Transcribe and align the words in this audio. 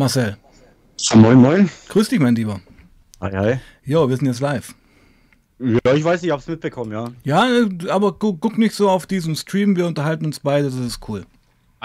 Marcel. 0.00 0.38
Moin, 1.14 1.36
moin. 1.36 1.68
Grüß 1.90 2.08
dich, 2.08 2.18
mein 2.20 2.34
Lieber. 2.34 2.62
Hi, 3.20 3.30
hi. 3.36 3.60
Jo, 3.84 4.08
wir 4.08 4.16
sind 4.16 4.28
jetzt 4.28 4.40
live. 4.40 4.74
Ja, 5.58 5.92
ich 5.92 6.02
weiß, 6.02 6.22
ich 6.22 6.30
hab's 6.30 6.46
mitbekommen, 6.46 6.90
ja. 6.90 7.12
Ja, 7.22 7.46
aber 7.90 8.14
guck, 8.14 8.40
guck 8.40 8.56
nicht 8.56 8.74
so 8.74 8.88
auf 8.88 9.06
diesen 9.06 9.36
Stream, 9.36 9.76
wir 9.76 9.86
unterhalten 9.86 10.24
uns 10.24 10.40
beide, 10.40 10.70
das 10.70 10.76
ist 10.76 11.06
cool. 11.06 11.26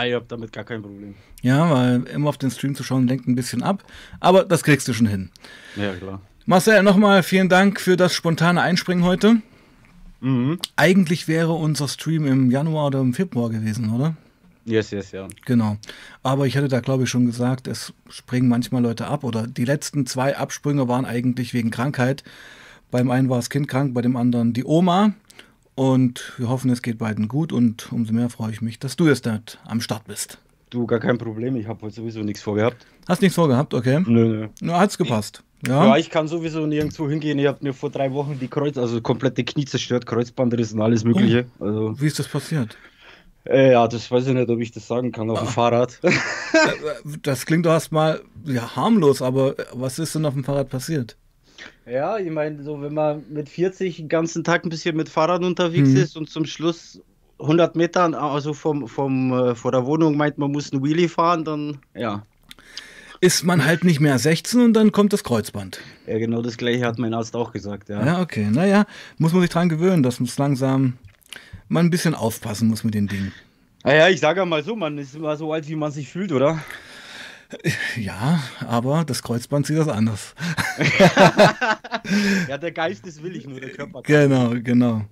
Ich 0.02 0.14
hab 0.14 0.30
damit 0.30 0.54
gar 0.54 0.64
kein 0.64 0.82
Problem. 0.82 1.16
Ja, 1.42 1.70
weil 1.70 2.04
immer 2.04 2.30
auf 2.30 2.38
den 2.38 2.52
Stream 2.52 2.74
zu 2.74 2.84
schauen 2.84 3.06
lenkt 3.06 3.28
ein 3.28 3.36
bisschen 3.36 3.62
ab, 3.62 3.84
aber 4.22 4.46
das 4.46 4.64
kriegst 4.64 4.88
du 4.88 4.94
schon 4.94 5.08
hin. 5.08 5.30
Ja, 5.76 5.92
klar. 5.92 6.22
Marcel, 6.46 6.84
nochmal 6.84 7.22
vielen 7.22 7.50
Dank 7.50 7.82
für 7.82 7.98
das 7.98 8.14
spontane 8.14 8.62
Einspringen 8.62 9.04
heute. 9.04 9.42
Mhm. 10.22 10.60
Eigentlich 10.78 11.28
wäre 11.28 11.52
unser 11.52 11.90
Stream 11.90 12.26
im 12.28 12.50
Januar 12.50 12.88
oder 12.88 13.02
im 13.02 13.14
Februar 13.14 13.50
gewesen, 13.50 13.94
oder? 13.94 14.16
Yes, 14.66 14.92
yes, 14.92 15.12
ja. 15.12 15.28
Genau. 15.46 15.78
Aber 16.24 16.48
ich 16.48 16.58
hatte 16.58 16.68
da, 16.68 16.80
glaube 16.80 17.04
ich, 17.04 17.10
schon 17.10 17.26
gesagt, 17.26 17.68
es 17.68 17.94
springen 18.10 18.50
manchmal 18.50 18.82
Leute 18.82 19.08
ab 19.08 19.24
oder 19.24 19.46
die 19.46 19.66
letzten 19.66 20.06
zwei 20.08 20.36
Absprünge 20.36 20.88
waren 20.88 21.06
eigentlich 21.06 21.54
wegen 21.54 21.70
Krankheit. 21.70 22.24
Beim 22.90 23.12
einen 23.12 23.30
war 23.30 23.38
das 23.38 23.50
Kind 23.50 23.68
krank, 23.68 23.94
bei 23.94 24.02
dem 24.02 24.16
anderen 24.16 24.54
die 24.54 24.66
Oma. 24.66 25.14
Und 25.76 26.34
wir 26.38 26.50
hoffen, 26.50 26.72
es 26.72 26.82
geht 26.82 26.98
beiden 26.98 27.28
gut 27.28 27.52
und 27.52 27.92
umso 27.92 28.14
mehr 28.14 28.30
freue 28.30 28.52
ich 28.52 28.62
mich, 28.62 28.80
dass 28.80 28.96
du 28.96 29.08
jetzt 29.08 29.26
dort 29.26 29.60
am 29.66 29.82
Start 29.82 30.06
bist. 30.06 30.40
Du, 30.70 30.88
gar 30.88 31.00
kein 31.00 31.18
Problem, 31.18 31.56
ich 31.58 31.68
habe 31.68 31.82
heute 31.84 31.96
sowieso 31.96 32.22
nichts 32.22 32.42
vorgehabt. 32.42 32.86
Hast 33.08 33.22
nichts 33.22 33.36
vorgehabt, 33.36 33.74
okay? 33.74 34.02
Nö, 34.08 34.28
nö. 34.28 34.48
Na, 34.62 34.80
hat's 34.80 34.98
gepasst. 34.98 35.44
Ja. 35.68 35.86
Ja. 35.88 35.98
ich 35.98 36.10
kann 36.10 36.28
sowieso 36.28 36.66
nirgendwo 36.66 37.10
hingehen. 37.10 37.40
Ich 37.40 37.48
habe 37.48 37.60
mir 37.62 37.74
vor 37.74 37.90
drei 37.90 38.12
Wochen 38.14 38.38
die 38.40 38.48
Kreuz, 38.48 38.78
also 38.78 39.02
komplette 39.02 39.44
Knie 39.44 39.66
zerstört, 39.66 40.06
Kreuzbandriss 40.06 40.74
und 40.74 40.82
alles 40.82 41.04
Mögliche. 41.04 41.46
Also, 41.60 42.00
Wie 42.00 42.08
ist 42.08 42.20
das 42.20 42.28
passiert? 42.28 42.78
Äh, 43.46 43.72
ja, 43.72 43.88
das 43.88 44.10
weiß 44.10 44.28
ich 44.28 44.34
nicht, 44.34 44.50
ob 44.50 44.60
ich 44.60 44.72
das 44.72 44.88
sagen 44.88 45.12
kann 45.12 45.30
auf 45.30 45.40
dem 45.40 45.48
Fahrrad. 45.48 46.00
Das 47.22 47.46
klingt 47.46 47.66
doch 47.66 47.72
erstmal 47.72 48.22
ja, 48.46 48.76
harmlos, 48.76 49.22
aber 49.22 49.56
was 49.74 50.00
ist 50.00 50.16
denn 50.16 50.26
auf 50.26 50.34
dem 50.34 50.44
Fahrrad 50.44 50.70
passiert? 50.70 51.16
Ja, 51.86 52.18
ich 52.18 52.32
meine, 52.32 52.64
so 52.64 52.82
wenn 52.82 52.94
man 52.94 53.24
mit 53.30 53.48
40 53.50 53.98
den 53.98 54.10
ganzen 54.10 54.44
Tag 54.44 54.66
ein 54.66 54.70
bisschen 54.70 54.96
mit 54.96 55.10
Fahrrad 55.10 55.44
unterwegs 55.44 55.90
Mhm. 55.90 55.98
ist 55.98 56.18
und 56.18 56.30
zum 56.30 56.46
Schluss 56.46 57.00
100 57.40 57.76
Meter, 57.76 58.20
also 58.22 58.54
vom, 58.54 58.88
vom, 58.88 59.32
äh, 59.34 59.56
vor 59.56 59.72
der 59.72 59.86
Wohnung 59.86 60.18
meint, 60.18 60.38
man 60.38 60.52
muss 60.52 60.72
einen 60.72 60.84
Wheelie 60.84 61.10
fahren, 61.10 61.44
dann 61.44 61.78
ja. 61.94 62.24
Ist 63.22 63.44
man 63.44 63.66
halt 63.66 63.84
nicht 63.84 64.00
mehr 64.00 64.20
16 64.20 64.62
und 64.62 64.74
dann 64.74 64.92
kommt 64.92 65.14
das 65.14 65.24
Kreuzband. 65.24 65.80
Ja, 66.06 66.18
genau 66.18 66.42
das 66.42 66.58
gleiche 66.58 66.86
hat 66.86 67.00
mein 67.00 67.14
Arzt 67.14 67.36
auch 67.36 67.52
gesagt, 67.54 67.90
ja. 67.90 68.06
Ja, 68.06 68.22
okay. 68.22 68.48
Naja, 68.52 68.86
muss 69.18 69.32
man 69.32 69.42
sich 69.42 69.50
dran 69.50 69.70
gewöhnen, 69.70 70.04
dass 70.04 70.20
man 70.20 70.28
es 70.28 70.38
langsam 70.38 70.94
man 71.68 71.86
ein 71.86 71.90
bisschen 71.90 72.16
aufpassen 72.16 72.68
muss 72.68 72.84
mit 72.84 72.94
den 72.94 73.08
Dingen. 73.08 73.34
Naja, 73.84 74.10
ich 74.10 74.20
sage 74.20 74.40
ja 74.40 74.46
mal 74.46 74.64
so, 74.64 74.76
man 74.76 74.98
ist 74.98 75.16
immer 75.16 75.36
so 75.36 75.54
alt, 75.54 75.68
wie 75.68 75.76
man 75.76 75.92
sich 75.92 76.10
fühlt, 76.10 76.32
oder? 76.32 76.64
Ja, 77.96 78.44
aber 78.68 79.06
das 79.06 79.22
Kreuzband 79.22 79.68
sieht 79.68 79.78
das 79.78 79.88
anders. 79.88 80.36
Ja, 82.48 82.60
der 82.60 82.72
Geist 82.72 83.08
ist 83.08 83.24
willig, 83.24 83.48
nur 83.48 83.60
der 83.60 83.72
Körper. 83.72 84.04
Genau, 84.04 84.54
genau. 84.62 85.06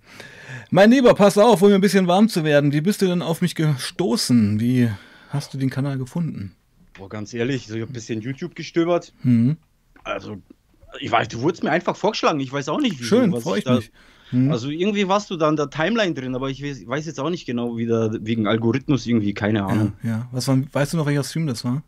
Mein 0.70 0.92
Lieber, 0.92 1.16
pass 1.16 1.40
auf, 1.40 1.62
um 1.64 1.73
ein 1.73 1.82
bisschen 1.82 2.06
warm 2.06 2.30
zu 2.30 2.44
werden. 2.44 2.72
Wie 2.72 2.82
bist 2.82 3.02
du 3.02 3.08
denn 3.08 3.23
auf 3.23 3.42
mich 3.42 3.56
gestoßen? 3.56 4.60
Wie 4.60 4.90
hast 5.30 5.54
du 5.54 5.58
den 5.58 5.72
Kanal 5.72 5.98
gefunden? 5.98 6.56
Boah, 6.94 7.10
ganz 7.10 7.34
ehrlich, 7.34 7.66
so, 7.66 7.76
ich 7.76 7.82
habe 7.82 7.92
ein 7.92 7.94
bisschen 7.94 8.22
YouTube 8.22 8.56
gestöbert. 8.56 9.14
Hm. 9.23 9.58
Also, 10.04 10.38
ich 11.00 11.10
weiß, 11.10 11.30
du 11.30 11.42
wurdest 11.42 11.64
mir 11.64 11.72
einfach 11.72 11.95
vorgeschlagen. 11.95 12.40
Ich 12.40 12.54
weiß 12.54 12.70
auch 12.70 12.80
nicht, 12.80 13.00
wie 13.00 13.04
Schön, 13.04 13.36
freue 13.42 13.60
ich 13.60 13.66
mich. 13.66 13.92
Hm. 14.34 14.52
Also 14.52 14.70
irgendwie 14.70 15.08
warst 15.08 15.30
du 15.30 15.38
da 15.38 15.48
in 15.50 15.56
der 15.56 15.70
Timeline 15.70 16.14
drin, 16.14 16.36
aber 16.36 16.50
ich 16.50 16.62
weiß, 16.64 16.86
weiß 16.88 17.06
jetzt 17.06 17.20
auch 17.20 17.30
nicht 17.30 17.45
genau, 17.45 17.78
wie 17.78 17.86
da 17.86 18.12
wegen 18.20 18.48
Algorithmus 18.48 19.06
irgendwie, 19.08 19.34
keine 19.34 19.59
ja, 19.59 19.66
Ahnung. 19.67 19.94
ja. 20.03 20.28
Was 20.31 20.48
war, 20.48 20.58
weißt 20.72 20.94
du 20.94 20.98
noch, 20.98 21.06
welcher 21.06 21.23
Stream 21.23 21.48
das 21.48 21.64
war? 21.64 21.84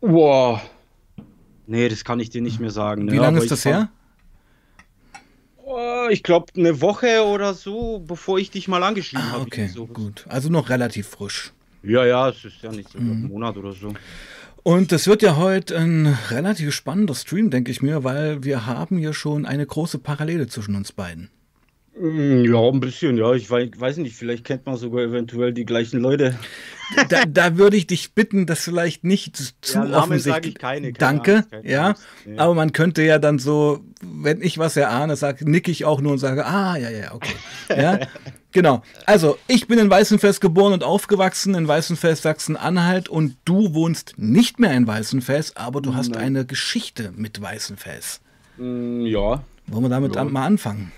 Boah. 0.00 0.62
Nee, 1.66 1.88
das 1.88 2.04
kann 2.04 2.18
ich 2.20 2.30
dir 2.30 2.40
nicht 2.42 2.58
mehr 2.60 2.70
sagen. 2.70 3.02
Wie 3.02 3.16
ne, 3.16 3.20
lange 3.20 3.36
aber 3.36 3.44
ist 3.44 3.50
das 3.50 3.60
ich 3.60 3.66
her? 3.72 3.90
Oh, 5.64 6.08
ich 6.10 6.22
glaube, 6.22 6.46
eine 6.56 6.80
Woche 6.80 7.24
oder 7.24 7.54
so, 7.54 8.00
bevor 8.06 8.38
ich 8.38 8.50
dich 8.50 8.66
mal 8.66 8.82
angeschrieben 8.82 9.24
Ah, 9.28 9.32
habe. 9.32 9.42
okay, 9.42 9.68
so. 9.68 9.86
gut. 9.86 10.24
Also 10.28 10.48
noch 10.48 10.68
relativ 10.68 11.06
frisch. 11.06 11.52
Ja, 11.82 12.04
ja, 12.04 12.28
es 12.28 12.44
ist 12.44 12.62
ja 12.62 12.72
nicht 12.72 12.90
so 12.90 12.98
Mhm. 12.98 13.10
ein 13.12 13.28
Monat 13.28 13.56
oder 13.56 13.72
so. 13.72 13.92
Und 14.62 14.92
es 14.92 15.06
wird 15.06 15.22
ja 15.22 15.36
heute 15.36 15.78
ein 15.78 16.06
relativ 16.30 16.74
spannender 16.74 17.14
Stream, 17.14 17.50
denke 17.50 17.70
ich 17.70 17.80
mir, 17.82 18.04
weil 18.04 18.42
wir 18.44 18.66
haben 18.66 18.98
hier 18.98 19.14
schon 19.14 19.46
eine 19.46 19.64
große 19.64 19.98
Parallele 19.98 20.48
zwischen 20.48 20.74
uns 20.74 20.92
beiden. 20.92 21.30
Mm, 21.98 22.44
Ja, 22.44 22.60
ein 22.68 22.80
bisschen, 22.80 23.16
ja. 23.18 23.32
Ich 23.34 23.50
wei- 23.50 23.70
weiß 23.76 23.96
nicht, 23.98 24.16
vielleicht 24.16 24.44
kennt 24.44 24.64
man 24.66 24.76
sogar 24.76 25.02
eventuell 25.02 25.52
die 25.52 25.64
gleichen 25.64 26.00
Leute. 26.00 26.38
Da, 27.08 27.24
da 27.24 27.56
würde 27.56 27.76
ich 27.76 27.86
dich 27.86 28.14
bitten, 28.14 28.46
das 28.46 28.64
vielleicht 28.64 29.04
nicht 29.04 29.36
zu 29.36 29.78
Ja, 29.78 29.98
offensichtlich. 29.98 30.34
sage 30.34 30.48
ich 30.48 30.54
keine, 30.56 30.92
keine 30.92 30.98
Danke, 30.98 31.34
Angst, 31.36 31.50
keine 31.52 31.70
ja. 31.70 31.86
Angst. 31.90 32.02
Nee. 32.26 32.36
Aber 32.36 32.54
man 32.54 32.72
könnte 32.72 33.04
ja 33.04 33.20
dann 33.20 33.38
so, 33.38 33.84
wenn 34.02 34.42
ich 34.42 34.58
was 34.58 34.76
erahne, 34.76 35.14
sag, 35.14 35.40
nicke 35.42 35.70
ich 35.70 35.84
auch 35.84 36.00
nur 36.00 36.10
und 36.10 36.18
sage, 36.18 36.44
ah, 36.44 36.76
ja, 36.76 36.90
ja, 36.90 37.14
okay. 37.14 37.34
Ja, 37.68 38.00
genau. 38.50 38.82
Also, 39.06 39.38
ich 39.46 39.68
bin 39.68 39.78
in 39.78 39.88
Weißenfels 39.88 40.40
geboren 40.40 40.72
und 40.72 40.82
aufgewachsen, 40.82 41.54
in 41.54 41.68
Weißenfels, 41.68 42.22
Sachsen-Anhalt 42.22 43.08
und 43.08 43.36
du 43.44 43.72
wohnst 43.72 44.14
nicht 44.16 44.58
mehr 44.58 44.72
in 44.72 44.84
Weißenfels, 44.88 45.54
aber 45.56 45.80
du 45.80 45.94
hast 45.94 46.10
Nein. 46.10 46.22
eine 46.24 46.44
Geschichte 46.44 47.12
mit 47.14 47.40
Weißenfels. 47.40 48.20
Mm, 48.56 49.02
Ja, 49.06 49.44
Wollen 49.68 49.84
wir 49.84 49.90
damit 49.90 50.16
Ja. 50.16 50.24
mal 50.24 50.44
anfangen? 50.44 50.90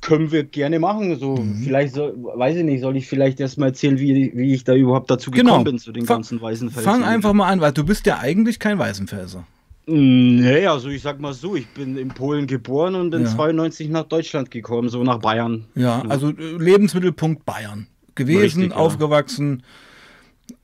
Können 0.00 0.32
wir 0.32 0.44
gerne 0.44 0.78
machen. 0.78 1.16
So, 1.18 1.36
Mhm. 1.36 1.62
vielleicht 1.62 1.94
so, 1.94 2.12
weiß 2.34 2.56
ich 2.56 2.64
nicht, 2.64 2.80
soll 2.80 2.96
ich 2.96 3.06
vielleicht 3.06 3.38
erstmal 3.40 3.68
erzählen, 3.68 3.98
wie, 3.98 4.32
wie 4.34 4.54
ich 4.54 4.64
da 4.64 4.74
überhaupt 4.74 5.10
dazu 5.10 5.30
gekommen 5.30 5.48
Genau. 5.50 5.64
bin 5.64 5.78
zu 5.78 5.92
den 5.92 6.06
Fa- 6.06 6.14
ganzen 6.14 6.40
weißen 6.40 6.70
Felsen. 6.70 6.90
Fang 6.90 7.04
einfach 7.04 7.32
mal 7.32 7.48
an, 7.48 7.60
weil 7.60 7.72
du 7.72 7.84
bist 7.84 8.06
ja 8.06 8.18
eigentlich 8.18 8.58
kein 8.58 8.78
Weißenfelser. 8.78 9.44
Nee, 9.86 10.66
also 10.66 10.88
ich 10.88 11.02
sag 11.02 11.20
mal 11.20 11.32
so, 11.32 11.56
ich 11.56 11.66
bin 11.68 11.96
in 11.96 12.08
Polen 12.08 12.46
geboren 12.46 12.94
und 12.94 13.12
in 13.14 13.22
Ja. 13.22 13.28
92 13.28 13.88
nach 13.88 14.04
Deutschland 14.04 14.50
gekommen, 14.50 14.88
so 14.88 15.02
nach 15.02 15.18
Bayern. 15.18 15.64
Ja, 15.74 16.02
also 16.08 16.30
äh, 16.30 16.34
Lebensmittelpunkt 16.58 17.44
Bayern. 17.44 17.86
Gewesen, 18.14 18.40
Richtig, 18.62 18.70
ja. 18.70 18.76
aufgewachsen. 18.76 19.62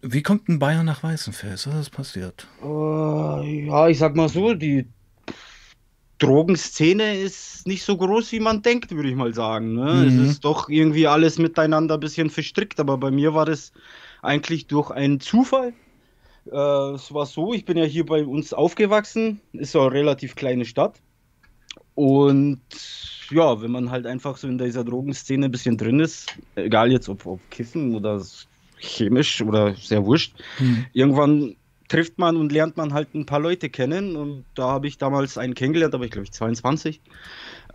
Wie 0.02 0.22
kommt 0.22 0.48
ein 0.48 0.58
Bayern 0.58 0.84
nach 0.86 1.02
Weißenfels? 1.02 1.66
Was 1.68 1.74
ist 1.80 1.90
passiert? 1.90 2.46
Äh, 2.62 3.66
ja, 3.66 3.88
ich 3.88 3.98
sag 3.98 4.14
mal 4.16 4.28
so, 4.28 4.54
die 4.54 4.86
Drogenszene 6.18 7.18
ist 7.18 7.66
nicht 7.66 7.84
so 7.84 7.96
groß, 7.96 8.32
wie 8.32 8.40
man 8.40 8.62
denkt, 8.62 8.90
würde 8.90 9.08
ich 9.08 9.14
mal 9.14 9.34
sagen. 9.34 9.74
Ne? 9.74 9.84
Mhm. 9.84 10.08
Es 10.08 10.30
ist 10.30 10.44
doch 10.44 10.68
irgendwie 10.68 11.06
alles 11.06 11.38
miteinander 11.38 11.94
ein 11.94 12.00
bisschen 12.00 12.30
verstrickt, 12.30 12.80
aber 12.80 12.96
bei 12.96 13.10
mir 13.10 13.34
war 13.34 13.44
das 13.44 13.72
eigentlich 14.22 14.66
durch 14.66 14.90
einen 14.90 15.20
Zufall. 15.20 15.74
Äh, 16.50 16.94
es 16.94 17.12
war 17.12 17.26
so, 17.26 17.52
ich 17.52 17.64
bin 17.64 17.76
ja 17.76 17.84
hier 17.84 18.06
bei 18.06 18.24
uns 18.24 18.52
aufgewachsen, 18.52 19.40
ist 19.52 19.74
ja 19.74 19.82
eine 19.82 19.92
relativ 19.92 20.36
kleine 20.36 20.64
Stadt. 20.64 21.00
Und 21.94 22.60
ja, 23.30 23.60
wenn 23.60 23.70
man 23.70 23.90
halt 23.90 24.06
einfach 24.06 24.36
so 24.36 24.48
in 24.48 24.58
dieser 24.58 24.84
Drogenszene 24.84 25.46
ein 25.46 25.50
bisschen 25.50 25.76
drin 25.76 26.00
ist, 26.00 26.34
egal 26.54 26.92
jetzt 26.92 27.08
ob, 27.08 27.26
ob 27.26 27.40
Kiffen 27.50 27.94
oder 27.94 28.22
chemisch 28.78 29.42
oder 29.42 29.74
sehr 29.74 30.04
wurscht, 30.04 30.34
Hm. 30.58 30.86
irgendwann 30.92 31.56
trifft 31.88 32.18
man 32.18 32.36
und 32.36 32.52
lernt 32.52 32.76
man 32.76 32.92
halt 32.92 33.14
ein 33.14 33.26
paar 33.26 33.40
Leute 33.40 33.68
kennen. 33.68 34.16
Und 34.16 34.44
da 34.54 34.68
habe 34.68 34.88
ich 34.88 34.98
damals 34.98 35.38
einen 35.38 35.54
kennengelernt, 35.54 35.94
aber 35.94 36.04
ich 36.04 36.10
glaube 36.10 36.24
ich 36.24 36.32
22. 36.32 37.00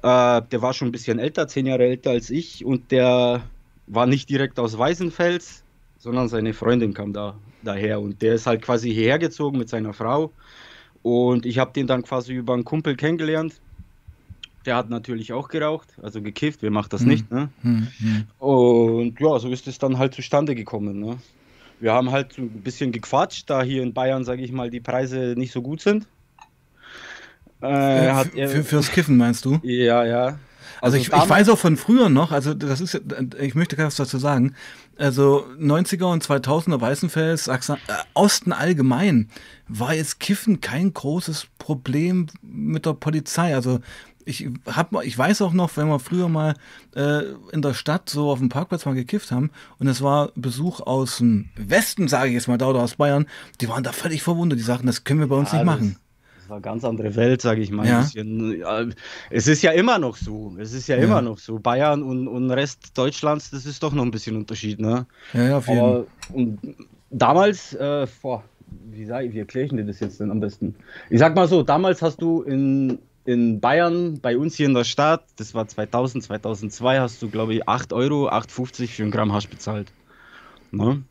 Äh, 0.04 0.42
der 0.42 0.62
war 0.62 0.74
schon 0.74 0.90
ein 0.90 0.92
bisschen 0.92 1.20
älter, 1.20 1.48
zehn 1.48 1.66
Jahre 1.66 1.86
älter 1.86 2.12
als 2.12 2.30
ich. 2.30 2.66
Und 2.66 2.92
der 2.92 3.44
war 3.88 4.06
nicht 4.06 4.30
direkt 4.30 4.60
aus 4.60 4.78
Weißenfels, 4.78 5.64
sondern 6.00 6.28
seine 6.28 6.54
Freundin 6.54 6.94
kam 6.94 7.14
da 7.14 7.36
daher. 7.64 8.00
Und 8.02 8.22
der 8.22 8.36
ist 8.36 8.48
halt 8.48 8.62
quasi 8.62 8.94
hierher 8.94 9.20
gezogen 9.20 9.58
mit 9.58 9.70
seiner 9.70 9.94
Frau. 9.94 10.32
Und 11.04 11.46
ich 11.46 11.58
habe 11.58 11.72
den 11.74 11.88
dann 11.88 12.04
quasi 12.04 12.34
über 12.34 12.54
einen 12.54 12.64
Kumpel 12.64 12.96
kennengelernt. 12.96 13.54
Der 14.66 14.76
hat 14.76 14.92
natürlich 14.92 15.34
auch 15.34 15.48
geraucht, 15.48 15.88
also 16.04 16.22
gekifft, 16.22 16.62
wer 16.62 16.70
macht 16.70 16.94
das 16.94 17.02
Hm. 17.02 17.08
nicht, 17.08 17.32
ne? 17.32 17.50
Hm, 17.64 17.88
hm. 17.98 18.24
Und 18.38 19.20
ja, 19.20 19.40
so 19.40 19.50
ist 19.50 19.68
es 19.68 19.80
dann 19.80 19.98
halt 19.98 20.14
zustande 20.14 20.54
gekommen. 20.54 21.00
Ne? 21.00 21.18
Wir 21.82 21.92
haben 21.94 22.12
halt 22.12 22.38
ein 22.38 22.62
bisschen 22.62 22.92
gequatscht, 22.92 23.50
da 23.50 23.64
hier 23.64 23.84
in 23.84 23.94
Bayern, 23.94 24.24
sage 24.24 24.44
ich 24.44 24.52
mal, 24.52 24.70
die 24.70 24.80
Preise 24.80 25.34
nicht 25.36 25.52
so 25.52 25.62
gut 25.62 25.82
sind. 25.82 26.06
Äh, 27.62 28.12
hat 28.12 28.34
er, 28.36 28.50
für, 28.50 28.64
fürs 28.64 28.92
Kiffen 28.92 29.18
meinst 29.18 29.46
du? 29.46 29.60
ja, 29.64 30.06
ja. 30.06 30.40
Also, 30.80 30.98
ich, 30.98 31.04
ich 31.04 31.10
damals- 31.10 31.30
weiß 31.30 31.50
auch 31.50 31.60
von 31.60 31.78
früher 31.78 32.10
noch, 32.10 32.32
also 32.32 32.56
das 32.56 32.82
ist, 32.82 33.00
ich 33.40 33.54
möchte 33.54 33.76
gar 33.76 33.86
was 33.88 33.98
dazu 33.98 34.18
sagen, 34.18 34.56
also 34.98 35.46
90er 35.60 36.06
und 36.12 36.24
2000er 36.24 36.82
Weißenfels, 36.82 37.44
Sachsen, 37.44 37.76
äh, 37.88 37.94
Osten 38.16 38.52
allgemein, 38.52 39.30
war 39.68 39.94
jetzt 39.94 40.20
Kiffen 40.20 40.60
kein 40.60 40.92
großes 40.94 41.48
Problem 41.60 42.28
mit 42.42 42.88
der 42.88 42.94
Polizei. 42.94 43.54
Also 43.54 43.80
ich 44.26 44.48
hab, 44.66 44.92
ich 45.04 45.18
weiß 45.18 45.42
auch 45.42 45.54
noch, 45.54 45.76
wenn 45.78 45.88
wir 45.88 46.00
früher 46.00 46.30
mal 46.30 46.56
äh, 46.96 47.24
in 47.52 47.62
der 47.62 47.74
Stadt 47.74 48.10
so 48.10 48.30
auf 48.32 48.40
dem 48.40 48.50
Parkplatz 48.50 48.86
mal 48.86 48.96
gekifft 48.96 49.32
haben 49.32 49.52
und 49.80 49.88
es 49.88 50.02
war 50.02 50.32
Besuch 50.36 50.80
aus 50.82 51.18
dem 51.18 51.50
Westen, 51.56 52.08
sage 52.08 52.30
ich 52.30 52.34
jetzt 52.36 52.48
mal 52.48 52.58
da 52.58 52.68
oder 52.68 52.82
aus 52.82 52.96
Bayern, 52.96 53.26
die 53.60 53.70
waren 53.70 53.84
da 53.84 53.92
völlig 53.92 54.24
verwundert, 54.24 54.60
die 54.60 54.64
sagten, 54.64 54.88
das 54.88 55.04
können 55.04 55.20
wir 55.20 55.28
bei 55.28 55.36
uns 55.36 55.52
Ja, 55.52 55.60
nicht 55.60 55.66
machen. 55.66 55.98
Das 56.38 56.50
war 56.50 56.58
eine 56.58 56.62
ganz 56.64 56.84
andere 56.84 57.16
Welt, 57.16 57.42
sage 57.42 57.62
ich 57.62 57.72
mal. 57.72 57.88
Ja. 57.88 58.00
Ein 58.00 58.04
bisschen, 58.04 58.60
ja, 58.60 58.86
es 59.30 59.48
ist 59.48 59.62
ja 59.62 59.72
immer 59.72 60.00
noch 60.00 60.18
so. 60.18 60.56
Es 60.60 60.74
ist 60.74 60.88
ja, 60.88 60.98
Ja. 60.98 61.04
immer 61.04 61.22
noch 61.22 61.38
so. 61.38 61.60
Bayern 61.60 62.04
und, 62.04 62.28
und 62.28 62.52
Rest 62.52 62.98
Deutschlands, 62.98 63.52
das 63.52 63.66
ist 63.66 63.82
doch 63.84 63.94
noch 63.94 64.04
ein 64.04 64.12
bisschen 64.12 64.36
Unterschied, 64.36 64.80
ne? 64.80 65.06
Ja, 65.34 65.44
ja, 65.44 65.58
auf 65.58 65.68
jeden 65.68 65.80
Fall. 65.80 66.08
Und 66.34 66.60
damals, 67.10 67.74
äh, 67.76 68.08
vor 68.08 68.44
wie, 68.90 69.08
wie 69.08 69.40
erkläre 69.40 69.66
ich 69.66 69.72
dir 69.72 69.84
das 69.86 70.00
jetzt 70.00 70.20
denn 70.20 70.32
am 70.32 70.40
besten? 70.40 70.76
Ich 71.10 71.20
sag 71.20 71.36
mal 71.36 71.48
so, 71.48 71.64
damals 71.64 72.02
hast 72.02 72.22
du 72.22 72.42
in, 72.44 73.00
in 73.26 73.60
Bayern, 73.60 74.20
bei 74.20 74.38
uns 74.38 74.56
hier 74.56 74.66
in 74.66 74.74
der 74.74 74.84
Stadt, 74.84 75.26
das 75.38 75.54
war 75.54 75.68
2000, 75.68 76.24
2002, 76.24 77.00
hast 77.00 77.22
du, 77.22 77.30
glaube 77.30 77.54
ich, 77.54 77.68
8 77.68 77.94
Euro, 77.94 78.30
8,50 78.30 78.88
für 78.88 79.04
ein 79.04 79.12
Gramm 79.12 79.34
Hasch 79.34 79.48
bezahlt. 79.48 79.92
Ne? 80.72 81.04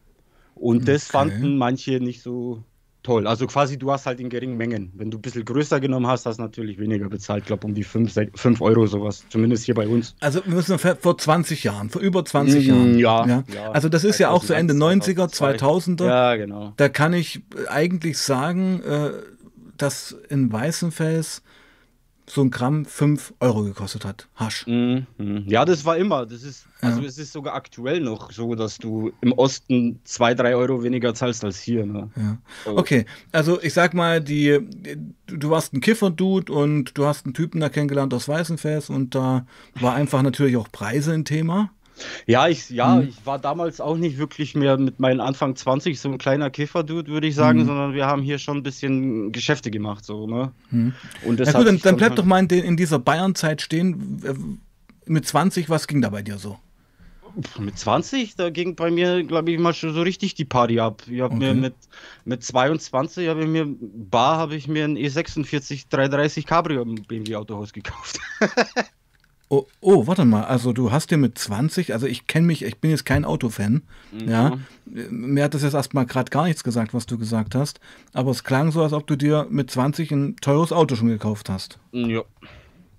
Und 0.55 0.89
das 0.89 1.05
okay. 1.05 1.12
fanden 1.12 1.57
manche 1.57 2.01
nicht 2.01 2.23
so 2.23 2.62
toll. 3.03 3.27
Also 3.27 3.47
quasi, 3.47 3.79
du 3.79 3.91
hast 3.91 4.07
halt 4.07 4.21
in 4.21 4.29
geringen 4.29 4.57
Mengen. 4.57 4.93
Wenn 4.95 5.11
du 5.11 5.19
ein 5.19 5.23
bisschen 5.23 5.45
größer 5.45 5.81
genommen 5.81 6.07
hast, 6.07 6.27
hast 6.27 6.39
du 6.39 6.43
natürlich 6.43 6.79
weniger 6.79 7.09
bezahlt. 7.09 7.43
Ich 7.43 7.47
glaube, 7.47 7.67
um 7.67 7.75
die 7.75 7.85
5, 7.85 8.12
5 8.35 8.61
Euro 8.61 8.87
sowas. 8.87 9.25
Zumindest 9.29 9.65
hier 9.65 9.75
bei 9.75 9.89
uns. 9.89 10.15
Also 10.21 10.45
wir 10.45 10.55
müssen 10.55 10.79
vor 10.79 11.17
20 11.17 11.65
Jahren, 11.65 11.89
vor 11.91 12.03
über 12.03 12.25
20 12.25 12.67
mm, 12.67 12.69
Jahren. 12.69 12.99
Ja, 12.99 13.27
ja. 13.27 13.45
ja. 13.55 13.71
Also 13.71 13.89
das 13.89 14.05
ist 14.05 14.19
ja 14.19 14.31
auch 14.31 14.43
so 14.43 14.53
Ende 14.53 14.75
90er, 14.75 15.33
2000er. 15.33 16.07
Ja, 16.07 16.37
genau. 16.37 16.73
Da 16.77 16.89
kann 16.89 17.12
ich 17.12 17.43
eigentlich 17.69 18.19
sagen, 18.19 18.83
äh, 18.83 19.12
dass 19.77 20.15
in 20.29 20.53
Weißenfels 20.53 21.43
so 22.31 22.43
ein 22.43 22.50
Gramm 22.50 22.85
5 22.85 23.35
Euro 23.41 23.62
gekostet 23.65 24.05
hat. 24.05 24.29
Hasch. 24.37 24.67
Mhm. 24.67 25.06
Ja, 25.47 25.65
das 25.65 25.85
war 25.85 25.97
immer. 25.97 26.27
Das 26.27 26.43
ist, 26.43 26.67
also 26.81 27.00
ja. 27.00 27.06
es 27.06 27.19
ist 27.19 27.32
sogar 27.32 27.55
aktuell 27.55 28.00
noch 28.00 28.31
so, 28.32 28.55
dass 28.55 28.79
du 28.79 29.12
im 29.21 29.32
Osten 29.32 30.00
2, 30.05 30.35
3 30.35 30.55
Euro 30.55 30.82
weniger 30.82 31.15
zahlst 31.15 31.44
als 31.44 31.61
hier. 31.61 31.85
Ne? 31.87 32.11
Ja. 32.17 32.38
Okay, 32.67 33.06
also 33.32 33.61
ich 33.61 33.75
sag 33.75 33.94
mal, 33.94 34.21
die, 34.21 34.59
du 35.27 35.50
warst 35.50 35.73
ein 35.75 35.81
Kiffer-Dude 35.81 36.53
und 36.53 36.97
du 36.97 37.06
hast 37.06 37.27
einen 37.27 37.35
Typen 37.35 37.61
da 37.61 37.69
kennengelernt 37.69 38.15
aus 38.15 38.29
Weißenfels 38.29 38.91
und 38.91 39.15
da 39.15 39.47
war 39.75 39.94
einfach 39.94 40.23
natürlich 40.23 40.56
auch 40.56 40.71
Preise 40.71 41.12
ein 41.12 41.25
Thema. 41.25 41.71
Ja, 42.26 42.49
ich, 42.49 42.70
ja, 42.70 42.97
mhm. 42.97 43.08
ich 43.08 43.26
war 43.26 43.38
damals 43.38 43.81
auch 43.81 43.97
nicht 43.97 44.19
wirklich 44.19 44.55
mehr 44.55 44.76
mit 44.79 45.00
meinen 45.00 45.20
Anfang 45.20 45.56
20 45.56 46.00
so 46.00 46.08
ein 46.08 46.19
kleiner 46.19 46.50
Kiffer-Dude, 46.50 47.11
würde 47.11 47.26
ich 47.26 47.35
sagen, 47.35 47.61
mhm. 47.61 47.67
sondern 47.67 47.94
wir 47.94 48.06
haben 48.06 48.23
hier 48.23 48.38
schon 48.38 48.58
ein 48.58 48.62
bisschen 48.62 49.32
Geschäfte 49.32 49.70
gemacht, 49.70 50.05
so, 50.05 50.26
ne? 50.26 50.52
Mhm. 50.70 50.94
Und 51.25 51.41
das 51.41 51.52
ja, 51.52 51.58
gut, 51.58 51.69
dann, 51.69 51.81
dann 51.81 51.97
bleib 51.97 52.17
doch 52.17 52.25
mal 52.25 52.41
in, 52.41 52.49
in 52.49 52.76
dieser 52.76 52.99
Bayern-Zeit 52.99 53.62
stehen. 53.62 54.61
Mit 55.06 55.26
20, 55.26 55.69
was 55.69 55.87
ging 55.87 56.00
da 56.00 56.11
bei 56.11 56.23
dir 56.23 56.38
so? 56.38 56.58
Mit 57.58 57.79
20, 57.79 58.37
da 58.37 58.50
ging 58.50 58.75
bei 58.75 58.91
mir, 58.91 59.23
glaube 59.23 59.52
ich, 59.52 59.58
mal 59.58 59.73
schon 59.73 59.94
so 59.94 60.02
richtig 60.02 60.35
die 60.35 60.44
Party 60.44 60.81
ab. 60.81 61.02
Ich 61.08 61.20
habe 61.20 61.35
okay. 61.35 61.55
mir 61.55 61.55
mit, 61.55 61.75
mit 62.25 62.43
22 62.43 63.29
habe 63.29 63.43
ich 63.43 63.47
mir 63.47 63.67
Bar 63.69 64.38
habe 64.38 64.56
ich 64.56 64.67
mir 64.67 64.85
ein 64.85 64.97
E46 64.97 65.87
330 65.91 66.47
Cabrio 66.47 66.82
im 66.82 66.97
BMW 66.97 67.37
Autohaus 67.37 67.73
gekauft. 67.73 68.19
Oh, 69.52 69.67
oh, 69.81 70.06
warte 70.06 70.25
mal, 70.25 70.44
also 70.44 70.73
du 70.73 70.93
hast 70.93 71.11
dir 71.11 71.17
mit 71.17 71.37
20, 71.37 71.93
also 71.93 72.06
ich 72.06 72.29
kenne 72.29 72.47
mich, 72.47 72.62
ich 72.62 72.79
bin 72.79 72.93
jetzt 72.93 73.05
kein 73.05 73.25
Autofan, 73.25 73.82
mhm. 74.12 74.29
ja. 74.29 74.58
Mir 74.87 75.43
hat 75.43 75.55
das 75.55 75.64
jetzt 75.64 75.75
erstmal 75.75 76.06
gerade 76.06 76.31
gar 76.31 76.44
nichts 76.44 76.62
gesagt, 76.62 76.94
was 76.94 77.06
du 77.06 77.19
gesagt 77.19 77.56
hast, 77.56 77.81
aber 78.12 78.31
es 78.31 78.44
klang 78.44 78.70
so, 78.70 78.81
als 78.81 78.93
ob 78.93 79.08
du 79.08 79.17
dir 79.17 79.49
mit 79.50 79.69
20 79.69 80.12
ein 80.12 80.37
teures 80.37 80.70
Auto 80.70 80.94
schon 80.94 81.08
gekauft 81.08 81.49
hast. 81.49 81.81
Ja. 81.91 82.23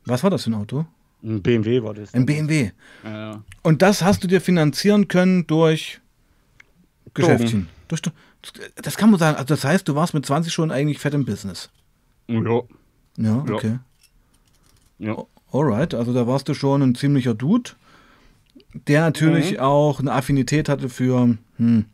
Was 0.04 0.24
war 0.24 0.30
das 0.30 0.44
für 0.44 0.50
ein 0.50 0.56
Auto? 0.56 0.86
Ein 1.24 1.42
BMW 1.42 1.84
war 1.84 1.94
das. 1.94 2.14
Ein 2.14 2.26
BMW. 2.26 2.72
Ja. 3.06 3.42
Und 3.62 3.82
das 3.82 4.02
hast 4.02 4.22
du 4.22 4.28
dir 4.28 4.42
finanzieren 4.42 5.08
können 5.08 5.48
durch 5.48 6.02
Geschäftchen. 7.14 7.70
Durch, 7.88 8.02
das 8.76 8.98
kann 8.98 9.10
man 9.10 9.20
sagen, 9.20 9.38
also 9.38 9.48
das 9.48 9.64
heißt, 9.64 9.88
du 9.88 9.96
warst 9.96 10.14
mit 10.14 10.26
20 10.26 10.52
schon 10.52 10.70
eigentlich 10.70 11.00
fett 11.00 11.14
im 11.14 11.24
Business. 11.24 11.70
Ja. 12.28 12.62
Ja, 13.16 13.46
okay. 13.50 13.80
Ja. 15.00 15.26
Alright, 15.52 15.94
also 15.94 16.14
da 16.14 16.28
warst 16.28 16.48
du 16.48 16.54
schon 16.54 16.82
ein 16.82 16.96
ziemlicher 16.96 17.34
Dude, 17.34 17.72
der 18.88 19.02
natürlich 19.02 19.54
mhm. 19.54 19.60
auch 19.60 20.00
eine 20.00 20.14
Affinität 20.14 20.70
hatte 20.70 20.90
für 20.90 21.38
hm, 21.58 21.86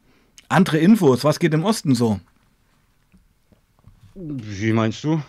andere 0.50 0.78
Infos. 0.78 1.24
Was 1.24 1.40
geht 1.40 1.54
im 1.54 1.64
Osten 1.64 1.96
so? 1.96 2.20
Wie 4.16 4.74
meinst 4.74 5.04
du? 5.04 5.22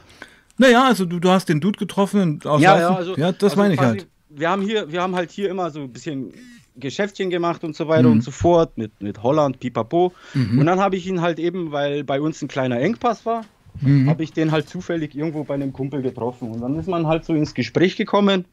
Naja, 0.56 0.84
also 0.86 1.04
du, 1.04 1.20
du 1.20 1.30
hast 1.30 1.48
den 1.48 1.60
Dude 1.60 1.78
getroffen. 1.78 2.40
Ja, 2.44 2.58
ja, 2.58 2.94
also, 2.94 3.16
ja, 3.16 3.32
das 3.32 3.52
also 3.52 3.56
meine 3.56 3.74
ich 3.74 3.80
halt. 3.80 4.06
Wir 4.28 4.50
haben, 4.50 4.62
hier, 4.62 4.90
wir 4.90 5.02
haben 5.02 5.14
halt 5.14 5.30
hier 5.30 5.48
immer 5.50 5.70
so 5.70 5.80
ein 5.80 5.92
bisschen 5.92 6.32
Geschäftchen 6.76 7.30
gemacht 7.30 7.64
und 7.64 7.76
so 7.76 7.88
weiter 7.88 8.08
mhm. 8.08 8.14
und 8.14 8.20
so 8.22 8.30
fort 8.30 8.76
mit, 8.76 9.00
mit 9.00 9.22
Holland, 9.22 9.60
Pipapo. 9.60 10.12
Mhm. 10.34 10.58
Und 10.58 10.66
dann 10.66 10.80
habe 10.80 10.96
ich 10.96 11.06
ihn 11.06 11.20
halt 11.20 11.38
eben, 11.38 11.72
weil 11.72 12.04
bei 12.04 12.20
uns 12.20 12.42
ein 12.42 12.48
kleiner 12.48 12.78
Engpass 12.80 13.24
war, 13.24 13.44
mhm. 13.80 14.08
habe 14.08 14.22
ich 14.22 14.32
den 14.32 14.52
halt 14.52 14.68
zufällig 14.68 15.14
irgendwo 15.14 15.44
bei 15.44 15.54
einem 15.54 15.72
Kumpel 15.72 16.02
getroffen. 16.02 16.50
Und 16.50 16.60
dann 16.60 16.78
ist 16.78 16.88
man 16.88 17.06
halt 17.06 17.24
so 17.24 17.34
ins 17.34 17.54
Gespräch 17.54 17.96
gekommen. 17.96 18.44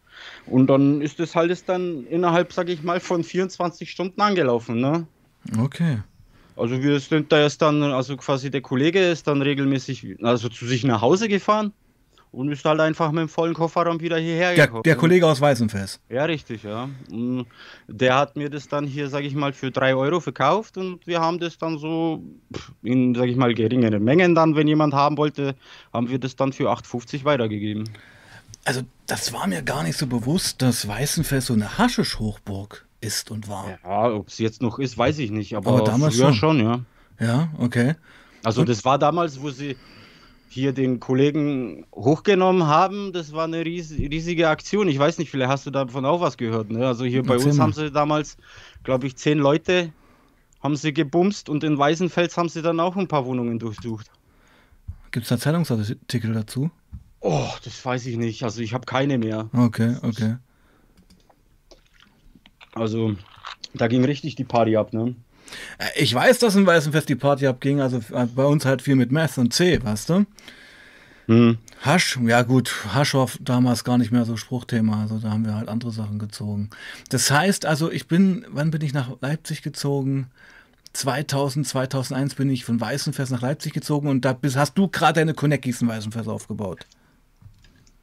Und 0.46 0.68
dann 0.68 1.02
ist 1.02 1.20
das 1.20 1.36
halt 1.36 1.68
dann 1.68 2.06
innerhalb, 2.08 2.54
sage 2.54 2.72
ich 2.72 2.84
mal, 2.84 3.00
von 3.00 3.24
24 3.24 3.90
Stunden 3.90 4.22
angelaufen. 4.22 4.80
Ne? 4.80 5.06
Okay. 5.60 6.00
Also 6.56 6.82
wir 6.82 7.00
sind 7.00 7.32
da 7.32 7.40
erst 7.40 7.62
dann, 7.62 7.84
also 7.84 8.16
quasi 8.16 8.50
der 8.50 8.62
Kollege 8.62 9.00
ist 9.00 9.28
dann 9.28 9.42
regelmäßig, 9.42 10.18
also 10.22 10.48
zu 10.48 10.66
sich 10.66 10.84
nach 10.86 11.02
Hause 11.02 11.28
gefahren 11.28 11.74
und 12.36 12.52
ist 12.52 12.66
halt 12.66 12.82
einfach 12.82 13.12
mit 13.12 13.22
dem 13.22 13.30
vollen 13.30 13.54
Kofferraum 13.54 14.02
wieder 14.02 14.18
hierher 14.18 14.54
der, 14.54 14.68
gekommen. 14.68 14.84
Der 14.84 14.96
Kollege 14.96 15.26
aus 15.26 15.40
Weißenfels. 15.40 16.02
Ja, 16.10 16.26
richtig, 16.26 16.64
ja. 16.64 16.90
Und 17.10 17.46
der 17.88 18.18
hat 18.18 18.36
mir 18.36 18.50
das 18.50 18.68
dann 18.68 18.86
hier, 18.86 19.08
sage 19.08 19.26
ich 19.26 19.36
mal, 19.36 19.54
für 19.54 19.72
drei 19.72 19.96
Euro 19.96 20.20
verkauft 20.20 20.78
und 20.78 21.08
wir 21.08 21.22
haben 21.22 21.40
das 21.40 21.58
dann 21.58 21.78
so 21.78 22.22
in, 22.84 23.16
sage 23.16 23.32
ich 23.32 23.38
mal, 23.38 23.54
geringeren 23.54 24.04
Mengen 24.04 24.36
dann, 24.36 24.56
wenn 24.56 24.68
jemand 24.68 24.94
haben 24.94 25.18
wollte, 25.18 25.56
haben 25.94 26.10
wir 26.10 26.20
das 26.20 26.36
dann 26.36 26.52
für 26.52 26.70
8,50 26.70 27.24
weitergegeben. 27.24 27.90
Also 28.66 28.82
das 29.08 29.32
war 29.32 29.48
mir 29.48 29.64
gar 29.64 29.84
nicht 29.84 29.98
so 29.98 30.06
bewusst, 30.06 30.62
dass 30.62 30.88
Weißenfels 30.88 31.46
so 31.46 31.54
eine 31.54 31.78
Haschisch-Hochburg 31.78 32.86
ist 33.00 33.32
und 33.32 33.48
war. 33.48 33.80
Ja, 33.84 34.12
ob 34.12 34.28
es 34.28 34.40
jetzt 34.40 34.62
noch 34.62 34.78
ist, 34.80 34.98
weiß 34.98 35.20
ich 35.20 35.32
nicht, 35.32 35.56
aber, 35.56 35.72
aber 35.72 35.84
damals 35.84 36.16
früher 36.16 36.34
schon. 36.34 36.58
schon, 36.58 36.60
ja. 36.60 36.80
Ja, 37.20 37.50
okay. 37.60 37.96
Also 38.44 38.62
und 38.62 38.70
das 38.70 38.84
war 38.84 39.00
damals, 39.00 39.42
wo 39.42 39.50
sie 39.52 39.78
hier 40.56 40.74
den 40.74 41.00
Kollegen 41.00 41.86
hochgenommen 41.94 42.66
haben, 42.66 43.12
das 43.14 43.34
war 43.34 43.44
eine 43.44 43.64
ries 43.64 43.92
riesige 43.92 44.50
Aktion. 44.50 44.88
Ich 44.88 44.98
weiß 44.98 45.18
nicht, 45.20 45.30
vielleicht 45.30 45.52
hast 45.52 45.66
du 45.66 45.72
davon 45.72 46.06
auch 46.06 46.22
was 46.22 46.38
gehört. 46.38 46.72
Ne? 46.72 46.88
Also 46.88 47.06
hier 47.06 47.24
bei 47.24 47.36
uns 47.36 47.60
haben 47.60 47.74
sie 47.74 47.92
damals, 47.92 48.38
glaube 48.84 49.06
ich, 49.06 49.18
zehn 49.18 49.38
Leute 49.38 49.92
haben 50.62 50.78
sie 50.78 50.94
gebumst 50.94 51.50
und 51.50 51.64
in 51.64 51.78
Weißenfels 51.78 52.38
haben 52.38 52.50
sie 52.50 52.62
dann 52.62 52.80
auch 52.80 52.96
ein 52.96 53.08
paar 53.08 53.26
Wohnungen 53.26 53.60
durchsucht. 53.60 54.10
Gibt 55.12 55.26
es 55.26 55.30
da 55.30 55.38
Zeitungsartikel 55.38 56.34
dazu? 56.34 56.72
Oh, 57.20 57.50
das 57.64 57.86
weiß 57.86 58.06
ich 58.08 58.18
nicht. 58.18 58.44
Also 58.44 58.62
ich 58.62 58.74
habe 58.74 58.86
keine 58.86 59.18
mehr. 59.18 59.50
Okay, 59.54 59.98
okay. 60.02 60.38
Also 62.74 63.16
da 63.74 63.88
ging 63.88 64.06
richtig 64.06 64.36
die 64.36 64.44
Party 64.44 64.78
ab, 64.78 64.94
ne? 64.94 65.16
Äh, 65.78 65.88
ich 65.96 66.14
weiß, 66.14 66.40
dass 66.40 66.56
im 66.56 66.66
Weißenfest 66.66 67.10
die 67.10 67.16
Party 67.16 67.48
abging, 67.48 67.82
also 67.82 67.98
äh, 68.14 68.26
bei 68.26 68.46
uns 68.46 68.66
halt 68.66 68.82
viel 68.82 68.96
mit 68.96 69.12
Meth 69.12 69.38
und 69.38 69.54
C, 69.54 69.84
weißt 69.84 70.10
du? 70.10 70.26
Hm. 71.28 71.58
Hasch, 71.82 72.20
ja 72.24 72.44
gut, 72.44 72.74
Hasch 72.94 73.14
war 73.14 73.30
damals 73.40 73.84
gar 73.84 73.98
nicht 73.98 74.12
mehr 74.12 74.26
so 74.26 74.38
Spruchthema, 74.38 75.02
also 75.02 75.18
da 75.20 75.32
haben 75.32 75.46
wir 75.46 75.56
halt 75.56 75.70
andere 75.70 75.92
Sachen 75.92 76.20
gezogen. 76.20 76.70
Das 77.10 77.32
heißt 77.32 77.66
also, 77.66 77.92
ich 77.92 78.08
bin, 78.08 78.46
wann 78.50 78.72
bin 78.72 78.82
ich 78.82 78.94
nach 78.94 79.10
Leipzig 79.22 79.62
gezogen? 79.62 80.28
2000, 80.94 81.68
2001 81.68 82.36
bin 82.36 82.50
ich 82.50 82.64
von 82.64 82.80
Weißenfest 82.80 83.32
nach 83.32 83.42
Leipzig 83.42 83.74
gezogen 83.74 84.08
und 84.08 84.24
da 84.24 84.34
bist, 84.34 84.56
hast 84.56 84.78
du 84.78 84.88
gerade 84.88 85.20
deine 85.20 85.34
Connecties 85.34 85.82
in 85.82 85.88
Weißenfest 85.88 86.30
aufgebaut. 86.30 86.86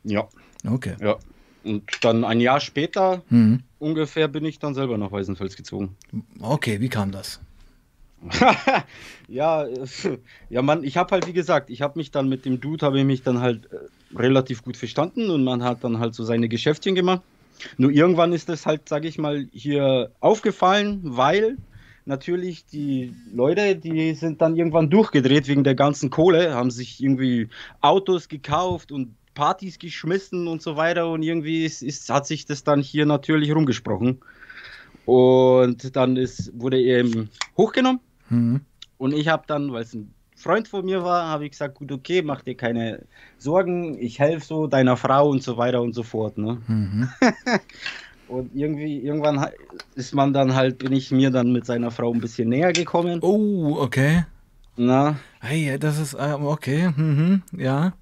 Ja. 0.04 0.28
Okay. 0.68 0.96
Ja. 1.00 1.16
Und 1.64 1.84
dann 2.02 2.24
ein 2.24 2.40
Jahr 2.40 2.60
später 2.60 3.22
mhm. 3.30 3.62
ungefähr 3.78 4.28
bin 4.28 4.44
ich 4.44 4.58
dann 4.58 4.74
selber 4.74 4.98
nach 4.98 5.12
Weißenfels 5.12 5.56
gezogen. 5.56 5.96
Okay, 6.40 6.80
wie 6.80 6.88
kam 6.88 7.12
das? 7.12 7.40
ja, 9.28 9.66
ja, 10.48 10.62
man, 10.62 10.84
ich 10.84 10.96
habe 10.96 11.10
halt, 11.12 11.26
wie 11.26 11.32
gesagt, 11.32 11.70
ich 11.70 11.82
habe 11.82 11.98
mich 11.98 12.10
dann 12.10 12.28
mit 12.28 12.44
dem 12.44 12.60
Dude, 12.60 12.84
habe 12.84 12.98
ich 12.98 13.04
mich 13.04 13.22
dann 13.22 13.40
halt 13.40 13.68
äh, 13.72 13.78
relativ 14.16 14.62
gut 14.62 14.76
verstanden 14.76 15.30
und 15.30 15.44
man 15.44 15.64
hat 15.64 15.82
dann 15.82 15.98
halt 15.98 16.14
so 16.14 16.24
seine 16.24 16.48
Geschäftchen 16.48 16.94
gemacht. 16.94 17.22
Nur 17.78 17.90
irgendwann 17.90 18.32
ist 18.32 18.48
das 18.48 18.66
halt, 18.66 18.88
sage 18.88 19.08
ich 19.08 19.18
mal, 19.18 19.46
hier 19.52 20.12
aufgefallen, 20.20 21.00
weil 21.02 21.58
natürlich 22.04 22.66
die 22.66 23.14
Leute, 23.32 23.76
die 23.76 24.14
sind 24.14 24.40
dann 24.40 24.56
irgendwann 24.56 24.90
durchgedreht 24.90 25.48
wegen 25.48 25.64
der 25.64 25.74
ganzen 25.74 26.10
Kohle, 26.10 26.54
haben 26.54 26.70
sich 26.70 27.02
irgendwie 27.02 27.48
Autos 27.80 28.28
gekauft 28.28 28.92
und 28.92 29.14
Partys 29.34 29.78
geschmissen 29.78 30.46
und 30.48 30.62
so 30.62 30.76
weiter 30.76 31.08
und 31.08 31.22
irgendwie 31.22 31.64
ist, 31.64 31.82
ist, 31.82 32.10
hat 32.10 32.26
sich 32.26 32.44
das 32.44 32.64
dann 32.64 32.82
hier 32.82 33.06
natürlich 33.06 33.54
rumgesprochen. 33.54 34.20
Und 35.04 35.96
dann 35.96 36.16
ist, 36.16 36.52
wurde 36.54 36.80
er 36.80 37.00
eben 37.00 37.30
hochgenommen 37.56 38.00
mhm. 38.32 38.60
und 38.98 39.14
ich 39.14 39.28
habe 39.28 39.44
dann, 39.46 39.72
weil 39.72 39.82
es 39.82 39.94
ein 39.94 40.12
Freund 40.36 40.66
von 40.66 40.84
mir 40.84 41.04
war, 41.04 41.28
habe 41.28 41.44
ich 41.44 41.52
gesagt, 41.52 41.76
gut, 41.76 41.92
okay, 41.92 42.20
mach 42.22 42.42
dir 42.42 42.56
keine 42.56 43.04
Sorgen, 43.38 43.96
ich 43.98 44.18
helfe 44.18 44.44
so 44.44 44.66
deiner 44.66 44.96
Frau 44.96 45.28
und 45.28 45.42
so 45.42 45.56
weiter 45.56 45.80
und 45.80 45.94
so 45.94 46.02
fort. 46.02 46.36
Ne? 46.36 46.60
Mhm. 46.66 47.08
und 48.28 48.50
irgendwie, 48.52 48.98
irgendwann 48.98 49.46
ist 49.94 50.14
man 50.14 50.32
dann 50.32 50.56
halt, 50.56 50.78
bin 50.78 50.92
ich 50.92 51.12
mir 51.12 51.30
dann 51.30 51.52
mit 51.52 51.64
seiner 51.64 51.92
Frau 51.92 52.12
ein 52.12 52.20
bisschen 52.20 52.48
näher 52.48 52.72
gekommen. 52.72 53.20
Oh, 53.22 53.76
okay. 53.78 54.24
Na? 54.76 55.16
Hey, 55.40 55.78
das 55.78 56.00
ist, 56.00 56.14
äh, 56.14 56.32
okay, 56.32 56.90
mhm, 56.96 57.42
ja. 57.56 57.92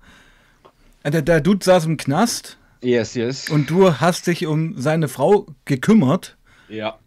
Äh, 1.02 1.10
der, 1.10 1.22
der 1.22 1.40
Dude 1.40 1.64
saß 1.64 1.86
im 1.86 1.96
Knast. 1.96 2.58
Yes, 2.82 3.14
yes. 3.14 3.50
Und 3.50 3.68
du 3.68 4.00
hast 4.00 4.26
dich 4.26 4.46
um 4.46 4.78
seine 4.78 5.08
Frau 5.08 5.46
gekümmert. 5.66 6.38
Ja. 6.68 6.98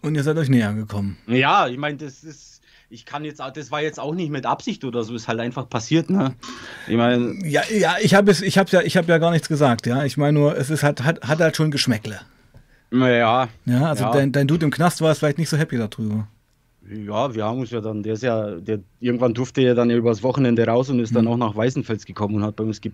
Und 0.00 0.14
ihr 0.14 0.22
seid 0.22 0.36
euch 0.38 0.48
näher 0.48 0.72
gekommen. 0.72 1.18
Ja, 1.26 1.68
ich 1.68 1.76
meine, 1.76 1.98
das 1.98 2.24
ist. 2.24 2.51
Ich 2.92 3.06
kann 3.06 3.24
jetzt, 3.24 3.40
das 3.40 3.70
war 3.70 3.80
jetzt 3.80 3.98
auch 3.98 4.14
nicht 4.14 4.30
mit 4.30 4.44
Absicht 4.44 4.84
oder 4.84 5.02
so, 5.02 5.14
ist 5.14 5.26
halt 5.26 5.40
einfach 5.40 5.68
passiert, 5.68 6.10
ne? 6.10 6.34
Ich 6.86 6.96
meine. 6.96 7.34
Ja, 7.46 7.62
ja, 7.70 7.96
ich 8.02 8.14
habe 8.14 8.30
es, 8.30 8.42
ich 8.42 8.58
habe 8.58 8.68
ja, 8.70 8.82
ich 8.82 8.98
habe 8.98 9.08
ja 9.08 9.16
gar 9.16 9.30
nichts 9.30 9.48
gesagt, 9.48 9.86
ja. 9.86 10.04
Ich 10.04 10.18
meine 10.18 10.38
nur, 10.38 10.56
es 10.56 10.68
ist 10.68 10.82
halt, 10.82 11.02
hat, 11.02 11.26
hat 11.26 11.40
halt 11.40 11.56
schon 11.56 11.70
Geschmäckle. 11.70 12.20
Ja. 12.90 13.48
Ja, 13.64 13.86
also 13.86 14.04
ja. 14.04 14.12
Dein, 14.12 14.32
dein 14.32 14.46
Dude 14.46 14.66
im 14.66 14.70
Knast 14.70 15.00
war 15.00 15.10
es 15.10 15.20
vielleicht 15.20 15.38
nicht 15.38 15.48
so 15.48 15.56
happy 15.56 15.78
darüber. 15.78 16.28
Ja, 16.86 17.34
wir 17.34 17.44
haben 17.44 17.60
uns 17.60 17.70
ja 17.70 17.80
dann, 17.80 18.02
der 18.02 18.12
ist 18.12 18.22
ja, 18.22 18.50
der 18.56 18.80
irgendwann 19.00 19.32
durfte 19.32 19.62
er 19.62 19.74
dann 19.74 19.88
ja 19.88 19.96
übers 19.96 20.22
Wochenende 20.22 20.66
raus 20.66 20.90
und 20.90 21.00
ist 21.00 21.12
mhm. 21.12 21.14
dann 21.14 21.28
auch 21.28 21.38
nach 21.38 21.56
Weißenfels 21.56 22.04
gekommen 22.04 22.34
und 22.36 22.42
hat 22.42 22.56
bei 22.56 22.64
uns 22.64 22.80
ge 22.80 22.92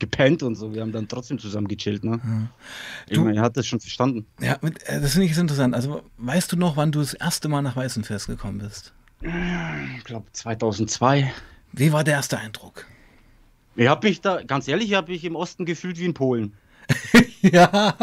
gepennt 0.00 0.42
und 0.42 0.54
so. 0.54 0.74
Wir 0.74 0.80
haben 0.80 0.92
dann 0.92 1.06
trotzdem 1.06 1.38
zusammen 1.38 1.68
gechillt, 1.68 2.02
ne? 2.04 2.18
Ja. 2.24 3.14
Du, 3.14 3.20
meine, 3.24 3.36
er 3.36 3.42
hat 3.42 3.56
das 3.58 3.66
schon 3.66 3.80
verstanden. 3.80 4.24
Ja, 4.40 4.54
äh, 4.54 4.98
das 4.98 5.12
finde 5.12 5.26
ich 5.26 5.36
interessant. 5.36 5.74
Also, 5.74 6.00
weißt 6.16 6.50
du 6.50 6.56
noch, 6.56 6.78
wann 6.78 6.90
du 6.90 7.00
das 7.00 7.12
erste 7.12 7.48
Mal 7.50 7.60
nach 7.60 7.76
Weißenfels 7.76 8.26
gekommen 8.26 8.58
bist? 8.58 8.94
Ich 9.22 10.04
glaube 10.04 10.26
2002. 10.32 11.32
Wie 11.72 11.92
war 11.92 12.04
der 12.04 12.14
erste 12.14 12.38
Eindruck? 12.38 12.86
Ich 13.76 13.86
habe 13.86 14.08
mich 14.08 14.20
da, 14.20 14.42
ganz 14.42 14.66
ehrlich, 14.66 14.90
ich 14.90 14.96
habe 14.96 15.12
mich 15.12 15.24
im 15.24 15.36
Osten 15.36 15.64
gefühlt 15.64 15.98
wie 15.98 16.06
in 16.06 16.14
Polen. 16.14 16.54
ja. 17.42 17.94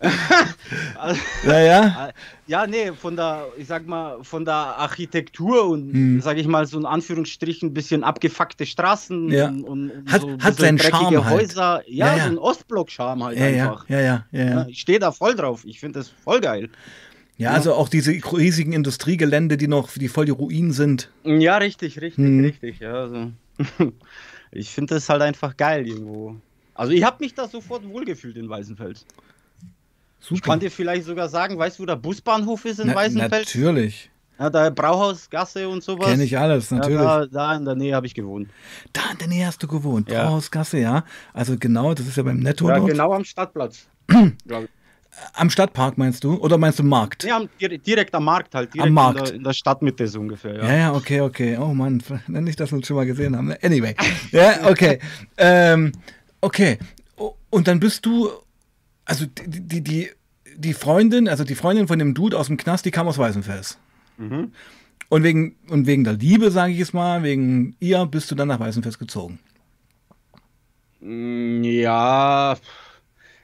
also, 0.98 1.20
ja, 1.46 2.12
ja. 2.46 2.66
Nee, 2.66 2.92
von 2.92 3.16
der, 3.16 3.46
ich 3.56 3.66
sag 3.66 3.86
mal, 3.86 4.22
von 4.22 4.44
der 4.44 4.54
Architektur 4.54 5.66
und, 5.68 5.92
hm. 5.92 6.20
sag 6.20 6.36
ich 6.36 6.46
mal, 6.46 6.66
so 6.66 6.78
in 6.78 6.86
Anführungsstrichen 6.86 7.70
ein 7.70 7.74
bisschen 7.74 8.04
abgefuckte 8.04 8.66
Straßen 8.66 9.30
ja. 9.30 9.48
und, 9.48 9.64
und 9.64 9.92
hat, 10.10 10.22
so 10.22 10.36
hat 10.38 10.56
seinen 10.56 10.78
Charme 10.78 11.24
halt. 11.24 11.42
Häuser. 11.42 11.74
Halt. 11.74 11.88
Ja, 11.88 12.06
ja, 12.06 12.16
ja, 12.16 12.24
so 12.24 12.30
ein 12.30 12.38
Ostblock-Charme 12.38 13.24
halt 13.24 13.38
ja, 13.38 13.46
einfach. 13.46 13.88
Ja, 13.88 14.00
ja, 14.00 14.24
ja. 14.32 14.44
ja, 14.44 14.66
Ich 14.68 14.80
stehe 14.80 14.98
da 14.98 15.12
voll 15.12 15.36
drauf. 15.36 15.64
Ich 15.64 15.80
finde 15.80 16.00
das 16.00 16.08
voll 16.08 16.40
geil. 16.40 16.68
Ja, 17.36 17.50
ja, 17.50 17.56
also 17.56 17.74
auch 17.74 17.88
diese 17.88 18.12
riesigen 18.12 18.72
Industriegelände, 18.72 19.56
die 19.56 19.66
noch, 19.66 19.90
die 19.92 20.08
voll 20.08 20.26
die 20.26 20.30
Ruinen 20.30 20.72
sind. 20.72 21.10
Ja, 21.24 21.56
richtig, 21.56 22.00
richtig, 22.00 22.24
hm. 22.24 22.40
richtig. 22.40 22.78
Ja, 22.78 22.94
also. 22.94 23.32
ich 24.52 24.70
finde 24.70 24.94
das 24.94 25.08
halt 25.08 25.22
einfach 25.22 25.56
geil 25.56 25.86
irgendwo. 25.86 26.36
Also 26.74 26.92
ich 26.92 27.02
habe 27.04 27.16
mich 27.20 27.34
da 27.34 27.48
sofort 27.48 27.88
wohlgefühlt 27.88 28.36
in 28.36 28.48
Weißenfels. 28.48 29.04
Super. 30.20 30.34
Ich 30.36 30.42
kann 30.42 30.60
dir 30.60 30.70
vielleicht 30.70 31.04
sogar 31.04 31.28
sagen, 31.28 31.58
weißt 31.58 31.78
du, 31.78 31.82
wo 31.82 31.86
der 31.86 31.96
Busbahnhof 31.96 32.64
ist 32.64 32.80
in 32.80 32.88
Na, 32.88 32.94
Weißenfels? 32.94 33.54
Natürlich. 33.54 34.10
Ja, 34.38 34.50
da 34.50 34.70
Brauhausgasse 34.70 35.68
und 35.68 35.84
sowas. 35.84 36.06
Kenne 36.06 36.24
ich 36.24 36.36
alles, 36.36 36.70
natürlich. 36.70 36.98
Ja, 36.98 37.20
da, 37.20 37.26
da, 37.26 37.56
in 37.56 37.64
der 37.64 37.76
Nähe 37.76 37.94
habe 37.94 38.06
ich 38.06 38.14
gewohnt. 38.14 38.48
Da 38.92 39.02
in 39.12 39.18
der 39.18 39.28
Nähe 39.28 39.46
hast 39.46 39.62
du 39.62 39.68
gewohnt. 39.68 40.10
Ja. 40.10 40.24
Brauhausgasse, 40.24 40.78
ja. 40.78 41.04
Also 41.32 41.56
genau, 41.56 41.94
das 41.94 42.06
ist 42.06 42.16
ja 42.16 42.22
beim 42.22 42.38
Netto. 42.38 42.68
Ja, 42.68 42.78
dort. 42.78 42.90
genau 42.90 43.12
am 43.12 43.24
Stadtplatz. 43.24 43.86
Am 45.34 45.50
Stadtpark 45.50 45.98
meinst 45.98 46.24
du? 46.24 46.34
Oder 46.34 46.58
meinst 46.58 46.78
du 46.78 46.82
Markt? 46.82 47.24
Ja, 47.24 47.40
direkt 47.60 48.14
am 48.14 48.24
Markt 48.24 48.54
halt. 48.54 48.74
Direkt 48.74 48.88
am 48.88 48.94
Markt. 48.94 49.18
In 49.18 49.24
der, 49.24 49.34
in 49.34 49.44
der 49.44 49.52
Stadtmitte 49.52 50.06
so 50.06 50.20
ungefähr. 50.20 50.56
Ja. 50.56 50.66
ja, 50.66 50.76
ja, 50.76 50.94
okay, 50.94 51.20
okay. 51.20 51.56
Oh 51.56 51.74
Mann, 51.74 52.02
nicht, 52.26 52.60
dass 52.60 52.72
wir 52.72 52.78
uns 52.78 52.86
schon 52.86 52.96
mal 52.96 53.06
gesehen 53.06 53.36
haben. 53.36 53.52
Anyway. 53.62 53.94
ja, 54.30 54.68
okay. 54.68 54.98
ähm, 55.36 55.92
okay. 56.40 56.78
Und 57.50 57.68
dann 57.68 57.80
bist 57.80 58.04
du, 58.06 58.30
also 59.04 59.26
die, 59.26 59.60
die, 59.60 59.80
die, 59.82 60.10
die 60.56 60.74
Freundin, 60.74 61.28
also 61.28 61.44
die 61.44 61.54
Freundin 61.54 61.88
von 61.88 61.98
dem 61.98 62.14
Dude 62.14 62.38
aus 62.38 62.48
dem 62.48 62.56
Knast, 62.56 62.84
die 62.84 62.90
kam 62.90 63.08
aus 63.08 63.18
Weißenfels. 63.18 63.78
Mhm. 64.18 64.52
Und 65.08 65.22
wegen, 65.22 65.56
und 65.68 65.86
wegen 65.86 66.04
der 66.04 66.14
Liebe, 66.14 66.50
sage 66.50 66.72
ich 66.72 66.80
es 66.80 66.92
mal, 66.92 67.22
wegen 67.22 67.76
ihr, 67.78 68.06
bist 68.06 68.30
du 68.30 68.34
dann 68.34 68.48
nach 68.48 68.60
Weißenfels 68.60 68.98
gezogen. 68.98 69.38
Mm, 71.00 71.62
ja, 71.62 72.56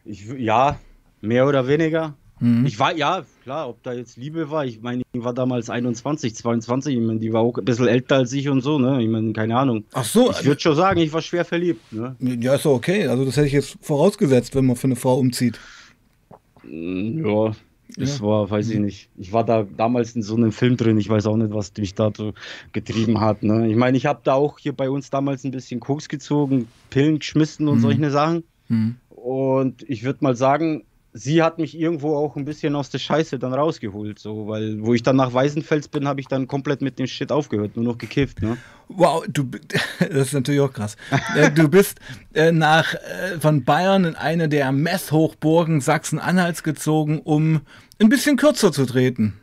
ich, 0.04 0.24
ja, 0.38 0.78
Mehr 1.20 1.46
oder 1.46 1.66
weniger. 1.66 2.14
Mhm. 2.40 2.64
Ich 2.64 2.78
war, 2.78 2.96
ja, 2.96 3.22
klar, 3.42 3.68
ob 3.68 3.82
da 3.82 3.92
jetzt 3.92 4.16
Liebe 4.16 4.50
war. 4.50 4.64
Ich 4.64 4.80
meine, 4.80 5.02
ich 5.12 5.22
war 5.22 5.34
damals 5.34 5.68
21, 5.68 6.34
22. 6.34 6.96
Ich 6.96 7.00
meine, 7.00 7.20
die 7.20 7.32
war 7.32 7.42
auch 7.42 7.58
ein 7.58 7.64
bisschen 7.64 7.86
älter 7.86 8.16
als 8.16 8.32
ich 8.32 8.48
und 8.48 8.62
so, 8.62 8.78
ne? 8.78 9.02
Ich 9.02 9.08
meine, 9.08 9.32
keine 9.34 9.56
Ahnung. 9.56 9.84
Ach 9.92 10.04
so. 10.04 10.30
Ich 10.30 10.44
würde 10.44 10.60
schon 10.60 10.74
sagen, 10.74 11.00
ich 11.00 11.12
war 11.12 11.20
schwer 11.20 11.44
verliebt, 11.44 11.92
ne? 11.92 12.16
Ja, 12.18 12.54
ist 12.54 12.64
doch 12.64 12.74
okay. 12.74 13.06
Also, 13.06 13.26
das 13.26 13.36
hätte 13.36 13.46
ich 13.46 13.52
jetzt 13.52 13.76
vorausgesetzt, 13.82 14.54
wenn 14.54 14.64
man 14.64 14.76
für 14.76 14.86
eine 14.86 14.96
Frau 14.96 15.18
umzieht. 15.18 15.60
Mm, 16.62 17.26
ja, 17.26 17.52
das 17.96 18.18
ja. 18.18 18.24
war, 18.24 18.48
weiß 18.48 18.70
ich 18.70 18.78
nicht. 18.78 19.10
Ich 19.18 19.34
war 19.34 19.44
da 19.44 19.66
damals 19.76 20.16
in 20.16 20.22
so 20.22 20.34
einem 20.36 20.52
Film 20.52 20.78
drin. 20.78 20.96
Ich 20.98 21.10
weiß 21.10 21.26
auch 21.26 21.36
nicht, 21.36 21.52
was 21.52 21.72
mich 21.76 21.94
da 21.94 22.10
so 22.16 22.32
getrieben 22.72 23.20
hat. 23.20 23.42
Ne? 23.42 23.68
Ich 23.68 23.76
meine, 23.76 23.98
ich 23.98 24.06
habe 24.06 24.20
da 24.24 24.34
auch 24.34 24.58
hier 24.58 24.72
bei 24.72 24.88
uns 24.88 25.10
damals 25.10 25.44
ein 25.44 25.50
bisschen 25.50 25.80
Koks 25.80 26.08
gezogen, 26.08 26.68
Pillen 26.88 27.18
geschmissen 27.18 27.68
und 27.68 27.78
mhm. 27.78 27.82
solche 27.82 28.10
Sachen. 28.10 28.44
Mhm. 28.68 28.96
Und 29.10 29.82
ich 29.88 30.04
würde 30.04 30.20
mal 30.22 30.36
sagen, 30.36 30.84
sie 31.12 31.42
hat 31.42 31.58
mich 31.58 31.76
irgendwo 31.78 32.16
auch 32.16 32.36
ein 32.36 32.44
bisschen 32.44 32.76
aus 32.76 32.90
der 32.90 32.98
Scheiße 32.98 33.38
dann 33.38 33.52
rausgeholt, 33.52 34.18
so, 34.18 34.46
weil 34.46 34.80
wo 34.82 34.94
ich 34.94 35.02
dann 35.02 35.16
nach 35.16 35.32
Weißenfels 35.32 35.88
bin, 35.88 36.06
habe 36.06 36.20
ich 36.20 36.28
dann 36.28 36.46
komplett 36.46 36.82
mit 36.82 36.98
dem 36.98 37.06
Shit 37.06 37.32
aufgehört, 37.32 37.76
nur 37.76 37.84
noch 37.84 37.98
gekifft, 37.98 38.42
ne? 38.42 38.56
Wow, 38.88 39.24
du, 39.28 39.44
das 39.98 40.28
ist 40.28 40.34
natürlich 40.34 40.60
auch 40.60 40.72
krass. 40.72 40.96
Äh, 41.36 41.50
du 41.50 41.68
bist 41.68 42.00
äh, 42.34 42.52
nach 42.52 42.94
äh, 42.94 43.38
von 43.40 43.64
Bayern 43.64 44.04
in 44.04 44.14
eine 44.14 44.48
der 44.48 44.70
Messhochburgen 44.72 45.80
Sachsen-Anhalts 45.80 46.62
gezogen, 46.62 47.20
um 47.20 47.60
ein 47.98 48.08
bisschen 48.08 48.36
kürzer 48.36 48.72
zu 48.72 48.86
treten. 48.86 49.34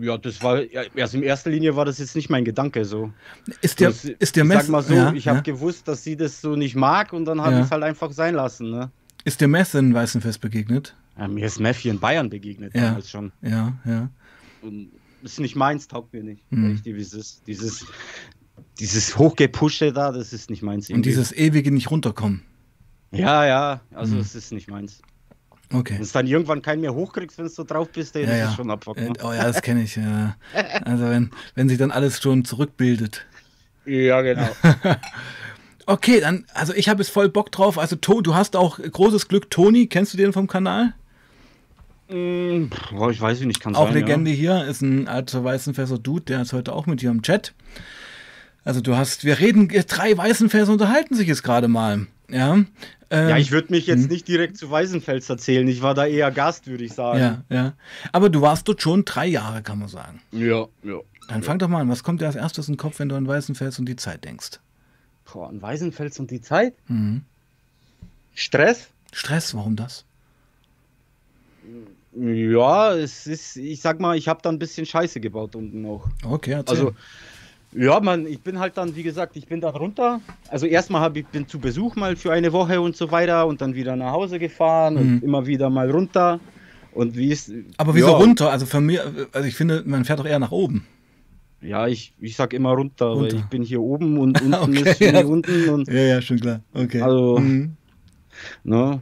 Ja, 0.00 0.18
das 0.18 0.42
war 0.42 0.60
erst 0.94 1.14
in 1.14 1.22
erster 1.22 1.50
Linie 1.50 1.76
war 1.76 1.84
das 1.84 1.98
jetzt 1.98 2.16
nicht 2.16 2.28
mein 2.28 2.44
Gedanke 2.44 2.84
so. 2.84 3.12
Ist 3.60 3.78
der, 3.78 3.88
das, 3.88 4.04
ist 4.04 4.34
der 4.34 4.44
Mess? 4.44 4.62
Sag 4.62 4.68
mal 4.68 4.82
so, 4.82 4.94
ja, 4.94 5.12
ich 5.12 5.28
habe 5.28 5.38
ja. 5.38 5.42
gewusst, 5.42 5.86
dass 5.86 6.02
sie 6.02 6.16
das 6.16 6.40
so 6.40 6.56
nicht 6.56 6.74
mag 6.74 7.12
und 7.12 7.24
dann 7.24 7.40
habe 7.40 7.52
ja. 7.52 7.58
ich 7.60 7.66
es 7.66 7.70
halt 7.70 7.84
einfach 7.84 8.10
sein 8.10 8.34
lassen, 8.34 8.70
ne? 8.70 8.90
Ist 9.24 9.40
dir 9.40 9.48
Meth 9.48 9.74
in 9.74 9.94
Weißenfest 9.94 10.40
begegnet? 10.40 10.96
Ja, 11.16 11.28
mir 11.28 11.46
ist 11.46 11.60
Meth 11.60 11.76
hier 11.76 11.92
in 11.92 12.00
Bayern 12.00 12.30
begegnet 12.30 12.74
ja. 12.74 12.88
damals 12.88 13.10
schon. 13.10 13.32
Ja, 13.42 13.78
ja. 13.84 14.10
Und 14.62 14.90
ist 15.22 15.40
nicht 15.40 15.56
meins, 15.56 15.88
taugt 15.88 16.12
mir 16.12 16.22
nicht. 16.22 16.50
Mhm. 16.50 16.82
Dieses, 16.84 17.42
dieses, 17.44 17.86
dieses 18.78 19.16
Hochgepusche 19.16 19.92
da, 19.92 20.12
das 20.12 20.32
ist 20.32 20.50
nicht 20.50 20.62
meins. 20.62 20.88
Irgendwie. 20.88 20.96
Und 20.96 21.06
dieses 21.06 21.32
ewige 21.32 21.70
nicht 21.70 21.90
runterkommen. 21.90 22.42
Ja, 23.12 23.44
ja, 23.44 23.80
also 23.94 24.18
es 24.18 24.34
mhm. 24.34 24.38
ist 24.38 24.52
nicht 24.52 24.68
meins. 24.68 25.02
Okay. 25.72 25.94
Wenn 25.94 26.02
es 26.02 26.12
dann 26.12 26.26
irgendwann 26.26 26.60
keinen 26.60 26.80
mehr 26.80 26.94
hochkriegst, 26.94 27.38
wenn 27.38 27.50
du 27.54 27.64
drauf 27.64 27.88
bist, 27.90 28.14
dann 28.14 28.22
ja, 28.22 28.28
ist 28.30 28.38
ja. 28.38 28.48
es 28.50 28.54
schon 28.56 28.70
Abfuck. 28.70 28.96
Ne? 28.96 29.12
Oh 29.22 29.32
ja, 29.32 29.44
das 29.44 29.62
kenne 29.62 29.82
ich. 29.82 29.96
Ja. 29.96 30.36
Also 30.84 31.04
wenn, 31.04 31.30
wenn 31.54 31.68
sich 31.68 31.78
dann 31.78 31.90
alles 31.90 32.20
schon 32.20 32.44
zurückbildet. 32.44 33.26
Ja, 33.86 34.20
genau. 34.20 34.48
Okay, 35.86 36.20
dann, 36.20 36.44
also 36.54 36.72
ich 36.74 36.88
habe 36.88 37.02
jetzt 37.02 37.10
voll 37.10 37.28
Bock 37.28 37.50
drauf. 37.50 37.78
Also, 37.78 37.96
to, 37.96 38.20
du 38.20 38.34
hast 38.34 38.56
auch 38.56 38.78
großes 38.78 39.28
Glück. 39.28 39.50
Toni, 39.50 39.86
kennst 39.86 40.12
du 40.12 40.18
den 40.18 40.32
vom 40.32 40.46
Kanal? 40.46 40.94
Mm, 42.08 42.66
boah, 42.90 43.10
ich 43.10 43.20
weiß 43.20 43.40
nicht, 43.40 43.60
kann 43.60 43.74
Auch 43.74 43.86
sein, 43.86 43.94
Legende 43.94 44.30
ja. 44.30 44.36
hier, 44.36 44.64
ist 44.64 44.82
ein 44.82 45.08
alter 45.08 45.42
Weißenfässer 45.44 45.98
Dude, 45.98 46.24
der 46.24 46.42
ist 46.42 46.52
heute 46.52 46.72
auch 46.72 46.86
mit 46.86 47.00
dir 47.00 47.10
im 47.10 47.22
Chat. 47.22 47.54
Also 48.64 48.80
du 48.80 48.96
hast, 48.96 49.24
wir 49.24 49.40
reden, 49.40 49.68
drei 49.68 50.16
Weißenfässer 50.16 50.72
unterhalten 50.72 51.14
sich 51.14 51.26
jetzt 51.26 51.42
gerade 51.42 51.68
mal. 51.68 52.06
Ja, 52.28 52.54
ähm, 52.54 52.68
ja 53.10 53.36
ich 53.36 53.50
würde 53.50 53.72
mich 53.72 53.86
jetzt 53.86 54.02
hm. 54.02 54.08
nicht 54.08 54.28
direkt 54.28 54.56
zu 54.56 54.70
Weißenfels 54.70 55.28
erzählen. 55.28 55.66
Ich 55.68 55.82
war 55.82 55.94
da 55.94 56.06
eher 56.06 56.30
Gast, 56.30 56.66
würde 56.66 56.84
ich 56.84 56.92
sagen. 56.92 57.18
Ja, 57.18 57.42
ja. 57.48 57.72
Aber 58.12 58.30
du 58.30 58.40
warst 58.40 58.68
dort 58.68 58.82
schon 58.82 59.04
drei 59.04 59.26
Jahre, 59.26 59.62
kann 59.62 59.78
man 59.78 59.88
sagen. 59.88 60.20
Ja, 60.32 60.66
ja. 60.82 61.00
Dann 61.28 61.40
ja. 61.40 61.42
fang 61.42 61.58
doch 61.58 61.68
mal 61.68 61.80
an. 61.80 61.88
Was 61.88 62.02
kommt 62.04 62.20
dir 62.20 62.26
als 62.26 62.36
erstes 62.36 62.68
in 62.68 62.74
den 62.74 62.78
Kopf, 62.78 62.98
wenn 62.98 63.08
du 63.08 63.16
an 63.16 63.26
Weißenfels 63.26 63.78
und 63.78 63.86
die 63.86 63.96
Zeit 63.96 64.24
denkst? 64.24 64.60
Boah, 65.32 65.48
an 65.48 65.62
Weißenfels 65.62 66.20
und 66.20 66.30
die 66.30 66.42
Zeit? 66.42 66.74
Mhm. 66.88 67.22
Stress? 68.34 68.88
Stress, 69.12 69.54
warum 69.54 69.76
das? 69.76 70.04
Ja, 72.14 72.94
es 72.94 73.26
ist, 73.26 73.56
ich 73.56 73.80
sag 73.80 73.98
mal, 73.98 74.16
ich 74.16 74.28
habe 74.28 74.40
da 74.42 74.50
ein 74.50 74.58
bisschen 74.58 74.84
Scheiße 74.84 75.20
gebaut 75.20 75.56
unten 75.56 75.86
auch. 75.86 76.06
Okay, 76.24 76.52
erzähl. 76.52 76.76
Also, 76.76 76.94
ja, 77.74 78.00
man, 78.00 78.26
ich 78.26 78.40
bin 78.40 78.58
halt 78.58 78.76
dann, 78.76 78.94
wie 78.96 79.02
gesagt, 79.02 79.36
ich 79.36 79.46
bin 79.46 79.62
da 79.62 79.70
runter. 79.70 80.20
Also 80.48 80.66
erstmal 80.66 81.00
habe 81.00 81.20
ich 81.20 81.26
bin 81.26 81.48
zu 81.48 81.58
Besuch 81.58 81.96
mal 81.96 82.16
für 82.16 82.30
eine 82.30 82.52
Woche 82.52 82.82
und 82.82 82.96
so 82.96 83.10
weiter 83.10 83.46
und 83.46 83.62
dann 83.62 83.74
wieder 83.74 83.96
nach 83.96 84.12
Hause 84.12 84.38
gefahren 84.38 84.94
mhm. 84.94 85.00
und 85.00 85.22
immer 85.22 85.46
wieder 85.46 85.70
mal 85.70 85.90
runter. 85.90 86.38
Und 86.92 87.16
wie 87.16 87.28
ist. 87.32 87.50
Aber 87.78 87.94
wieso 87.94 88.08
ja, 88.08 88.16
runter? 88.16 88.50
Also 88.50 88.66
für 88.66 88.82
mich, 88.82 89.00
also 89.32 89.48
ich 89.48 89.54
finde, 89.54 89.82
man 89.86 90.04
fährt 90.04 90.18
doch 90.18 90.26
eher 90.26 90.38
nach 90.38 90.50
oben. 90.50 90.86
Ja, 91.62 91.86
ich, 91.86 92.14
ich 92.20 92.36
sag 92.36 92.52
immer 92.52 92.72
runter, 92.72 93.06
runter. 93.06 93.32
weil 93.32 93.40
ich 93.40 93.44
bin 93.46 93.62
hier 93.62 93.80
oben 93.80 94.18
und 94.18 94.40
unten 94.42 94.54
okay, 94.54 94.90
ist 94.90 95.00
ja. 95.00 95.24
unten. 95.24 95.68
Und 95.68 95.88
ja, 95.88 96.02
ja, 96.02 96.22
schon 96.22 96.40
klar. 96.40 96.60
Okay. 96.74 97.00
Also, 97.00 97.38
mhm. 97.38 97.76
ne? 98.64 99.00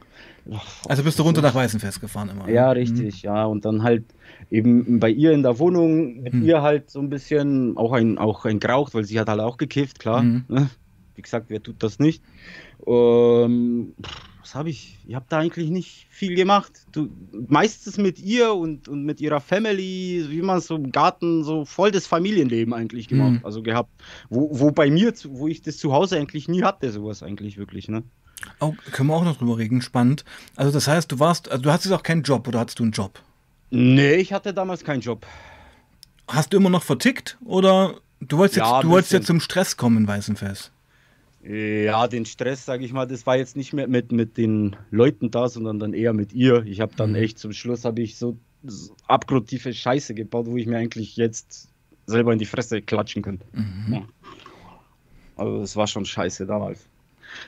Also 0.89 1.03
bist 1.05 1.19
du 1.19 1.23
runter 1.23 1.43
nach 1.43 1.55
Weißenfest 1.55 2.01
gefahren 2.01 2.31
immer? 2.31 2.47
Ne? 2.47 2.53
Ja, 2.53 2.71
richtig, 2.73 3.23
mhm. 3.23 3.27
ja. 3.29 3.45
Und 3.45 3.65
dann 3.65 3.83
halt 3.83 4.05
eben 4.51 4.99
bei 4.99 5.11
ihr 5.11 5.33
in 5.33 5.43
der 5.43 5.59
Wohnung, 5.59 6.23
mit 6.23 6.35
mhm. 6.35 6.43
ihr 6.43 6.63
halt 6.63 6.91
so 6.91 7.01
ein 7.01 7.11
bisschen 7.11 7.77
auch 7.77 7.93
ein, 7.93 8.19
auch 8.19 8.45
ein 8.45 8.59
geraucht, 8.59 8.95
weil 8.95 9.05
sie 9.05 9.19
hat 9.21 9.29
halt 9.29 9.41
auch 9.41 9.57
gekifft, 9.57 9.99
klar. 9.99 10.23
Mhm. 10.23 10.45
Ne? 10.49 10.71
Wie 11.15 11.23
gesagt, 11.23 11.47
wer 11.49 11.63
tut 11.63 11.83
das 11.83 11.99
nicht? 11.99 12.23
Ähm, 12.87 13.95
was 14.51 14.57
habe 14.57 14.71
ich? 14.71 14.99
Ich 15.07 15.15
habe 15.15 15.27
da 15.29 15.39
eigentlich 15.39 15.71
nicht 15.71 16.09
viel 16.11 16.35
gemacht. 16.35 16.73
Du, 16.91 17.09
meistens 17.47 17.99
mit 17.99 18.19
ihr 18.19 18.53
und, 18.53 18.89
und 18.89 19.05
mit 19.05 19.21
ihrer 19.21 19.41
Family, 19.41 20.27
wie 20.29 20.43
man 20.43 20.61
so 20.61 20.75
im 20.75 20.91
Garten, 20.91 21.45
so 21.45 21.65
voll 21.65 21.93
das 21.93 22.09
Familienleben 22.09 22.75
eigentlich 22.75 23.07
gemacht, 23.07 23.41
mhm. 23.41 23.45
also 23.45 23.63
gehabt. 23.63 23.91
Wo, 24.29 24.51
wo 24.53 24.73
bei 24.73 24.91
mir, 24.91 25.13
wo 25.29 25.47
ich 25.47 25.63
das 25.63 25.79
zu 25.79 25.93
Hause 25.93 26.17
eigentlich 26.17 26.49
nie 26.49 26.65
hatte, 26.65 26.91
sowas 26.91 27.23
eigentlich 27.23 27.59
wirklich, 27.59 27.89
ne? 27.89 28.03
Oh, 28.59 28.75
können 28.91 29.09
wir 29.09 29.15
auch 29.15 29.25
noch 29.25 29.37
drüber 29.37 29.57
reden, 29.57 29.83
spannend. 29.83 30.25
Also 30.57 30.73
das 30.73 30.89
heißt, 30.89 31.13
du 31.13 31.21
warst, 31.21 31.49
also 31.49 31.63
du 31.63 31.71
hattest 31.71 31.93
auch 31.93 32.03
keinen 32.03 32.23
Job 32.23 32.49
oder 32.49 32.59
hattest 32.59 32.81
du 32.81 32.83
einen 32.83 32.93
Job? 32.93 33.21
Nee, 33.71 34.15
ich 34.15 34.33
hatte 34.33 34.53
damals 34.53 34.83
keinen 34.83 35.01
Job. 35.01 35.27
hast 36.27 36.53
du 36.53 36.57
immer 36.57 36.71
noch 36.71 36.83
vertickt 36.83 37.39
oder 37.45 38.01
du 38.19 38.39
wolltest, 38.39 38.57
Ja, 38.57 38.75
jetzt, 38.75 38.85
du 38.85 38.89
wolltest 38.89 39.13
jetzt 39.13 39.27
zum 39.27 39.39
Stress 39.39 39.77
kommen 39.77 39.99
in 39.99 40.09
Weißenfels? 40.09 40.73
Ja, 41.43 42.07
den 42.07 42.27
Stress, 42.27 42.67
sage 42.67 42.85
ich 42.85 42.93
mal, 42.93 43.07
das 43.07 43.27
war 43.27 43.37
jetzt 43.37 43.57
nicht 43.57 43.73
mehr 43.73 43.89
mit, 43.89 44.13
mit 44.13 44.37
den 44.37 44.77
Leuten 44.91 45.31
da, 45.31 45.49
sondern 45.49 45.79
dann 45.79 45.95
eher 45.95 46.13
mit 46.13 46.33
ihr. 46.35 46.65
Ich 46.67 46.81
habe 46.81 46.93
dann 46.97 47.15
echt 47.15 47.39
zum 47.39 47.53
Schluss 47.53 47.85
habe 47.87 48.03
ich 48.03 48.19
so, 48.19 48.37
so 48.63 48.95
abgrundtiefe 49.07 49.73
Scheiße 49.73 50.15
gebaut, 50.15 50.47
wo 50.47 50.57
ich 50.59 50.67
mir 50.67 50.77
eigentlich 50.77 51.17
jetzt 51.17 51.69
selber 52.07 52.33
in 52.35 52.39
die 52.39 52.45
Fresse 52.45 52.83
klatschen 52.83 53.23
könnte. 53.23 53.47
Ja. 53.91 54.03
Also 55.37 55.61
das 55.61 55.77
war 55.77 55.87
schon 55.87 56.05
scheiße 56.05 56.45
damals. 56.45 56.87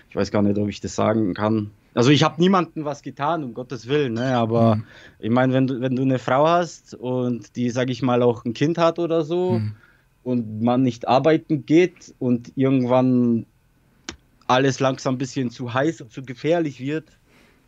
Ich 0.08 0.16
weiß 0.16 0.30
gar 0.30 0.40
nicht, 0.40 0.56
ob 0.58 0.68
ich 0.68 0.80
das 0.80 0.94
sagen 0.94 1.34
kann. 1.34 1.70
Also 1.92 2.10
ich 2.10 2.22
habe 2.22 2.40
niemandem 2.40 2.86
was 2.86 3.02
getan, 3.02 3.44
um 3.44 3.52
Gottes 3.52 3.88
Willen, 3.88 4.14
ne? 4.14 4.34
aber 4.36 4.76
Mhm. 4.76 4.84
ich 5.18 5.30
meine, 5.30 5.52
wenn 5.52 5.66
du, 5.66 5.80
wenn 5.82 5.96
du 5.96 6.02
eine 6.02 6.18
Frau 6.18 6.46
hast 6.48 6.94
und 6.94 7.54
die, 7.56 7.68
sage 7.68 7.92
ich 7.92 8.00
mal, 8.00 8.22
auch 8.22 8.46
ein 8.46 8.54
Kind 8.54 8.78
hat 8.78 8.98
oder 8.98 9.22
so 9.24 9.58
Mhm. 9.58 9.74
und 10.22 10.62
man 10.62 10.82
nicht 10.82 11.06
arbeiten 11.08 11.66
geht 11.66 12.14
und 12.18 12.52
irgendwann 12.56 13.44
alles 14.46 14.80
langsam 14.80 15.14
ein 15.14 15.18
bisschen 15.18 15.50
zu 15.50 15.72
heiß 15.72 16.00
und 16.00 16.12
zu 16.12 16.22
gefährlich 16.22 16.80
wird, 16.80 17.08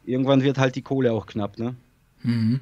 irgendwann 0.04 0.42
wird 0.42 0.58
halt 0.58 0.74
die 0.76 0.82
Kohle 0.82 1.12
auch 1.12 1.26
knapp, 1.26 1.58
ne? 1.58 1.74
Mhm. 2.22 2.60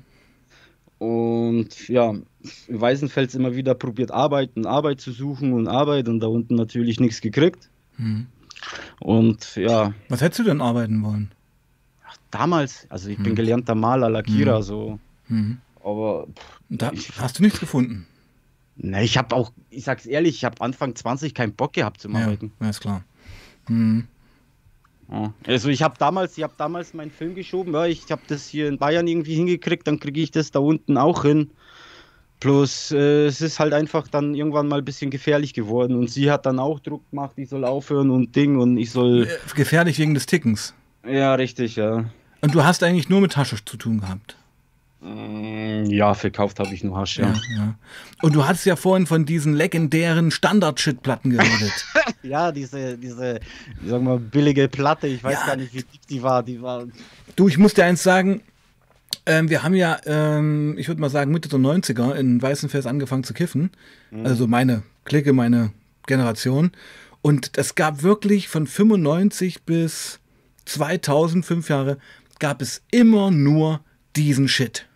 Und 0.98 1.88
ja, 1.88 2.10
in 2.10 2.80
Weißenfels 2.80 3.34
immer 3.34 3.54
wieder 3.56 3.74
probiert 3.74 4.12
arbeiten, 4.12 4.66
Arbeit 4.66 5.00
zu 5.00 5.10
suchen 5.12 5.52
und 5.52 5.66
Arbeit 5.66 6.08
und 6.08 6.20
da 6.20 6.28
unten 6.28 6.54
natürlich 6.54 7.00
nichts 7.00 7.20
gekriegt. 7.20 7.68
Mhm. 7.98 8.26
Und 9.00 9.56
ja, 9.56 9.92
Was 10.08 10.20
hättest 10.20 10.40
du 10.40 10.44
denn 10.44 10.60
arbeiten 10.60 11.02
wollen? 11.02 11.32
damals, 12.30 12.86
also 12.88 13.08
ich 13.10 13.16
bin 13.18 13.26
Hm. 13.28 13.34
gelernter 13.34 13.74
Maler, 13.74 14.08
Lackierer, 14.08 14.56
Hm. 14.58 14.62
so, 14.62 14.98
Mhm. 15.28 15.58
aber 15.84 16.26
pff, 16.28 16.60
Da 16.70 16.90
Ich- 16.92 17.10
hast 17.18 17.38
du 17.38 17.42
nichts 17.42 17.60
gefunden. 17.60 18.06
ne, 18.76 19.04
ich 19.04 19.18
habe 19.18 19.34
auch, 19.36 19.52
ich 19.68 19.84
sag's 19.84 20.06
ehrlich, 20.06 20.36
ich 20.36 20.44
habe 20.46 20.58
Anfang 20.62 20.94
20 20.94 21.34
keinen 21.34 21.52
Bock 21.54 21.74
gehabt 21.74 22.00
zum 22.00 22.14
Ja, 22.14 22.22
Arbeiten. 22.22 22.52
ja, 22.60 22.70
ist 22.70 22.80
klar. 22.80 23.04
Mhm. 23.68 24.08
Also 25.46 25.68
ich 25.68 25.82
habe 25.82 25.94
damals, 25.98 26.38
ich 26.38 26.44
habe 26.44 26.54
damals 26.56 26.94
meinen 26.94 27.10
Film 27.10 27.34
geschoben, 27.34 27.74
ja, 27.74 27.84
ich 27.84 28.10
habe 28.10 28.22
das 28.28 28.46
hier 28.46 28.68
in 28.68 28.78
Bayern 28.78 29.06
irgendwie 29.06 29.34
hingekriegt, 29.34 29.86
dann 29.86 30.00
kriege 30.00 30.20
ich 30.22 30.30
das 30.30 30.50
da 30.50 30.58
unten 30.58 30.96
auch 30.96 31.22
hin. 31.22 31.50
Plus 32.40 32.90
äh, 32.90 33.26
es 33.26 33.40
ist 33.40 33.60
halt 33.60 33.72
einfach 33.72 34.08
dann 34.08 34.34
irgendwann 34.34 34.68
mal 34.68 34.78
ein 34.78 34.84
bisschen 34.84 35.10
gefährlich 35.10 35.54
geworden 35.54 35.96
und 35.96 36.10
sie 36.10 36.30
hat 36.30 36.46
dann 36.46 36.58
auch 36.58 36.80
Druck 36.80 37.08
gemacht, 37.10 37.34
ich 37.36 37.48
soll 37.50 37.64
aufhören 37.64 38.10
und 38.10 38.34
Ding 38.34 38.58
und 38.58 38.78
ich 38.78 38.90
soll. 38.90 39.28
Äh, 39.28 39.54
Gefährlich 39.54 39.98
wegen 39.98 40.14
des 40.14 40.26
Tickens. 40.26 40.74
Ja, 41.06 41.34
richtig, 41.34 41.76
ja. 41.76 42.06
Und 42.40 42.54
du 42.54 42.64
hast 42.64 42.82
eigentlich 42.82 43.08
nur 43.08 43.20
mit 43.20 43.36
Haschisch 43.36 43.64
zu 43.64 43.76
tun 43.76 44.00
gehabt. 44.00 44.36
Mm, 45.02 45.84
Ja, 45.90 46.14
verkauft 46.14 46.58
habe 46.60 46.72
ich 46.74 46.84
nur 46.84 46.96
Hasch, 46.96 47.18
ja. 47.18 47.26
Ja, 47.26 47.40
ja. 47.56 47.74
Und 48.22 48.34
du 48.34 48.46
hast 48.46 48.64
ja 48.64 48.76
vorhin 48.76 49.06
von 49.06 49.26
diesen 49.26 49.52
legendären 49.54 50.30
Standard-Shit-Platten 50.30 51.30
geredet. 51.30 51.72
Ja, 52.24 52.52
diese, 52.52 52.96
diese, 52.98 53.40
sagen 53.84 54.04
wir, 54.04 54.16
billige 54.16 54.68
Platte, 54.68 55.08
ich 55.08 55.24
weiß 55.24 55.38
Ja. 55.40 55.46
gar 55.46 55.56
nicht, 55.56 55.74
wie 55.74 55.78
dick 55.82 56.06
die 56.08 56.22
war. 56.22 56.44
Die 56.44 56.62
war. 56.62 56.84
du, 57.34 57.48
ich 57.48 57.58
muss 57.58 57.74
dir 57.74 57.84
eins 57.84 58.04
sagen. 58.04 58.42
Ähm, 59.26 59.50
wir 59.50 59.64
haben 59.64 59.74
ja, 59.74 59.98
ähm, 60.06 60.76
ich 60.78 60.86
würde 60.86 61.00
mal 61.00 61.10
sagen, 61.10 61.32
Mitte 61.32 61.48
der 61.48 61.58
90er 61.58 62.14
in 62.14 62.40
Weißenfels 62.40 62.86
angefangen 62.86 63.24
zu 63.24 63.34
kiffen. 63.34 63.70
Also 64.22 64.46
meine 64.46 64.84
Clique, 65.04 65.32
meine 65.32 65.72
Generation. 66.06 66.70
Und 67.22 67.50
es 67.56 67.74
gab 67.74 68.04
wirklich 68.04 68.46
von 68.46 68.68
95 68.68 69.64
bis 69.64 70.20
2000, 70.66 71.44
fünf 71.44 71.68
Jahre, 71.70 71.98
gab 72.38 72.62
es 72.62 72.82
immer 72.92 73.32
nur 73.32 73.80
diesen 74.14 74.46
Shit. 74.46 74.86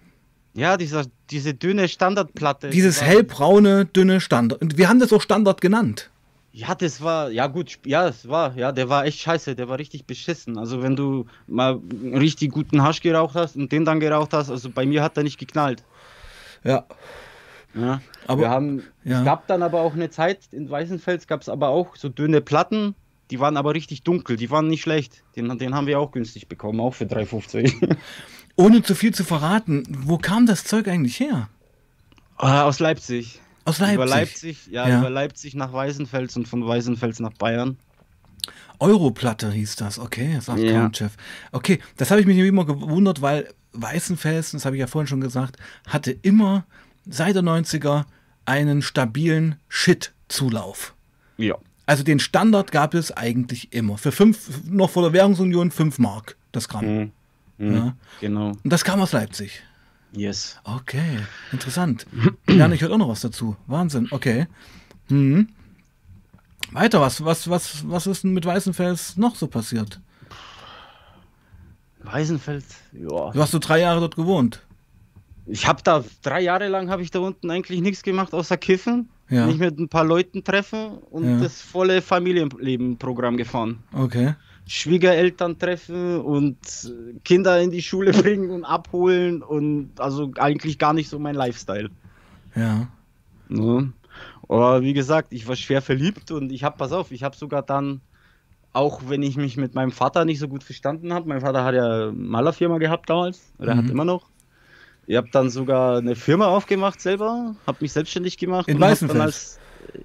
Ja, 0.57 0.77
dieser, 0.77 1.05
diese 1.31 1.55
dünne 1.55 1.87
Standardplatte. 1.89 2.69
die 2.71 2.77
Dieses 2.77 3.03
hellbraune, 3.03 3.85
dünne 3.85 4.21
Standard. 4.21 4.61
Und 4.63 4.79
wir 4.79 4.89
haben 4.89 4.99
das 5.01 5.13
auch 5.13 5.21
Standard 5.21 5.61
genannt. 5.61 6.11
Ja, 6.53 6.75
das 6.75 7.03
war, 7.03 7.31
ja 7.31 7.49
gut, 7.49 7.79
ja, 7.85 8.09
es 8.09 8.27
war, 8.29 8.57
ja, 8.57 8.73
der 8.73 8.89
war 8.89 9.05
echt 9.05 9.21
scheiße, 9.21 9.55
der 9.55 9.69
war 9.69 9.79
richtig 9.79 10.07
beschissen. 10.07 10.57
Also 10.57 10.83
wenn 10.83 10.97
du 10.97 11.27
mal 11.47 11.79
einen 11.91 12.17
richtig 12.17 12.51
guten 12.51 12.83
Hasch 12.83 13.03
geraucht 13.03 13.35
hast 13.35 13.57
und 13.57 13.71
den 13.71 13.85
dann 13.85 14.01
geraucht 14.01 14.33
hast, 14.33 14.49
also 14.51 14.71
bei 14.71 14.87
mir 14.87 15.03
hat 15.03 15.19
er 15.19 15.23
nicht 15.23 15.39
geknallt. 15.39 15.85
Ja. 16.65 16.87
Ja. 17.75 18.01
Aber- 18.27 18.41
wir 18.41 18.49
haben, 18.49 18.83
ja. 19.05 19.19
es 19.19 19.25
gab 19.27 19.47
dann 19.49 19.63
aber 19.63 19.83
auch 19.83 19.93
eine 19.93 20.09
Zeit, 20.09 20.41
in 20.51 20.71
Weißenfels 20.71 21.27
gab 21.27 21.43
es 21.43 21.51
aber 21.51 21.69
auch 21.69 21.95
so 21.95 22.09
dünne 22.09 22.41
Platten, 22.41 22.95
die 23.31 23.39
waren 23.39 23.59
aber 23.59 23.75
richtig 23.75 24.03
dunkel, 24.03 24.37
die 24.39 24.51
waren 24.51 24.69
nicht 24.69 24.81
schlecht. 24.81 25.23
Den, 25.37 25.59
den 25.59 25.75
haben 25.75 25.87
wir 25.87 26.01
auch 26.01 26.13
günstig 26.13 26.49
bekommen, 26.49 26.81
auch 26.81 26.95
für 26.95 27.05
3,50. 27.05 27.97
Ohne 28.57 28.83
zu 28.83 28.95
viel 28.95 29.15
zu 29.15 29.25
verraten, 29.25 29.85
wo 29.89 30.19
kam 30.19 30.47
das 30.47 30.65
Zeug 30.65 30.89
eigentlich 30.89 31.21
her? 31.21 31.49
Ah, 32.39 32.63
Aus 32.65 32.79
Leipzig. 32.81 33.41
Aus 33.65 33.79
Leipzig. 33.79 33.95
Über 33.97 34.07
Leipzig, 34.07 34.67
ja, 34.71 34.89
Ja. 34.89 34.99
über 35.01 35.11
Leipzig 35.11 35.55
nach 35.55 35.73
Weißenfels 35.73 36.37
und 36.37 36.49
von 36.49 36.67
Weißenfels 36.67 37.21
nach 37.21 37.33
Bayern. 37.33 37.77
Europlatte 38.79 39.51
hieß 39.51 39.77
das, 39.77 39.99
okay, 39.99 40.39
sagt 40.41 40.61
Ja. 40.61 40.73
Countchef. 40.73 41.13
Okay, 41.53 41.81
das 41.97 42.11
habe 42.11 42.21
ich 42.21 42.27
mich 42.27 42.39
immer 42.39 42.65
gewundert, 42.67 43.23
weil 43.23 43.49
Weißenfels, 43.73 44.53
das 44.53 44.65
habe 44.65 44.77
ich 44.77 44.81
ja 44.81 44.87
vorhin 44.87 45.07
schon 45.09 45.21
gesagt, 45.21 45.57
hatte 45.87 46.13
immer 46.13 46.65
seit 47.07 47.35
der 47.35 47.43
90er 47.43 48.05
einen 48.45 48.83
stabilen 48.83 49.57
Shit-Zulauf. 49.69 50.95
Ja. 51.37 51.57
Also 51.87 52.03
den 52.03 52.19
Standard 52.21 52.73
gab 52.73 52.95
es 52.95 53.13
eigentlich 53.13 53.73
immer. 53.73 53.97
Für 53.99 54.13
fünf, 54.13 54.65
noch 54.69 54.91
vor 54.91 55.03
der 55.03 55.13
Währungsunion 55.13 55.71
5 55.71 55.99
Mark, 55.99 56.37
das 56.53 56.69
Gramm. 56.69 56.85
Mhm. 56.99 57.13
Mhm. 57.59 57.75
Ja. 57.75 57.97
Genau. 58.21 58.49
Und 58.63 58.73
das 58.73 58.85
kam 58.85 59.01
aus 59.01 59.13
Leipzig. 59.13 59.63
Yes. 60.13 60.59
Okay, 60.65 61.19
interessant. 61.53 62.07
Lerne 62.47 62.75
ich 62.75 62.83
heute 62.83 62.95
auch 62.95 62.99
noch 62.99 63.09
was 63.09 63.21
dazu. 63.21 63.57
Wahnsinn, 63.67 64.09
okay. 64.11 64.47
Mhm. 65.09 65.49
Weiter, 66.73 67.01
was, 67.01 67.25
was, 67.25 67.49
was, 67.51 67.89
was 67.89 68.07
ist 68.07 68.25
denn 68.25 68.33
mit 68.33 68.45
Weißenfels 68.47 69.17
noch 69.17 69.37
so 69.37 69.47
passiert? 69.47 70.01
Weißenfels, 72.03 72.65
ja. 72.93 73.31
Du 73.31 73.41
hast 73.41 73.51
so 73.51 73.59
drei 73.59 73.81
Jahre 73.81 74.01
dort 74.01 74.17
gewohnt. 74.17 74.63
Ich 75.47 75.67
habe 75.67 75.83
da 75.83 76.05
drei 76.23 76.41
Jahre 76.41 76.69
lang 76.69 76.91
habe 76.91 77.03
ich 77.03 77.11
da 77.11 77.21
unten 77.21 77.51
eigentlich 77.51 77.81
nichts 77.81 78.03
gemacht 78.03 78.33
außer 78.33 78.57
kiffen, 78.57 79.09
Ja. 79.29 79.47
mich 79.47 79.59
mit 79.59 79.79
ein 79.79 79.89
paar 79.89 80.05
Leuten 80.05 80.43
treffen 80.45 80.99
und 81.11 81.25
Ja. 81.25 81.41
das 81.41 81.61
volle 81.61 82.03
Familienleben-Programm 82.03 83.37
gefahren. 83.37 83.79
Okay. 83.93 84.35
Schwiegereltern 84.67 85.59
treffen 85.59 86.21
und 86.21 86.59
Kinder 87.25 87.61
in 87.61 87.71
die 87.71 87.83
Schule 87.83 88.13
bringen 88.23 88.51
und 88.51 88.65
abholen 88.65 89.43
und 89.43 89.93
also 89.99 90.33
eigentlich 90.39 90.79
gar 90.79 90.93
nicht 90.93 91.09
so 91.09 91.19
mein 91.19 91.35
Lifestyle. 91.35 91.91
Ja. 92.55 92.89
Ne? 93.49 93.93
Aber 94.49 94.83
wie 94.83 94.93
gesagt, 94.93 95.33
ich 95.33 95.47
war 95.47 95.57
schwer 95.57 95.83
verliebt 95.83 96.31
und 96.31 96.51
ich 96.51 96.65
habe, 96.65 96.77
pass 96.77 96.93
auf, 96.93 97.13
ich 97.13 97.23
habe 97.23 97.37
sogar 97.37 97.63
dann, 97.63 98.01
auch 98.73 99.03
wenn 99.09 99.23
ich 99.23 99.37
mich 99.37 99.57
mit 99.57 99.75
meinem 99.75 99.93
Vater 99.93 100.25
nicht 100.25 100.39
so 100.39 100.49
gut 100.49 100.63
verstanden 100.65 101.13
habe, 101.13 101.29
mein 101.29 101.41
Vater 101.41 101.65
hat 101.65 101.75
ja 101.75 102.11
Malerfirma 102.13 102.79
gehabt 102.79 103.09
damals, 103.09 103.53
oder 103.59 103.75
Mhm. 103.75 103.79
hat 103.79 103.91
immer 103.91 104.05
noch. 104.05 104.27
Ich 105.07 105.17
habe 105.17 105.29
dann 105.31 105.51
sogar 105.51 105.99
eine 105.99 106.17
Firma 106.17 106.47
aufgemacht 106.47 107.01
selber, 107.01 107.55
habe 107.67 107.79
mich 107.81 107.93
selbstständig 107.93 108.39
gemacht. 108.39 108.69
In 108.69 108.81
Weißenfels? 108.81 109.61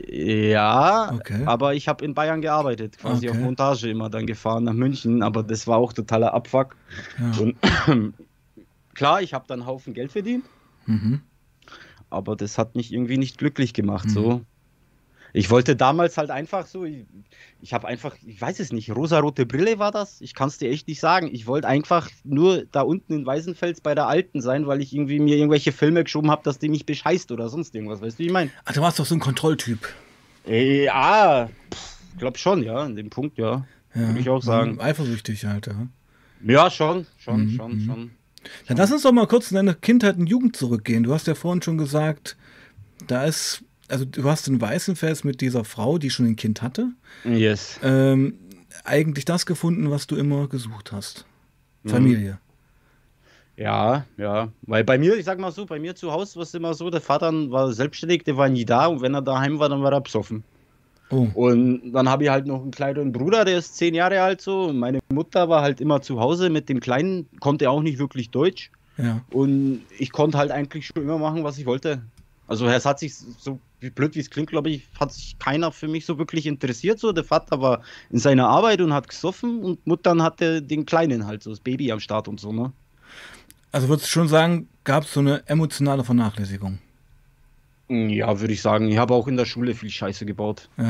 Ja, 0.08 1.14
Okay. 1.16 1.44
aber 1.46 1.74
ich 1.76 1.88
habe 1.88 2.04
in 2.06 2.14
Bayern 2.14 2.42
gearbeitet, 2.42 2.98
quasi 2.98 3.28
Okay. 3.28 3.38
auf 3.38 3.44
Montage 3.44 3.90
immer 3.90 4.10
dann 4.10 4.28
gefahren 4.28 4.64
nach 4.64 4.74
München, 4.74 5.24
aber 5.24 5.44
das 5.44 5.68
war 5.68 5.78
auch 5.78 5.94
totaler 5.94 6.34
Abfuck. 6.34 6.76
ja. 7.18 7.32
Und 7.42 7.58
klar, 8.96 9.22
ich 9.22 9.34
habe 9.34 9.46
dann 9.48 9.62
einen 9.62 9.68
Haufen 9.68 9.94
Geld 9.94 10.12
verdient, 10.12 10.46
Mhm. 10.86 11.22
aber 12.10 12.36
das 12.36 12.58
hat 12.58 12.76
mich 12.76 12.92
irgendwie 12.94 13.18
nicht 13.18 13.38
glücklich 13.38 13.74
gemacht. 13.74 14.06
Mhm. 14.06 14.10
So. 14.10 14.42
Ich 15.34 15.50
wollte 15.50 15.76
damals 15.76 16.18
halt 16.18 16.30
einfach 16.30 16.68
so, 16.68 16.84
ich, 16.86 17.06
ich 17.62 17.74
habe 17.74 17.88
einfach, 17.88 18.16
ich 18.26 18.40
weiß 18.42 18.60
es 18.60 18.72
nicht, 18.72 18.90
rosarote 18.96 19.46
Brille 19.46 19.80
war 19.80 19.92
das? 19.92 20.20
Ich 20.22 20.34
kann 20.36 20.50
es 20.50 20.58
dir 20.58 20.70
echt 20.70 20.88
nicht 20.88 21.00
sagen. 21.00 21.30
Ich 21.34 21.48
wollte 21.48 21.68
einfach 21.68 22.10
nur 22.24 22.66
da 22.72 22.82
unten 22.82 23.14
in 23.14 23.26
Weißenfels 23.26 23.82
bei 23.82 23.96
der 23.96 24.08
Alten 24.08 24.42
sein, 24.42 24.68
weil 24.68 24.82
ich 24.82 24.94
irgendwie 24.94 25.20
mir 25.20 25.38
irgendwelche 25.38 25.72
Filme 25.72 26.04
geschoben 26.04 26.30
habe, 26.32 26.42
dass 26.44 26.60
die 26.60 26.70
mich 26.70 26.86
bescheißt 26.86 27.32
oder 27.32 27.50
sonst 27.50 27.74
irgendwas. 27.76 28.02
Weißt 28.02 28.20
du, 28.20 28.24
wie 28.24 28.28
ich 28.28 28.34
meine? 28.34 28.52
Ach, 28.66 28.74
du 28.74 28.82
warst 28.82 29.00
doch 29.00 29.06
so 29.06 29.16
ein 29.16 29.20
Kontrolltyp. 29.22 29.88
Äh, 30.48 30.86
Ja, 30.86 31.50
pff, 31.74 31.98
glaub 32.18 32.38
schon, 32.38 32.64
ja, 32.64 32.86
in 32.86 32.96
dem 32.96 33.10
Punkt, 33.10 33.38
ja. 33.38 33.66
Ja. 33.94 34.08
Würde 34.08 34.20
ich 34.20 34.30
auch 34.30 34.42
sagen. 34.44 34.74
Mhm. 34.74 34.82
Eifersüchtig 34.82 35.46
halt, 35.46 35.68
ja. 35.68 35.88
Ja, 36.44 36.70
schon, 36.72 37.06
schon, 37.18 37.46
Mhm, 37.46 37.56
schon, 37.56 37.72
mhm. 37.76 37.86
schon. 37.86 38.12
Dann 38.68 38.78
lass 38.78 38.92
uns 38.92 39.04
doch 39.04 39.12
mal 39.12 39.28
kurz 39.28 39.52
in 39.52 39.56
deine 39.56 39.76
Kindheit 39.76 40.18
und 40.18 40.26
Jugend 40.28 40.56
zurückgehen. 40.56 41.04
Du 41.04 41.14
hast 41.14 41.28
ja 41.28 41.36
vorhin 41.36 41.62
schon 41.62 41.78
gesagt, 41.78 42.38
da 43.06 43.24
ist, 43.26 43.64
also 43.92 44.06
du 44.06 44.24
hast 44.24 44.48
in 44.48 44.60
Weißenfels 44.62 45.24
mit 45.24 45.42
dieser 45.42 45.64
Frau, 45.64 45.98
die 45.98 46.10
schon 46.10 46.26
ein 46.26 46.36
Kind 46.36 46.62
hatte, 46.62 46.90
Yes. 47.26 47.80
ähm, 47.84 48.36
eigentlich 48.84 49.26
das 49.26 49.46
gefunden, 49.46 49.92
was 49.92 50.08
du 50.08 50.16
immer 50.16 50.48
gesucht 50.48 50.92
hast. 50.92 51.26
Familie. 51.86 52.40
Ja, 53.58 54.06
ja. 54.18 54.50
Weil 54.64 54.84
bei 54.84 54.98
mir, 54.98 55.16
ich 55.18 55.26
sag 55.26 55.40
mal 55.40 55.52
so, 55.52 55.66
bei 55.66 55.80
mir 55.80 55.94
zu 55.96 56.12
Hause 56.12 56.38
war 56.38 56.44
es 56.44 56.54
immer 56.54 56.74
so, 56.74 56.90
der 56.90 57.02
Vater 57.02 57.32
war 57.52 57.72
selbstständig, 57.74 58.24
der 58.24 58.38
war 58.38 58.50
nie 58.50 58.66
da 58.66 58.88
und 58.88 59.02
wenn 59.02 59.14
er 59.14 59.22
daheim 59.22 59.60
war, 59.60 59.70
dann 59.70 59.84
war 59.84 59.92
er 59.92 60.02
besoffen. 60.02 60.44
Oh, 61.10 61.28
Und 61.34 61.92
dann 61.92 62.08
habe 62.08 62.24
ich 62.24 62.30
halt 62.30 62.48
noch 62.48 62.62
einen 62.62 62.72
kleineren 62.72 63.12
Bruder, 63.12 63.44
der 63.44 63.58
ist 63.58 63.76
zehn 63.76 63.94
Jahre 63.94 64.22
alt 64.22 64.40
so. 64.40 64.68
Und 64.68 64.80
meine 64.80 65.00
Mutter 65.10 65.50
war 65.50 65.62
halt 65.62 65.82
immer 65.82 66.02
zu 66.02 66.20
Hause 66.22 66.50
mit 66.50 66.70
dem 66.70 66.80
Kleinen, 66.80 67.28
konnte 67.42 67.70
auch 67.70 67.82
nicht 67.82 68.00
wirklich 68.00 68.30
Deutsch. 68.30 68.72
ja. 68.98 69.22
Und 69.32 69.82
ich 70.00 70.12
konnte 70.14 70.38
halt 70.38 70.52
eigentlich 70.52 70.88
schon 70.88 71.04
immer 71.04 71.18
machen, 71.18 71.44
was 71.44 71.58
ich 71.58 71.66
wollte. 71.66 72.02
Also 72.52 72.68
es 72.68 72.86
hat 72.86 73.00
sich 73.00 73.16
so 73.16 73.62
wie 73.80 73.90
blöd 73.90 74.14
wie 74.14 74.20
es 74.20 74.30
klingt, 74.30 74.50
glaube 74.50 74.72
ich, 74.72 74.90
hat 75.00 75.14
sich 75.14 75.40
keiner 75.40 75.72
für 75.72 75.88
mich 75.88 76.06
so 76.06 76.18
wirklich 76.18 76.46
interessiert. 76.46 77.00
So, 77.00 77.14
der 77.14 77.24
Vater 77.24 77.62
war 77.62 77.82
in 78.10 78.20
seiner 78.20 78.50
Arbeit 78.50 78.82
und 78.82 78.92
hat 78.92 79.08
gesoffen 79.08 79.64
und 79.64 79.88
Muttern 79.88 80.22
hatte 80.22 80.62
den 80.62 80.86
Kleinen 80.86 81.26
halt, 81.26 81.44
so 81.44 81.50
das 81.50 81.62
Baby 81.62 81.94
am 81.94 82.02
Start 82.02 82.28
und 82.28 82.42
so, 82.42 82.52
ne? 82.52 82.74
Also 83.72 83.88
würdest 83.88 84.08
du 84.08 84.12
schon 84.12 84.28
sagen, 84.28 84.68
gab 84.84 85.06
es 85.06 85.14
so 85.14 85.22
eine 85.22 85.48
emotionale 85.48 86.04
Vernachlässigung? 86.04 86.80
Ja, 87.88 88.38
würde 88.42 88.52
ich 88.52 88.62
sagen. 88.62 88.90
Ich 88.90 88.98
habe 88.98 89.14
auch 89.14 89.30
in 89.30 89.38
der 89.38 89.46
Schule 89.46 89.74
viel 89.74 89.90
Scheiße 89.90 90.26
gebaut. 90.26 90.68
Ja. 90.76 90.84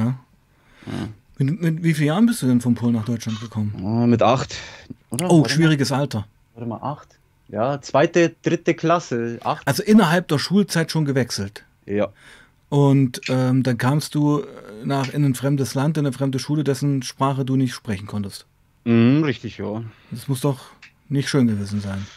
ja. 0.88 1.10
Mit, 1.38 1.62
mit, 1.62 1.84
wie 1.84 1.94
vielen 1.94 2.08
Jahren 2.08 2.26
bist 2.26 2.42
du 2.42 2.48
denn 2.48 2.60
von 2.60 2.74
Polen 2.74 2.94
nach 2.94 3.06
Deutschland 3.06 3.40
gekommen? 3.40 3.76
Oh, 3.84 4.08
mit 4.08 4.24
acht. 4.24 4.56
Oder? 5.12 5.30
Oh, 5.30 5.42
Warte 5.42 5.54
schwieriges 5.54 5.92
mal. 5.92 6.00
Alter. 6.00 6.26
Warte 6.56 6.68
mal, 6.68 6.82
acht? 6.82 7.20
Ja, 7.52 7.82
zweite, 7.82 8.34
dritte 8.42 8.74
Klasse. 8.74 9.40
Acht. 9.44 9.68
Also 9.68 9.84
innerhalb 9.84 10.28
der 10.30 10.40
Schulzeit 10.40 10.90
schon 10.90 11.06
gewechselt. 11.06 11.66
Ja. 11.86 12.10
Und 12.70 13.20
ähm, 13.28 13.64
dann 13.64 13.78
kamst 13.78 14.16
du 14.16 14.46
nach 14.86 15.14
in 15.14 15.26
ein 15.26 15.36
fremdes 15.36 15.76
Land, 15.76 15.98
in 15.98 16.06
eine 16.06 16.14
fremde 16.14 16.40
Schule, 16.40 16.64
dessen 16.64 17.04
Sprache 17.04 17.44
du 17.44 17.58
nicht 17.58 17.74
sprechen 17.74 18.08
konntest. 18.08 18.46
Mhm, 18.86 19.24
richtig, 19.24 19.58
ja. 19.58 19.84
Das 20.12 20.30
muss 20.30 20.40
doch 20.40 20.60
nicht 21.10 21.28
schön 21.28 21.48
gewesen 21.48 21.82
sein. 21.82 22.08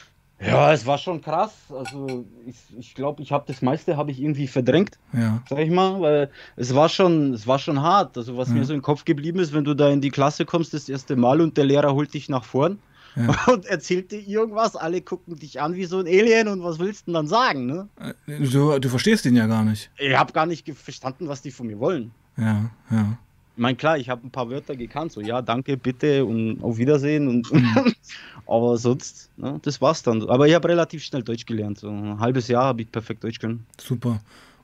Ja, 0.40 0.73
es 0.73 0.87
war 0.87 0.99
schon 0.99 1.20
krass. 1.20 1.53
Also 1.70 2.27
ich 2.47 2.57
glaube, 2.66 2.81
ich, 2.81 2.94
glaub, 2.94 3.20
ich 3.20 3.33
habe 3.33 3.44
das 3.47 3.62
meiste 3.62 3.97
habe 3.97 4.11
ich 4.11 4.20
irgendwie 4.20 4.47
verdrängt, 4.47 4.99
ja. 5.12 5.42
sag 5.49 5.59
ich 5.59 5.70
mal, 5.70 6.01
weil 6.01 6.31
es 6.57 6.75
war 6.75 6.88
schon, 6.88 7.33
es 7.33 7.47
war 7.47 7.59
schon 7.59 7.83
hart. 7.83 8.16
Also 8.16 8.37
was 8.37 8.49
ja. 8.49 8.55
mir 8.55 8.64
so 8.64 8.75
im 8.75 8.83
Kopf 8.83 9.05
geblieben 9.05 9.38
ist, 9.40 9.53
wenn 9.53 9.64
du 9.64 9.75
da 9.75 9.88
in 9.90 10.01
die 10.01 10.11
Klasse 10.11 10.44
kommst 10.44 10.75
das 10.75 10.88
erste 10.88 11.16
Mal 11.16 11.40
und 11.40 11.57
der 11.57 11.64
Lehrer 11.64 11.94
holt 11.94 12.14
dich 12.14 12.29
nach 12.29 12.44
vorn 12.44 12.79
ja. 13.16 13.44
und 13.53 13.66
erzählt 13.66 14.11
dir 14.11 14.20
irgendwas, 14.20 14.77
alle 14.77 15.00
gucken 15.00 15.37
dich 15.37 15.61
an 15.61 15.74
wie 15.74 15.85
so 15.85 15.98
ein 15.98 16.07
Alien 16.07 16.48
und 16.48 16.62
was 16.62 16.79
willst 16.79 17.03
du 17.03 17.05
denn 17.07 17.14
dann 17.14 17.27
sagen, 17.27 17.66
ne? 17.66 17.88
Äh, 18.27 18.46
du, 18.46 18.79
du 18.79 18.88
verstehst 18.88 19.24
ihn 19.27 19.37
ja 19.37 19.46
gar 19.46 19.64
nicht. 19.64 19.90
Ich 19.98 20.16
habe 20.16 20.33
gar 20.33 20.46
nicht 20.46 20.68
verstanden, 20.77 21.29
was 21.29 21.42
die 21.42 21.50
von 21.50 21.66
mir 21.66 21.79
wollen. 21.79 22.11
Ja, 22.37 22.70
ja. 22.90 23.18
Ich 23.57 23.61
meine, 23.61 23.77
klar, 23.77 23.96
ich 23.98 24.09
habe 24.09 24.27
ein 24.27 24.31
paar 24.31 24.50
Wörter 24.50 24.74
gekannt, 24.74 25.12
so 25.12 25.20
ja, 25.20 25.40
danke, 25.40 25.77
bitte 25.77 26.24
und 26.24 26.61
auf 26.61 26.77
Wiedersehen. 26.77 27.29
Und 27.29 27.53
mhm. 27.53 27.94
aber 28.48 28.77
sonst, 28.79 29.31
ne, 29.37 29.61
das 29.62 29.81
war's 29.81 30.03
dann. 30.03 30.29
Aber 30.29 30.48
ich 30.48 30.55
habe 30.55 30.68
relativ 30.68 31.05
schnell 31.05 31.22
Deutsch 31.22 31.46
gelernt. 31.46 31.79
So 31.79 31.88
ein 31.88 32.18
halbes 32.18 32.48
Jahr 32.48 32.64
habe 32.64 32.83
ich 32.83 32.90
perfekt 32.90 33.22
Deutsch 33.22 33.38
können. 33.38 33.64
Super. 33.79 34.20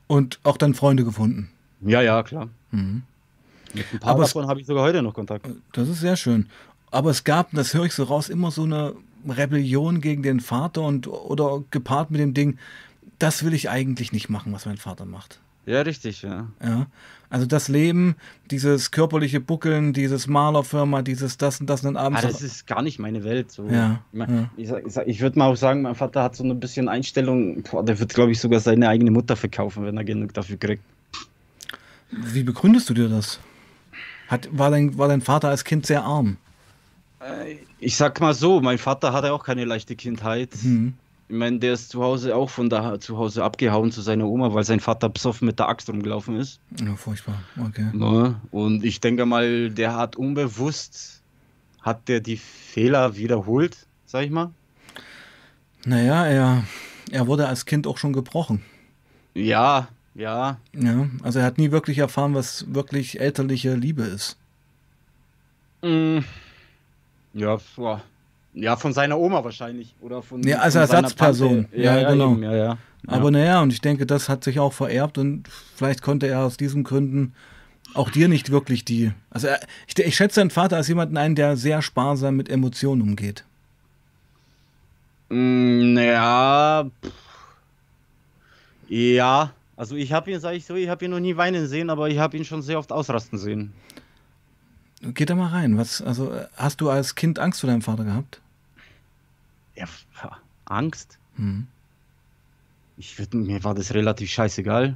Und 0.07 0.39
auch 0.43 0.57
dann 0.57 0.73
Freunde 0.73 1.05
gefunden? 1.05 1.49
Ja, 1.79 2.01
ja, 2.01 2.21
klar. 2.21 2.49
Mhm. 2.71 3.03
Mit 3.73 3.85
ein 3.93 3.99
paar 3.99 4.11
aber 4.11 4.23
davon 4.23 4.47
habe 4.47 4.59
ich 4.59 4.65
sogar 4.65 4.83
heute 4.83 5.01
noch 5.01 5.13
Kontakt. 5.13 5.47
Das 5.71 5.87
ist 5.87 6.01
sehr 6.01 6.17
schön. 6.17 6.49
Aber 6.91 7.09
es 7.09 7.23
gab, 7.23 7.51
das 7.51 7.73
höre 7.73 7.85
ich 7.85 7.93
so 7.93 8.03
raus, 8.03 8.29
immer 8.29 8.51
so 8.51 8.63
eine 8.63 8.93
Rebellion 9.27 10.01
gegen 10.01 10.23
den 10.23 10.39
Vater 10.39 10.81
und 10.81 11.07
oder 11.07 11.63
gepaart 11.71 12.11
mit 12.11 12.19
dem 12.19 12.33
Ding, 12.33 12.57
das 13.17 13.43
will 13.43 13.53
ich 13.53 13.69
eigentlich 13.69 14.11
nicht 14.11 14.29
machen, 14.29 14.51
was 14.51 14.65
mein 14.65 14.77
Vater 14.77 15.05
macht. 15.05 15.39
Ja, 15.65 15.81
richtig, 15.81 16.23
ja. 16.23 16.47
Ja. 16.61 16.87
Also 17.29 17.45
das 17.45 17.67
Leben, 17.69 18.15
dieses 18.49 18.91
körperliche 18.91 19.39
Buckeln, 19.39 19.93
dieses 19.93 20.27
Malerfirma, 20.27 21.01
dieses 21.01 21.37
das 21.37 21.61
und 21.61 21.69
das 21.69 21.85
und 21.85 21.95
abends. 21.95 22.23
Ah, 22.23 22.27
das 22.27 22.41
ist 22.41 22.67
gar 22.67 22.81
nicht 22.81 22.99
meine 22.99 23.23
Welt. 23.23 23.51
So. 23.51 23.67
Ja, 23.67 24.01
ich, 24.11 24.17
mein, 24.17 24.49
ja. 24.57 24.77
ich, 24.79 24.97
ich 25.05 25.21
würde 25.21 25.39
mal 25.39 25.47
auch 25.47 25.55
sagen, 25.55 25.83
mein 25.83 25.95
Vater 25.95 26.23
hat 26.23 26.35
so 26.35 26.43
ein 26.43 26.59
bisschen 26.59 26.89
Einstellung, 26.89 27.63
boah, 27.63 27.85
der 27.85 27.99
wird, 27.99 28.13
glaube 28.13 28.31
ich, 28.31 28.39
sogar 28.39 28.59
seine 28.59 28.89
eigene 28.89 29.11
Mutter 29.11 29.35
verkaufen, 29.35 29.85
wenn 29.85 29.95
er 29.95 30.03
genug 30.03 30.33
dafür 30.33 30.57
kriegt. 30.57 30.83
Wie 32.09 32.43
begründest 32.43 32.89
du 32.89 32.93
dir 32.93 33.07
das? 33.07 33.39
Hat, 34.27 34.49
war, 34.51 34.71
dein, 34.71 34.97
war 34.97 35.07
dein 35.07 35.21
Vater 35.21 35.49
als 35.49 35.63
Kind 35.63 35.85
sehr 35.85 36.03
arm? 36.03 36.37
Äh, 37.21 37.57
ich 37.79 37.95
sag 37.95 38.19
mal 38.19 38.33
so, 38.33 38.61
mein 38.61 38.77
Vater 38.77 39.13
hatte 39.13 39.33
auch 39.33 39.43
keine 39.43 39.65
leichte 39.65 39.95
Kindheit. 39.95 40.51
Mhm. 40.63 40.93
Ich 41.29 41.35
meine, 41.37 41.59
der 41.59 41.73
ist 41.73 41.89
zu 41.89 42.03
Hause 42.03 42.35
auch 42.35 42.49
von 42.49 42.69
da 42.69 42.99
zu 42.99 43.17
Hause 43.17 43.43
abgehauen 43.43 43.91
zu 43.91 44.01
seiner 44.01 44.27
Oma, 44.27 44.53
weil 44.53 44.65
sein 44.65 44.81
Vater 44.81 45.07
besoffen 45.07 45.45
mit 45.45 45.59
der 45.59 45.69
Axt 45.69 45.87
rumgelaufen 45.87 46.37
ist. 46.37 46.59
Ja, 46.83 46.95
furchtbar. 46.95 47.41
Okay. 47.57 47.87
Ne? 47.93 48.35
Und 48.51 48.83
ich 48.83 48.99
denke 48.99 49.25
mal, 49.25 49.69
der 49.69 49.95
hat 49.95 50.17
unbewusst, 50.17 51.21
hat 51.81 52.09
der 52.09 52.19
die 52.19 52.35
Fehler 52.35 53.15
wiederholt, 53.15 53.77
sag 54.05 54.25
ich 54.25 54.31
mal. 54.31 54.51
Naja, 55.85 56.25
er, 56.25 56.63
er 57.11 57.27
wurde 57.27 57.47
als 57.47 57.65
Kind 57.65 57.87
auch 57.87 57.97
schon 57.97 58.11
gebrochen. 58.11 58.61
Ja, 59.33 59.87
ja. 60.13 60.57
Ja, 60.75 61.09
also 61.23 61.39
er 61.39 61.45
hat 61.45 61.57
nie 61.57 61.71
wirklich 61.71 61.99
erfahren, 61.99 62.35
was 62.35 62.65
wirklich 62.73 63.21
elterliche 63.21 63.75
Liebe 63.75 64.03
ist. 64.03 64.35
Mm. 65.81 66.19
Ja, 67.33 67.57
boah. 67.75 68.01
Ja, 68.53 68.75
von 68.75 68.93
seiner 68.93 69.17
Oma 69.17 69.43
wahrscheinlich. 69.43 69.95
Oder 70.01 70.21
von, 70.21 70.43
ja, 70.43 70.59
als 70.59 70.75
Ersatzperson. 70.75 71.67
Ja, 71.71 71.97
ja, 71.97 72.11
genau. 72.11 72.33
Eben, 72.33 72.43
ja, 72.43 72.55
ja. 72.55 72.77
Aber 73.07 73.31
naja, 73.31 73.61
und 73.61 73.73
ich 73.73 73.81
denke, 73.81 74.05
das 74.05 74.29
hat 74.29 74.43
sich 74.43 74.59
auch 74.59 74.73
vererbt 74.73 75.17
und 75.17 75.47
vielleicht 75.75 76.01
konnte 76.01 76.27
er 76.27 76.41
aus 76.41 76.57
diesen 76.57 76.83
Gründen 76.83 77.33
auch 77.93 78.09
dir 78.09 78.27
nicht 78.27 78.51
wirklich 78.51 78.85
die. 78.85 79.11
Also 79.29 79.47
er, 79.47 79.59
ich, 79.87 79.97
ich 79.97 80.15
schätze 80.15 80.39
deinen 80.39 80.49
Vater 80.49 80.77
als 80.77 80.87
jemanden 80.87 81.17
ein, 81.17 81.35
der 81.35 81.57
sehr 81.57 81.81
sparsam 81.81 82.35
mit 82.35 82.49
Emotionen 82.49 83.01
umgeht. 83.01 83.43
Mm, 85.29 85.97
ja. 85.97 86.85
Ja. 88.87 89.53
Also 89.75 89.95
ich 89.95 90.13
habe 90.13 90.29
ihn, 90.29 90.39
sage 90.39 90.57
ich 90.57 90.65
so, 90.65 90.75
ich 90.75 90.89
habe 90.89 91.05
ihn 91.05 91.11
noch 91.11 91.19
nie 91.19 91.37
weinen 91.37 91.67
sehen, 91.67 91.89
aber 91.89 92.09
ich 92.09 92.19
habe 92.19 92.37
ihn 92.37 92.45
schon 92.45 92.61
sehr 92.61 92.77
oft 92.77 92.91
ausrasten 92.91 93.39
sehen. 93.39 93.73
Geh 95.01 95.25
da 95.25 95.35
mal 95.35 95.47
rein. 95.47 95.77
Was, 95.77 96.01
also, 96.01 96.33
hast 96.55 96.81
du 96.81 96.89
als 96.89 97.15
Kind 97.15 97.39
Angst 97.39 97.61
vor 97.61 97.69
deinem 97.69 97.81
Vater 97.81 98.03
gehabt? 98.03 98.41
Ja, 99.75 99.87
Angst? 100.65 101.17
Hm. 101.35 101.67
Ich, 102.97 103.17
mir 103.33 103.63
war 103.63 103.73
das 103.73 103.93
relativ 103.93 104.29
scheißegal. 104.29 104.95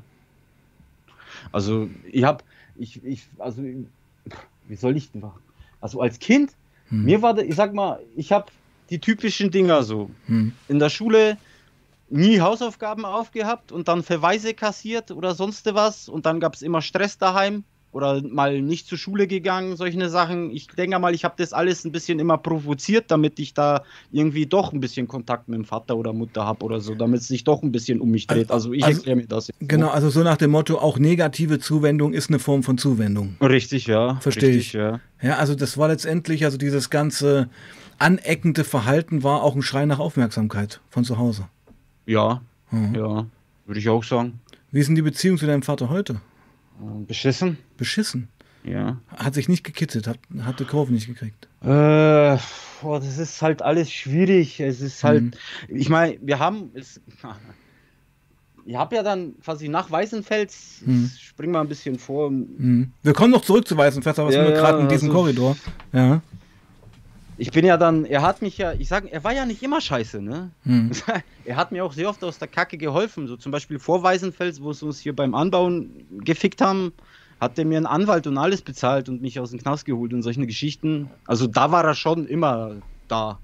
Also, 1.52 1.90
ich 2.12 2.24
hab, 2.24 2.44
ich, 2.76 3.04
ich, 3.04 3.28
also, 3.40 3.64
wie 3.64 4.76
soll 4.76 4.96
ich 4.96 5.12
denn 5.12 5.22
machen? 5.22 5.42
Also, 5.82 6.02
als 6.02 6.20
Kind, 6.20 6.52
hm. 6.90 7.06
mir 7.06 7.22
war, 7.24 7.34
das, 7.34 7.46
ich 7.46 7.56
sag 7.56 7.74
mal, 7.74 8.00
ich 8.16 8.32
habe 8.32 8.52
die 8.92 9.00
typischen 9.00 9.50
Dinger 9.50 9.82
so. 9.84 10.12
Hm. 10.28 10.54
In 10.68 10.78
der 10.78 10.90
Schule 10.90 11.38
nie 12.10 12.40
Hausaufgaben 12.40 13.06
aufgehabt 13.06 13.72
und 13.72 13.88
dann 13.88 14.04
Verweise 14.04 14.54
kassiert 14.54 15.10
oder 15.10 15.34
sonst 15.34 15.66
was 15.74 16.08
und 16.08 16.28
dann 16.28 16.40
gab 16.40 16.54
es 16.54 16.62
immer 16.62 16.84
Stress 16.84 17.18
daheim 17.18 17.64
oder 17.96 18.22
mal 18.22 18.62
nicht 18.62 18.88
zur 18.88 18.98
Schule 18.98 19.26
gegangen, 19.26 19.78
solche 19.78 20.10
Sachen. 20.10 20.52
Ich 20.52 20.68
denke 20.68 21.00
mal, 21.00 21.16
ich 21.16 21.24
habe 21.24 21.36
das 21.38 21.54
alles 21.54 21.86
ein 21.86 21.94
bisschen 21.94 22.20
immer 22.20 22.38
provoziert, 22.38 23.06
damit 23.08 23.40
ich 23.40 23.54
da 23.54 23.84
irgendwie 24.12 24.46
doch 24.46 24.74
ein 24.74 24.82
bisschen 24.82 25.08
Kontakt 25.08 25.48
mit 25.48 25.58
dem 25.58 25.64
Vater 25.64 25.96
oder 25.96 26.12
Mutter 26.12 26.46
habe 26.46 26.66
oder 26.66 26.82
so, 26.82 26.94
damit 26.94 27.22
es 27.22 27.30
sich 27.30 27.46
doch 27.46 27.64
ein 27.64 27.72
bisschen 27.72 28.02
um 28.02 28.12
mich 28.12 28.28
dreht. 28.28 28.52
Also 28.52 28.74
ich 28.74 28.84
also, 28.84 28.98
erkläre 28.98 29.16
mir 29.16 29.28
das. 29.28 29.48
Jetzt 29.48 29.58
genau, 29.62 29.88
also 29.88 30.10
so 30.10 30.24
nach 30.24 30.36
dem 30.36 30.52
Motto, 30.52 30.78
auch 30.78 31.00
negative 31.00 31.58
Zuwendung 31.58 32.12
ist 32.12 32.30
eine 32.30 32.40
Form 32.40 32.64
von 32.64 32.78
Zuwendung. 32.78 33.38
Richtig, 33.40 33.88
ja. 33.88 34.16
Verstehe 34.20 34.58
ich. 34.58 34.74
Ja. 34.74 35.00
ja, 35.22 35.38
also 35.38 35.56
das 35.56 35.78
war 35.78 35.88
letztendlich, 35.88 36.44
also 36.44 36.58
dieses 36.58 36.90
ganze 36.90 37.50
aneckende 37.98 38.66
Verhalten 38.66 39.24
war 39.24 39.42
auch 39.42 39.56
ein 39.56 39.62
Schrei 39.62 39.86
nach 39.86 40.00
Aufmerksamkeit 40.00 40.82
von 40.90 41.06
zu 41.06 41.18
Hause. 41.18 41.48
Ja, 42.06 42.42
mhm. 42.72 42.94
ja, 42.94 43.26
würde 43.66 43.80
ich 43.80 43.88
auch 43.88 44.04
sagen. 44.04 44.42
Wie 44.72 44.82
ist 44.82 44.88
denn 44.88 44.96
die 44.96 45.02
Beziehung 45.02 45.38
zu 45.38 45.46
deinem 45.46 45.62
Vater 45.62 45.90
heute? 45.90 46.20
Beschissen. 47.08 47.58
Beschissen? 47.78 48.28
Ja. 48.64 48.98
Hat 49.08 49.36
sich 49.36 49.48
nicht 49.48 49.64
gekittet, 49.64 50.08
hat, 50.08 50.20
hat 50.42 50.60
die 50.60 50.66
Kurve 50.66 50.92
nicht 50.92 51.08
gekriegt. 51.08 51.48
Äh, 51.62 52.38
boah, 52.82 53.00
das 53.00 53.18
ist 53.18 53.42
halt 53.42 53.62
alles 53.62 53.92
schwierig. 53.92 54.60
Es 54.60 54.82
ist 54.82 55.04
halt, 55.04 55.24
mhm. 55.24 55.32
ich 55.68 55.90
meine, 55.90 56.18
wir 56.22 56.40
haben, 56.40 56.72
es, 56.74 57.00
ich 58.66 58.76
habe 58.76 58.96
ja 58.96 59.04
dann 59.04 59.36
quasi 59.44 59.70
nach 59.70 59.92
Weißenfels, 59.92 60.82
mhm. 60.86 61.12
spring 61.20 61.52
mal 61.52 61.62
ein 61.62 61.68
bisschen 61.68 62.00
vor. 62.00 62.32
Mhm. 62.32 62.92
Wir 63.04 63.14
kommen 63.14 63.32
noch 63.32 63.42
zurück 63.42 63.68
zu 63.68 63.78
Weißenfels, 63.78 64.18
aber 64.18 64.32
ja, 64.32 64.44
sind 64.44 64.54
wir 64.54 64.60
gerade 64.60 64.80
in 64.80 64.90
diesem 64.90 65.10
also, 65.10 65.22
Korridor. 65.22 65.58
Ja 65.94 66.22
ich 67.38 67.52
bin 67.52 67.66
ja 67.66 67.78
dann, 67.78 68.06
er 68.06 68.22
hat 68.22 68.42
mich 68.42 68.58
ja, 68.58 68.74
ich 68.74 68.88
sage, 68.88 69.12
er 69.12 69.24
war 69.24 69.34
ja 69.34 69.46
nicht 69.46 69.62
immer 69.64 69.82
scheiße, 69.82 70.22
ne? 70.22 70.52
Hm. 70.64 70.92
Er 71.46 71.58
hat 71.58 71.72
mir 71.72 71.86
auch 71.86 71.94
sehr 71.94 72.10
oft 72.10 72.24
aus 72.24 72.40
der 72.40 72.48
Kacke 72.48 72.76
geholfen. 72.76 73.28
So 73.28 73.38
zum 73.38 73.52
Beispiel 73.52 73.78
vor 73.78 74.02
Weißenfels, 74.02 74.64
wo 74.64 74.74
sie 74.74 74.84
uns 74.84 75.00
hier 75.00 75.16
beim 75.16 75.36
Anbauen 75.36 76.08
gefickt 76.22 76.60
haben, 76.60 76.92
hat 77.40 77.60
er 77.60 77.66
mir 77.66 77.78
einen 77.78 77.86
Anwalt 77.86 78.26
und 78.26 78.40
alles 78.40 78.64
bezahlt 78.64 79.10
und 79.10 79.22
mich 79.22 79.40
aus 79.40 79.52
dem 79.52 79.60
Knast 79.60 79.86
geholt 79.86 80.12
und 80.14 80.24
solche 80.24 80.48
Geschichten. 80.48 81.08
Also 81.28 81.46
da 81.46 81.72
war 81.72 81.84
er 81.84 81.94
schon 81.94 82.26
immer 82.26 82.78
da. 83.08 83.38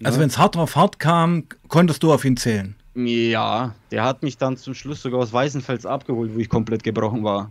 Ne? 0.00 0.06
Also 0.06 0.18
wenn 0.18 0.26
es 0.26 0.36
hart 0.36 0.56
drauf 0.56 0.74
hart 0.74 0.98
kam, 0.98 1.44
konntest 1.68 2.02
du 2.02 2.12
auf 2.12 2.24
ihn 2.24 2.36
zählen. 2.36 2.74
Ja, 2.96 3.74
der 3.92 4.04
hat 4.04 4.24
mich 4.24 4.36
dann 4.36 4.56
zum 4.56 4.74
Schluss 4.74 5.02
sogar 5.02 5.20
aus 5.20 5.32
Weißenfels 5.32 5.86
abgeholt, 5.86 6.34
wo 6.34 6.38
ich 6.38 6.48
komplett 6.48 6.82
gebrochen 6.82 7.22
war. 7.22 7.50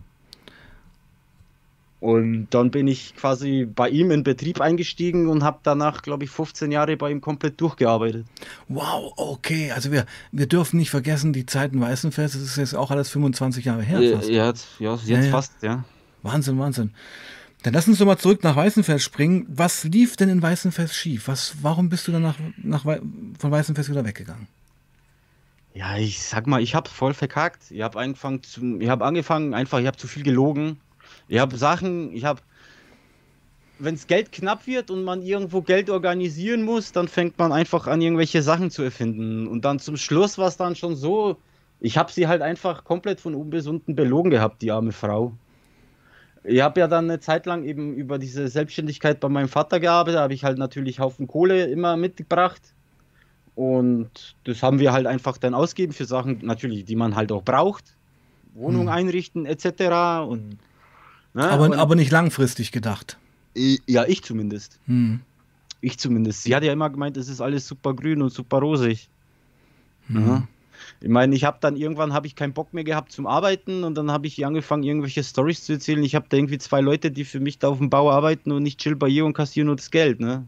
Und 2.03 2.47
dann 2.49 2.69
bin 2.69 2.89
ich 2.89 3.15
quasi 3.15 3.65
bei 3.65 3.87
ihm 3.87 4.11
in 4.11 4.23
Betrieb 4.23 4.59
eingestiegen 4.59 5.29
und 5.29 5.41
habe 5.41 5.59
danach, 5.63 6.01
glaube 6.01 6.25
ich, 6.25 6.31
15 6.31 6.69
Jahre 6.69 6.97
bei 6.97 7.09
ihm 7.09 7.21
komplett 7.21 7.61
durchgearbeitet. 7.61 8.25
Wow, 8.67 9.13
okay. 9.15 9.71
Also 9.71 9.89
wir, 9.89 10.05
wir 10.33 10.45
dürfen 10.45 10.79
nicht 10.79 10.89
vergessen, 10.89 11.31
die 11.31 11.45
Zeiten 11.45 11.79
Weißenfels, 11.79 12.33
das 12.33 12.41
ist 12.41 12.57
jetzt 12.57 12.75
auch 12.75 12.91
alles 12.91 13.07
25 13.07 13.63
Jahre 13.63 13.83
her. 13.83 14.17
Fast. 14.17 14.29
Ja, 14.29 14.47
jetzt, 14.47 14.67
ja, 14.79 14.95
jetzt 14.95 15.07
ja, 15.07 15.21
ja. 15.21 15.31
fast, 15.31 15.53
ja. 15.61 15.85
Wahnsinn, 16.23 16.59
Wahnsinn. 16.59 16.91
Dann 17.61 17.73
lass 17.73 17.87
uns 17.87 17.99
doch 17.99 18.05
mal 18.05 18.17
zurück 18.17 18.43
nach 18.43 18.57
Weißenfels 18.57 19.01
springen. 19.01 19.45
Was 19.47 19.85
lief 19.85 20.17
denn 20.17 20.27
in 20.27 20.41
Weißenfels 20.41 20.93
schief? 20.93 21.29
Was, 21.29 21.55
warum 21.61 21.87
bist 21.87 22.05
du 22.09 22.11
dann 22.11 22.23
nach, 22.23 22.35
nach, 22.57 22.83
von 22.83 23.51
Weißenfels 23.51 23.89
wieder 23.89 24.03
weggegangen? 24.03 24.47
Ja, 25.73 25.95
ich 25.95 26.21
sag 26.21 26.47
mal, 26.47 26.61
ich 26.61 26.75
habe 26.75 26.89
voll 26.89 27.13
verkackt. 27.13 27.71
Ich 27.71 27.81
habe 27.81 27.97
angefangen, 27.97 28.43
zu, 28.43 28.81
ich 28.81 28.89
habe 28.89 29.05
angefangen, 29.05 29.53
einfach, 29.53 29.79
ich 29.79 29.87
habe 29.87 29.95
zu 29.95 30.09
viel 30.09 30.23
gelogen. 30.23 30.81
Ich 31.27 31.39
habe 31.39 31.57
Sachen, 31.57 32.13
ich 32.13 32.25
habe, 32.25 32.41
wenn 33.79 33.95
es 33.95 34.07
Geld 34.07 34.31
knapp 34.31 34.67
wird 34.67 34.91
und 34.91 35.03
man 35.03 35.21
irgendwo 35.21 35.61
Geld 35.61 35.89
organisieren 35.89 36.63
muss, 36.63 36.91
dann 36.91 37.07
fängt 37.07 37.37
man 37.37 37.51
einfach 37.51 37.87
an, 37.87 38.01
irgendwelche 38.01 38.41
Sachen 38.41 38.71
zu 38.71 38.83
erfinden. 38.83 39.47
Und 39.47 39.65
dann 39.65 39.79
zum 39.79 39.97
Schluss 39.97 40.37
war 40.37 40.47
es 40.47 40.57
dann 40.57 40.75
schon 40.75 40.95
so, 40.95 41.37
ich 41.79 41.97
habe 41.97 42.11
sie 42.11 42.27
halt 42.27 42.41
einfach 42.41 42.83
komplett 42.83 43.19
von 43.19 43.35
Unbesunden 43.35 43.95
belogen 43.95 44.31
gehabt, 44.31 44.61
die 44.61 44.71
arme 44.71 44.91
Frau. 44.91 45.33
Ich 46.43 46.61
habe 46.61 46.81
ja 46.81 46.87
dann 46.87 47.05
eine 47.05 47.19
Zeit 47.19 47.45
lang 47.45 47.63
eben 47.63 47.93
über 47.95 48.19
diese 48.19 48.47
Selbstständigkeit 48.49 49.19
bei 49.19 49.29
meinem 49.29 49.47
Vater 49.47 49.79
gearbeitet, 49.79 50.17
da 50.17 50.23
habe 50.23 50.33
ich 50.33 50.43
halt 50.43 50.57
natürlich 50.57 50.99
Haufen 50.99 51.27
Kohle 51.27 51.65
immer 51.65 51.95
mitgebracht 51.95 52.61
und 53.55 54.35
das 54.43 54.63
haben 54.63 54.79
wir 54.79 54.93
halt 54.93 55.05
einfach 55.05 55.37
dann 55.37 55.53
ausgeben 55.53 55.93
für 55.93 56.05
Sachen, 56.05 56.39
natürlich, 56.41 56.85
die 56.85 56.95
man 56.95 57.15
halt 57.15 57.31
auch 57.31 57.43
braucht. 57.43 57.95
Wohnung 58.55 58.83
hm. 58.83 58.89
einrichten, 58.89 59.45
etc. 59.45 60.25
Und, 60.27 60.57
ne? 61.33 61.49
aber, 61.49 61.65
und, 61.65 61.73
aber 61.73 61.95
nicht 61.95 62.11
langfristig 62.11 62.71
gedacht. 62.71 63.17
Ja, 63.55 64.05
ich 64.05 64.23
zumindest. 64.23 64.79
Hm. 64.87 65.21
Ich 65.81 65.99
zumindest. 65.99 66.43
Sie 66.43 66.55
hat 66.55 66.63
ja 66.63 66.73
immer 66.73 66.89
gemeint, 66.89 67.17
es 67.17 67.27
ist 67.27 67.41
alles 67.41 67.67
super 67.67 67.93
grün 67.93 68.21
und 68.21 68.31
super 68.31 68.59
rosig. 68.59 69.09
Hm. 70.07 70.27
Ja. 70.27 70.47
Ich 71.01 71.09
meine, 71.09 71.35
ich 71.35 71.43
habe 71.43 71.57
dann 71.59 71.75
irgendwann 71.75 72.13
habe 72.13 72.27
ich 72.27 72.35
keinen 72.35 72.53
Bock 72.53 72.73
mehr 72.73 72.83
gehabt 72.83 73.11
zum 73.11 73.27
Arbeiten 73.27 73.83
und 73.83 73.95
dann 73.95 74.11
habe 74.11 74.27
ich 74.27 74.45
angefangen, 74.45 74.83
irgendwelche 74.83 75.23
Stories 75.23 75.63
zu 75.65 75.73
erzählen. 75.73 76.03
Ich 76.03 76.15
habe 76.15 76.25
da 76.29 76.37
irgendwie 76.37 76.57
zwei 76.57 76.81
Leute, 76.81 77.11
die 77.11 77.25
für 77.25 77.39
mich 77.39 77.59
da 77.59 77.67
auf 77.69 77.77
dem 77.77 77.89
Bau 77.89 78.11
arbeiten 78.11 78.51
und 78.51 78.63
nicht 78.63 78.79
chill 78.79 78.95
bei 78.95 79.07
ihr 79.07 79.25
und 79.25 79.33
kassieren 79.33 79.67
nur 79.67 79.75
das 79.75 79.91
Geld, 79.91 80.19
ne? 80.19 80.47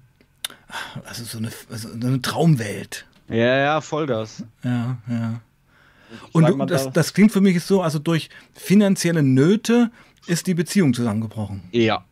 Also 1.05 1.23
so 1.23 1.37
eine, 1.37 1.49
also 1.69 1.89
eine 1.91 2.21
Traumwelt. 2.21 3.05
Ja, 3.27 3.57
ja, 3.57 3.81
Vollgas. 3.81 4.43
Ja, 4.63 4.97
ja. 5.09 5.41
Und 6.31 6.47
du, 6.47 6.65
das, 6.65 6.91
das 6.91 7.13
klingt 7.13 7.31
für 7.31 7.41
mich 7.41 7.61
so, 7.63 7.81
also 7.81 7.99
durch 7.99 8.29
finanzielle 8.53 9.23
Nöte 9.23 9.91
ist 10.27 10.47
die 10.47 10.53
Beziehung 10.53 10.93
zusammengebrochen. 10.93 11.63
Ja. 11.71 12.05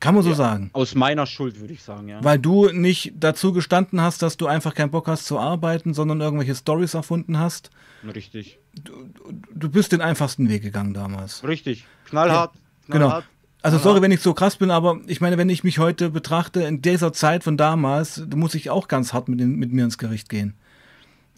Kann 0.00 0.16
man 0.16 0.24
so 0.24 0.30
ja, 0.30 0.34
sagen. 0.34 0.70
Aus 0.72 0.96
meiner 0.96 1.26
Schuld, 1.26 1.60
würde 1.60 1.72
ich 1.72 1.82
sagen, 1.82 2.08
ja. 2.08 2.24
Weil 2.24 2.38
du 2.38 2.70
nicht 2.70 3.12
dazu 3.14 3.52
gestanden 3.52 4.00
hast, 4.00 4.20
dass 4.20 4.36
du 4.36 4.48
einfach 4.48 4.74
keinen 4.74 4.90
Bock 4.90 5.06
hast 5.06 5.26
zu 5.26 5.38
arbeiten, 5.38 5.94
sondern 5.94 6.20
irgendwelche 6.20 6.56
Stories 6.56 6.94
erfunden 6.94 7.38
hast. 7.38 7.70
Richtig. 8.12 8.58
Du, 8.74 9.10
du 9.54 9.70
bist 9.70 9.92
den 9.92 10.00
einfachsten 10.00 10.48
Weg 10.48 10.62
gegangen 10.62 10.92
damals. 10.92 11.46
Richtig. 11.46 11.84
Knallhart. 12.06 12.52
Ja. 12.54 12.96
Knallhart. 12.96 13.22
Genau. 13.22 13.32
Also 13.62 13.78
sorry, 13.78 14.02
wenn 14.02 14.10
ich 14.10 14.20
so 14.20 14.34
krass 14.34 14.56
bin, 14.56 14.72
aber 14.72 14.98
ich 15.06 15.20
meine, 15.20 15.38
wenn 15.38 15.48
ich 15.48 15.62
mich 15.62 15.78
heute 15.78 16.10
betrachte, 16.10 16.62
in 16.62 16.82
dieser 16.82 17.12
Zeit 17.12 17.44
von 17.44 17.56
damals, 17.56 18.20
da 18.26 18.36
muss 18.36 18.56
ich 18.56 18.70
auch 18.70 18.88
ganz 18.88 19.12
hart 19.12 19.28
mit, 19.28 19.38
den, 19.38 19.54
mit 19.54 19.72
mir 19.72 19.84
ins 19.84 19.98
Gericht 19.98 20.28
gehen. 20.28 20.54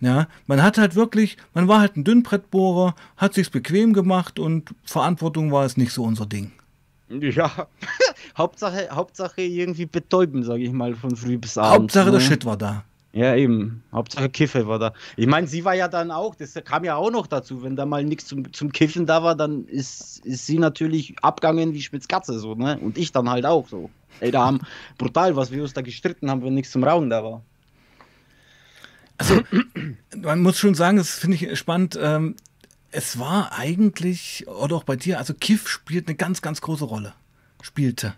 Ja, 0.01 0.29
man 0.47 0.63
hat 0.63 0.77
halt 0.77 0.97
wirklich, 0.97 1.37
man 1.55 1.69
war 1.69 1.81
halt 1.81 1.97
ein 1.97 2.05
Dünnbrettbohrer, 2.05 2.95
hat 3.17 3.35
sich's 3.35 3.51
bequem 3.51 3.93
gemacht 3.93 4.39
und 4.39 4.75
Verantwortung 4.85 5.53
war 5.53 5.65
es 5.65 5.77
nicht 5.77 5.93
so 5.93 6.03
unser 6.03 6.27
Ding. 6.27 6.53
Ja, 7.09 7.51
Hauptsache, 8.37 8.89
Hauptsache 8.91 9.43
irgendwie 9.43 9.87
betäuben, 9.87 10.43
sage 10.43 10.63
ich 10.65 10.73
mal, 10.73 10.95
von 10.95 11.15
früh 11.15 11.39
bis 11.39 11.57
abends. 11.57 11.95
Hauptsache 11.95 12.07
ne? 12.07 12.13
der 12.13 12.21
Shit 12.21 12.45
war 12.45 12.57
da. 12.57 12.85
Ja, 13.15 13.37
eben. 13.37 13.85
Hauptsache 13.93 14.29
Kiffe 14.29 14.67
war 14.67 14.81
da. 14.81 14.93
Ich 15.17 15.29
meine, 15.29 15.47
sie 15.47 15.65
war 15.65 15.75
ja 15.75 15.87
dann 15.87 16.11
auch, 16.11 16.35
das 16.35 16.55
kam 16.65 16.83
ja 16.83 16.97
auch 16.97 17.13
noch 17.13 17.29
dazu, 17.29 17.63
wenn 17.63 17.77
da 17.77 17.87
mal 17.87 18.03
nichts 18.03 18.27
zum, 18.27 18.53
zum 18.53 18.73
Kiffen 18.73 19.07
da 19.07 19.23
war, 19.23 19.37
dann 19.37 19.67
ist, 19.67 20.27
ist 20.27 20.47
sie 20.47 20.59
natürlich 20.59 21.15
abgangen 21.23 21.75
wie 21.75 21.81
Spitzkatze, 21.81 22.41
so, 22.41 22.57
ne? 22.57 22.77
Und 22.81 22.99
ich 22.99 23.13
dann 23.13 23.31
halt 23.31 23.47
auch 23.47 23.69
so. 23.69 23.89
Ey, 24.19 24.33
da 24.33 24.47
haben 24.47 24.61
brutal, 24.99 25.37
was 25.37 25.53
wir 25.53 25.63
uns 25.63 25.73
da 25.73 25.81
gestritten 25.83 26.29
haben, 26.29 26.43
wenn 26.43 26.55
nichts 26.55 26.73
zum 26.73 26.83
Rauchen 26.83 27.09
da 27.09 27.23
war. 27.23 27.43
Also, 29.19 29.43
man 30.17 30.43
muss 30.43 30.59
schon 30.59 30.75
sagen, 30.75 30.97
das 30.97 31.19
finde 31.19 31.37
ich 31.37 31.59
spannend. 31.59 31.99
Ähm, 32.01 32.37
es 32.91 33.19
war 33.19 33.53
eigentlich, 33.59 34.47
oder 34.47 34.77
auch 34.77 34.85
bei 34.85 34.97
dir, 34.97 35.19
also 35.19 35.35
Kiff 35.35 35.69
spielt 35.69 36.09
eine 36.09 36.17
ganz, 36.17 36.43
ganz 36.43 36.61
große 36.61 36.85
Rolle. 36.85 37.15
Spielte 37.63 38.15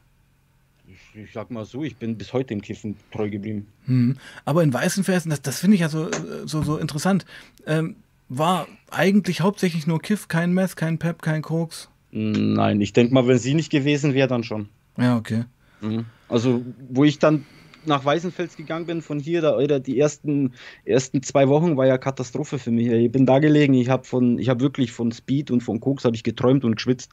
ich 1.24 1.32
sag 1.32 1.50
mal 1.50 1.64
so, 1.64 1.82
ich 1.82 1.96
bin 1.96 2.16
bis 2.16 2.32
heute 2.32 2.54
im 2.54 2.60
Kiffen 2.60 2.96
treu 3.10 3.30
geblieben. 3.30 3.66
Hm. 3.86 4.16
Aber 4.44 4.62
in 4.62 4.72
Weißenfelsen, 4.72 5.30
das, 5.30 5.42
das 5.42 5.60
finde 5.60 5.76
ich 5.76 5.80
ja 5.80 5.88
so, 5.88 6.10
so, 6.44 6.62
so 6.62 6.76
interessant, 6.76 7.24
ähm, 7.66 7.96
war 8.28 8.66
eigentlich 8.90 9.40
hauptsächlich 9.40 9.86
nur 9.86 10.00
Kiff, 10.00 10.28
kein 10.28 10.52
Meth, 10.52 10.76
kein 10.76 10.98
Pep, 10.98 11.22
kein 11.22 11.42
Koks? 11.42 11.88
Nein, 12.10 12.80
ich 12.80 12.92
denke 12.92 13.14
mal, 13.14 13.26
wenn 13.26 13.38
sie 13.38 13.54
nicht 13.54 13.70
gewesen 13.70 14.14
wäre, 14.14 14.28
dann 14.28 14.42
schon. 14.42 14.68
Ja, 14.96 15.16
okay. 15.16 15.44
Mhm. 15.80 16.06
Also, 16.28 16.64
wo 16.88 17.04
ich 17.04 17.18
dann 17.18 17.44
nach 17.86 18.04
Weißenfels 18.04 18.56
gegangen 18.56 18.86
bin, 18.86 19.02
von 19.02 19.18
hier, 19.18 19.40
da, 19.40 19.56
oder 19.56 19.80
die 19.80 19.98
ersten, 19.98 20.52
ersten 20.84 21.22
zwei 21.22 21.48
Wochen 21.48 21.76
war 21.76 21.86
ja 21.86 21.98
Katastrophe 21.98 22.58
für 22.58 22.70
mich. 22.70 22.88
Ich 22.88 23.12
bin 23.12 23.26
da 23.26 23.38
gelegen, 23.38 23.74
ich 23.74 23.88
habe 23.88 24.04
von, 24.04 24.38
wirklich 24.38 24.92
von 24.92 25.12
Speed 25.12 25.50
und 25.50 25.62
von 25.62 25.80
Koks 25.80 26.04
habe 26.04 26.16
ich 26.16 26.22
geträumt 26.22 26.64
und 26.64 26.76
geschwitzt. 26.76 27.10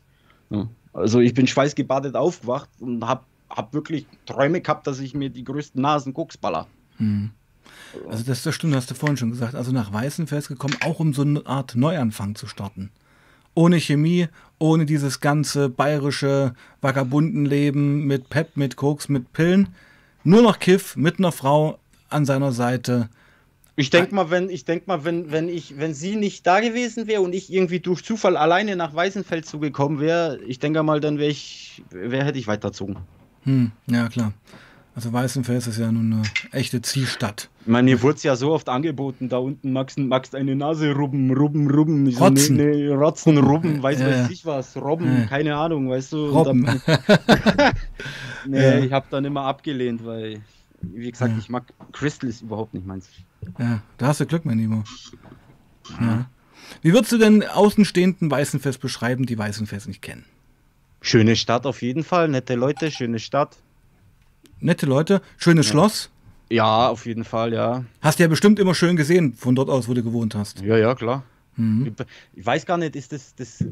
Ja. 0.49 0.67
Also 0.93 1.19
ich 1.19 1.33
bin 1.33 1.47
schweißgebadet 1.47 2.15
aufgewacht 2.15 2.69
und 2.79 3.05
habe 3.05 3.23
habe 3.55 3.73
wirklich 3.73 4.05
Träume 4.25 4.61
gehabt, 4.61 4.87
dass 4.87 4.99
ich 4.99 5.13
mir 5.13 5.29
die 5.29 5.43
größten 5.43 5.81
Nasen 5.81 6.13
Koks 6.13 6.37
baller. 6.37 6.67
Hm. 6.97 7.31
Also 8.09 8.23
das, 8.23 8.43
das 8.43 8.55
stimmt, 8.55 8.75
hast 8.75 8.89
du 8.89 8.95
vorhin 8.95 9.17
schon 9.17 9.31
gesagt. 9.31 9.55
Also 9.55 9.71
nach 9.71 9.93
Weißenfels 9.93 10.47
gekommen, 10.47 10.75
auch 10.83 10.99
um 10.99 11.13
so 11.13 11.21
eine 11.21 11.45
Art 11.45 11.75
Neuanfang 11.75 12.35
zu 12.35 12.47
starten. 12.47 12.91
Ohne 13.55 13.79
Chemie, 13.79 14.27
ohne 14.57 14.85
dieses 14.85 15.19
ganze 15.19 15.69
bayerische 15.69 16.55
Vagabundenleben 16.81 18.05
mit 18.05 18.29
Pep, 18.29 18.57
mit 18.57 18.75
Koks, 18.75 19.09
mit 19.09 19.31
Pillen. 19.33 19.69
Nur 20.23 20.41
noch 20.41 20.59
Kiff 20.59 20.95
mit 20.95 21.19
einer 21.19 21.31
Frau 21.31 21.79
an 22.09 22.25
seiner 22.25 22.51
Seite. 22.51 23.09
Ich 23.75 23.89
denke 23.89 24.13
mal, 24.13 24.29
wenn 24.29 24.49
ich 24.49 24.65
denk 24.65 24.87
mal, 24.87 25.03
wenn, 25.03 25.31
wenn 25.31 25.49
ich, 25.49 25.79
wenn 25.79 25.93
sie 25.93 26.15
nicht 26.15 26.45
da 26.45 26.59
gewesen 26.59 27.07
wäre 27.07 27.21
und 27.21 27.33
ich 27.33 27.51
irgendwie 27.51 27.79
durch 27.79 28.03
Zufall 28.03 28.37
alleine 28.37 28.75
nach 28.75 28.93
Weißenfels 28.93 29.47
zugekommen 29.47 29.99
wäre, 29.99 30.39
ich 30.45 30.59
denke 30.59 30.83
mal, 30.83 30.99
dann 30.99 31.17
wäre 31.17 31.31
ich, 31.31 31.83
wär, 31.89 32.23
hätte 32.23 32.37
ich 32.37 32.47
weiterzogen. 32.47 32.97
Hm, 33.45 33.71
ja, 33.87 34.07
klar. 34.09 34.33
Also 34.95 35.11
Weißenfels 35.11 35.65
ist 35.65 35.79
ja 35.79 35.91
nun 35.91 36.13
eine 36.13 36.23
echte 36.51 36.81
Zielstadt. 36.83 37.49
Ich 37.61 37.67
meine, 37.67 37.89
hier 37.89 38.01
wurde 38.03 38.17
es 38.17 38.23
ja 38.23 38.35
so 38.35 38.51
oft 38.51 38.69
angeboten, 38.69 39.27
da 39.27 39.37
unten 39.37 39.71
magst 39.71 39.97
du 39.97 40.37
eine 40.37 40.55
Nase 40.55 40.93
rubben, 40.93 41.35
rubben, 41.35 41.69
rubben. 41.69 42.07
Rotzen. 42.15 42.57
Ne, 42.57 42.75
ne, 42.75 42.91
Rotzen, 42.91 43.39
rubben, 43.39 43.81
weiß 43.81 43.99
ja, 43.99 44.07
weiß 44.07 44.29
ich 44.29 44.45
was, 44.45 44.77
robben, 44.77 45.21
ja. 45.21 45.25
keine 45.25 45.55
Ahnung, 45.55 45.89
weißt 45.89 46.13
du. 46.13 46.29
Robben. 46.29 46.61
nee, 48.47 48.61
ja. 48.61 48.79
ich 48.79 48.91
habe 48.91 49.07
dann 49.09 49.25
immer 49.25 49.45
abgelehnt, 49.45 50.05
weil, 50.05 50.41
wie 50.81 51.09
gesagt, 51.09 51.33
ich 51.39 51.49
mag 51.49 51.73
Crystal 51.91 52.29
ist 52.29 52.43
überhaupt 52.43 52.75
nicht 52.75 52.85
meins. 52.85 53.09
Ja, 53.57 53.81
da 53.97 54.07
hast 54.07 54.19
du 54.19 54.27
Glück, 54.27 54.45
mein 54.45 54.59
Lieber. 54.59 54.83
Ja. 55.99 56.29
Wie 56.83 56.93
würdest 56.93 57.11
du 57.11 57.17
denn 57.17 57.43
Außenstehenden 57.43 58.29
Weißenfest 58.29 58.79
beschreiben, 58.79 59.25
die 59.25 59.37
Weißenfest 59.37 59.87
nicht 59.87 60.03
kennen? 60.03 60.25
Schöne 61.01 61.35
Stadt 61.35 61.65
auf 61.65 61.81
jeden 61.81 62.03
Fall, 62.03 62.27
nette 62.27 62.55
Leute, 62.55 62.91
schöne 62.91 63.19
Stadt. 63.19 63.57
Nette 64.63 64.85
Leute, 64.85 65.21
schönes 65.37 65.67
ja. 65.67 65.71
Schloss. 65.71 66.09
Ja, 66.49 66.87
auf 66.87 67.05
jeden 67.05 67.25
Fall, 67.25 67.53
ja. 67.53 67.83
Hast 68.01 68.19
du 68.19 68.23
ja 68.23 68.29
bestimmt 68.29 68.59
immer 68.59 68.73
schön 68.73 68.95
gesehen 68.95 69.33
von 69.33 69.55
dort 69.55 69.69
aus, 69.69 69.89
wo 69.89 69.93
du 69.93 70.03
gewohnt 70.03 70.35
hast. 70.35 70.61
Ja, 70.61 70.77
ja, 70.77 70.95
klar. 70.95 71.23
Mhm. 71.57 71.93
Ich 72.33 72.45
weiß 72.45 72.65
gar 72.65 72.77
nicht, 72.77 72.95
ist 72.95 73.11
das, 73.11 73.35
das 73.35 73.63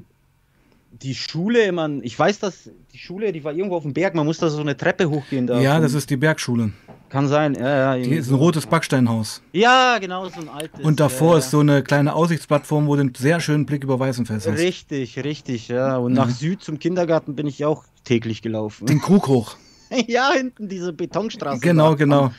die 0.91 1.15
Schule, 1.15 1.71
man, 1.71 2.04
ich 2.04 2.19
weiß, 2.19 2.39
dass 2.39 2.69
die 2.93 2.97
Schule, 2.97 3.32
die 3.32 3.43
war 3.43 3.54
irgendwo 3.54 3.77
auf 3.77 3.84
dem 3.84 3.93
Berg, 3.93 4.13
man 4.13 4.25
muss 4.25 4.39
da 4.39 4.49
so 4.49 4.60
eine 4.60 4.75
Treppe 4.75 5.10
hochgehen. 5.10 5.47
Da 5.47 5.62
ja, 5.62 5.80
das 5.80 5.93
ist 5.93 6.10
die 6.10 6.17
Bergschule. 6.17 6.73
Kann 7.08 7.30
sein, 7.30 7.56
ja, 7.56 7.95
ja. 7.95 8.04
Die 8.04 8.15
ist 8.15 8.30
ein 8.30 8.36
rotes 8.36 8.65
Backsteinhaus. 8.65 9.41
Ja, 9.54 9.97
genau, 9.99 10.27
so 10.27 10.41
ein 10.41 10.49
altes. 10.49 10.84
Und 10.84 10.99
davor 10.99 11.34
ja, 11.34 11.39
ist 11.39 11.51
so 11.51 11.62
eine 11.62 11.84
kleine 11.84 12.13
Aussichtsplattform, 12.13 12.88
wo 12.88 12.95
du 12.95 13.01
einen 13.01 13.15
sehr 13.15 13.39
schönen 13.39 13.65
Blick 13.65 13.86
über 13.86 13.97
Weißenfels 13.97 14.45
hast. 14.45 14.60
Richtig, 14.60 15.17
richtig, 15.23 15.69
ja. 15.69 15.95
Und 15.95 16.13
nach 16.13 16.30
Süd 16.30 16.62
zum 16.62 16.80
Kindergarten 16.80 17.36
bin 17.36 17.47
ich 17.47 17.63
auch 17.63 17.86
täglich 18.04 18.41
gelaufen. 18.41 18.88
Den 18.88 18.99
Krug 18.99 19.27
hoch. 19.27 19.56
ja, 20.08 20.32
hinten 20.32 20.69
diese 20.69 20.93
Betonstraße. 20.93 21.60
Genau, 21.62 21.91
da. 21.91 21.95
genau. 21.95 22.34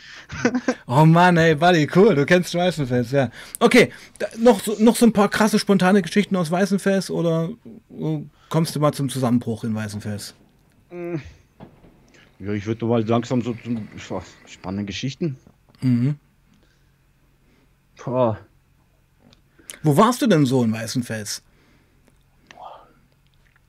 oh 0.86 1.04
Mann, 1.04 1.36
ey, 1.36 1.54
Buddy, 1.54 1.88
cool, 1.94 2.14
du 2.14 2.24
kennst 2.24 2.54
Weißenfels, 2.54 3.10
ja. 3.12 3.30
Okay, 3.60 3.92
da, 4.18 4.26
noch, 4.38 4.60
so, 4.60 4.76
noch 4.78 4.96
so 4.96 5.06
ein 5.06 5.12
paar 5.12 5.28
krasse, 5.28 5.58
spontane 5.58 6.02
Geschichten 6.02 6.36
aus 6.36 6.50
Weißenfels 6.50 7.10
oder 7.10 7.50
uh, 7.90 8.24
kommst 8.48 8.74
du 8.74 8.80
mal 8.80 8.92
zum 8.92 9.08
Zusammenbruch 9.08 9.64
in 9.64 9.74
Weißenfels? 9.74 10.34
Ja, 12.38 12.52
ich 12.52 12.66
würde 12.66 12.86
mal 12.86 13.06
langsam 13.06 13.42
so 13.42 13.54
zum 13.54 13.88
spannende 14.46 14.84
Geschichten. 14.84 15.36
Mhm. 15.80 16.16
Boah. 18.02 18.38
Wo 19.82 19.96
warst 19.96 20.22
du 20.22 20.26
denn 20.26 20.46
so 20.46 20.62
in 20.64 20.72
Weißenfels? 20.72 21.42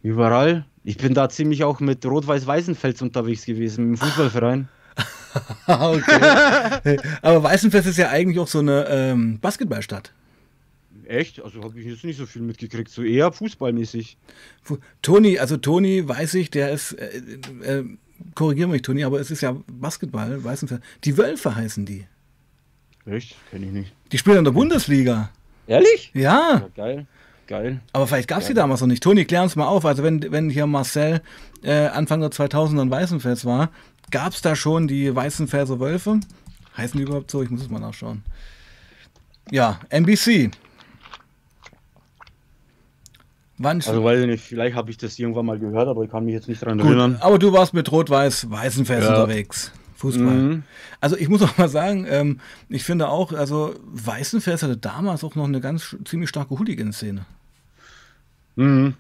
Überall. 0.02 0.66
Ich 0.84 0.98
bin 0.98 1.14
da 1.14 1.30
ziemlich 1.30 1.64
auch 1.64 1.80
mit 1.80 2.06
Rot-Weiß-Weißenfels 2.06 3.02
unterwegs 3.02 3.46
gewesen, 3.46 3.92
im 3.92 3.98
Fußballverein. 3.98 4.68
okay. 5.68 7.00
Aber 7.22 7.44
Weißenfels 7.44 7.86
ist 7.86 7.98
ja 7.98 8.10
eigentlich 8.10 8.40
auch 8.40 8.48
so 8.48 8.60
eine 8.60 8.86
ähm, 8.90 9.40
Basketballstadt. 9.40 10.14
Echt? 11.06 11.42
Also 11.44 11.64
habe 11.64 11.80
ich 11.80 11.86
jetzt 11.86 12.04
nicht 12.04 12.18
so 12.18 12.26
viel 12.26 12.42
mitgekriegt, 12.42 12.90
so 12.90 13.04
eher 13.04 13.32
fußballmäßig. 13.32 14.18
Toni, 15.02 15.40
also 15.40 15.58
Toni 15.58 16.08
weiß 16.08 16.36
ich, 16.36 16.52
der 16.52 16.72
ist 16.72 16.94
äh, 16.94 17.22
äh, 17.64 17.84
korrigiere 18.36 18.70
mich, 18.70 18.82
Toni, 18.82 19.04
aber 19.04 19.20
es 19.20 19.32
ist 19.32 19.42
ja 19.42 19.56
Basketball, 19.68 20.44
Weißenfels. 20.44 20.82
Die 21.04 21.18
Wölfe 21.18 21.56
heißen 21.56 21.86
die. 21.86 22.06
Echt? 23.06 23.36
Kenne 23.52 23.66
ich 23.66 23.72
nicht. 23.72 23.94
Die 24.12 24.18
spielen 24.18 24.38
in 24.38 24.46
der 24.46 24.52
Bundesliga. 24.52 25.30
Ehrlich? 25.68 26.12
Ja. 26.14 26.62
ja 26.62 26.70
geil. 26.76 27.08
Geil. 27.48 27.82
Aber 27.92 28.08
vielleicht 28.08 28.30
gab 28.30 28.40
es 28.40 28.48
die 28.48 28.54
damals 28.54 28.82
noch 28.82 28.88
nicht. 28.88 29.04
Toni, 29.04 29.26
klär 29.26 29.44
uns 29.44 29.56
mal 29.56 29.68
auf. 29.68 29.86
Also 29.86 30.04
wenn, 30.04 30.32
wenn 30.32 30.50
hier 30.50 30.66
Marcel 30.66 31.22
äh, 31.62 31.88
Anfang 31.88 32.22
der 32.22 32.32
2000er 32.32 32.84
in 32.84 32.92
Weißenfels 32.92 33.46
war, 33.46 33.70
gab 34.12 34.34
es 34.34 34.42
da 34.42 34.56
schon 34.56 34.88
die 34.88 35.14
Weißenfelser 35.14 35.80
Wölfe? 35.80 36.20
Heißen 36.78 36.98
die 36.98 37.04
überhaupt 37.04 37.30
so? 37.30 37.44
Ich 37.44 37.50
muss 37.50 37.62
es 37.62 37.70
mal 37.70 37.80
nachschauen. 37.80 38.24
Ja, 39.52 39.80
NBC. 39.90 40.52
Wann 43.58 43.78
also 43.78 44.04
weiß 44.04 44.22
ich 44.22 44.28
nicht, 44.28 44.44
vielleicht 44.44 44.76
habe 44.76 44.90
ich 44.90 44.98
das 44.98 45.18
irgendwann 45.20 45.46
mal 45.46 45.60
gehört, 45.60 45.88
aber 45.88 46.04
ich 46.04 46.10
kann 46.10 46.26
mich 46.26 46.34
jetzt 46.34 46.48
nicht 46.48 46.62
daran 46.62 46.80
Gut, 46.80 46.88
erinnern. 46.88 47.18
Aber 47.22 47.38
du 47.38 47.54
warst 47.54 47.74
mit 47.74 47.92
Rot-Weiß 47.92 48.50
Weißenfels 48.50 49.06
ja. 49.06 49.12
unterwegs. 49.12 49.72
Fußball. 50.04 50.36
Mhm. 50.36 50.64
Also 51.00 51.16
ich 51.16 51.30
muss 51.30 51.42
auch 51.42 51.58
mal 51.58 51.70
sagen, 51.70 52.06
ähm, 52.10 52.42
ich 52.68 52.84
finde 52.84 53.08
auch, 53.08 53.32
also 53.32 53.74
Weißenfels 53.86 54.62
hatte 54.62 54.76
damals 54.76 55.24
auch 55.24 55.36
noch 55.36 55.46
eine 55.46 55.62
ganz 55.62 55.96
ziemlich 56.04 56.28
starke 56.28 56.60
Hooligan-Szene. 56.60 57.26
Mhm. 58.58 58.96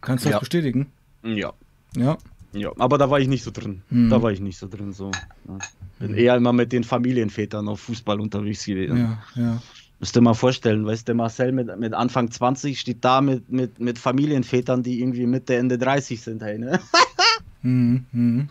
Kannst 0.00 0.24
du 0.24 0.30
ja. 0.30 0.36
das 0.36 0.40
bestätigen? 0.40 0.86
Ja. 1.22 1.52
Ja. 1.94 2.16
Ja, 2.52 2.72
aber 2.78 2.96
da 2.96 3.10
war 3.10 3.20
ich 3.20 3.28
nicht 3.28 3.44
so 3.44 3.50
drin. 3.50 3.82
Mhm. 3.90 4.08
Da 4.08 4.22
war 4.22 4.32
ich 4.32 4.40
nicht 4.40 4.56
so 4.56 4.66
drin. 4.66 4.94
So. 4.94 5.10
Ja. 5.46 5.58
Bin 5.98 6.14
eher 6.14 6.36
immer 6.36 6.54
mit 6.54 6.72
den 6.72 6.82
Familienvätern 6.82 7.68
auf 7.68 7.80
Fußball 7.80 8.18
unterwegs 8.18 8.64
gewesen. 8.64 8.96
Ja, 8.96 9.42
ja. 9.42 9.62
Musst 10.00 10.16
du 10.16 10.20
dir 10.20 10.24
mal 10.24 10.34
vorstellen, 10.34 10.86
weißt 10.86 11.06
du, 11.06 11.14
Marcel 11.14 11.52
mit, 11.52 11.78
mit 11.78 11.92
Anfang 11.92 12.30
20 12.30 12.80
steht 12.80 13.04
da 13.04 13.20
mit, 13.20 13.52
mit, 13.52 13.78
mit 13.78 13.98
Familienvätern, 13.98 14.82
die 14.82 15.00
irgendwie 15.00 15.26
Mitte, 15.26 15.56
Ende 15.56 15.76
30 15.76 16.22
sind, 16.22 16.42
hey, 16.42 16.58
ne? 16.58 16.80
mhm, 17.62 18.06
mhm. 18.10 18.48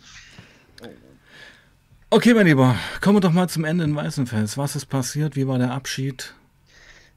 Okay, 2.12 2.34
mein 2.34 2.48
Lieber, 2.48 2.76
kommen 3.02 3.18
wir 3.18 3.22
doch 3.22 3.32
mal 3.32 3.48
zum 3.50 3.65
Ende 3.65 3.84
in 3.84 3.96
Weißenfels. 3.96 4.58
Was 4.58 4.76
ist 4.76 4.88
passiert? 4.88 5.36
Wie 5.36 5.48
war 5.48 5.60
der 5.60 5.72
Abschied? 5.72 6.34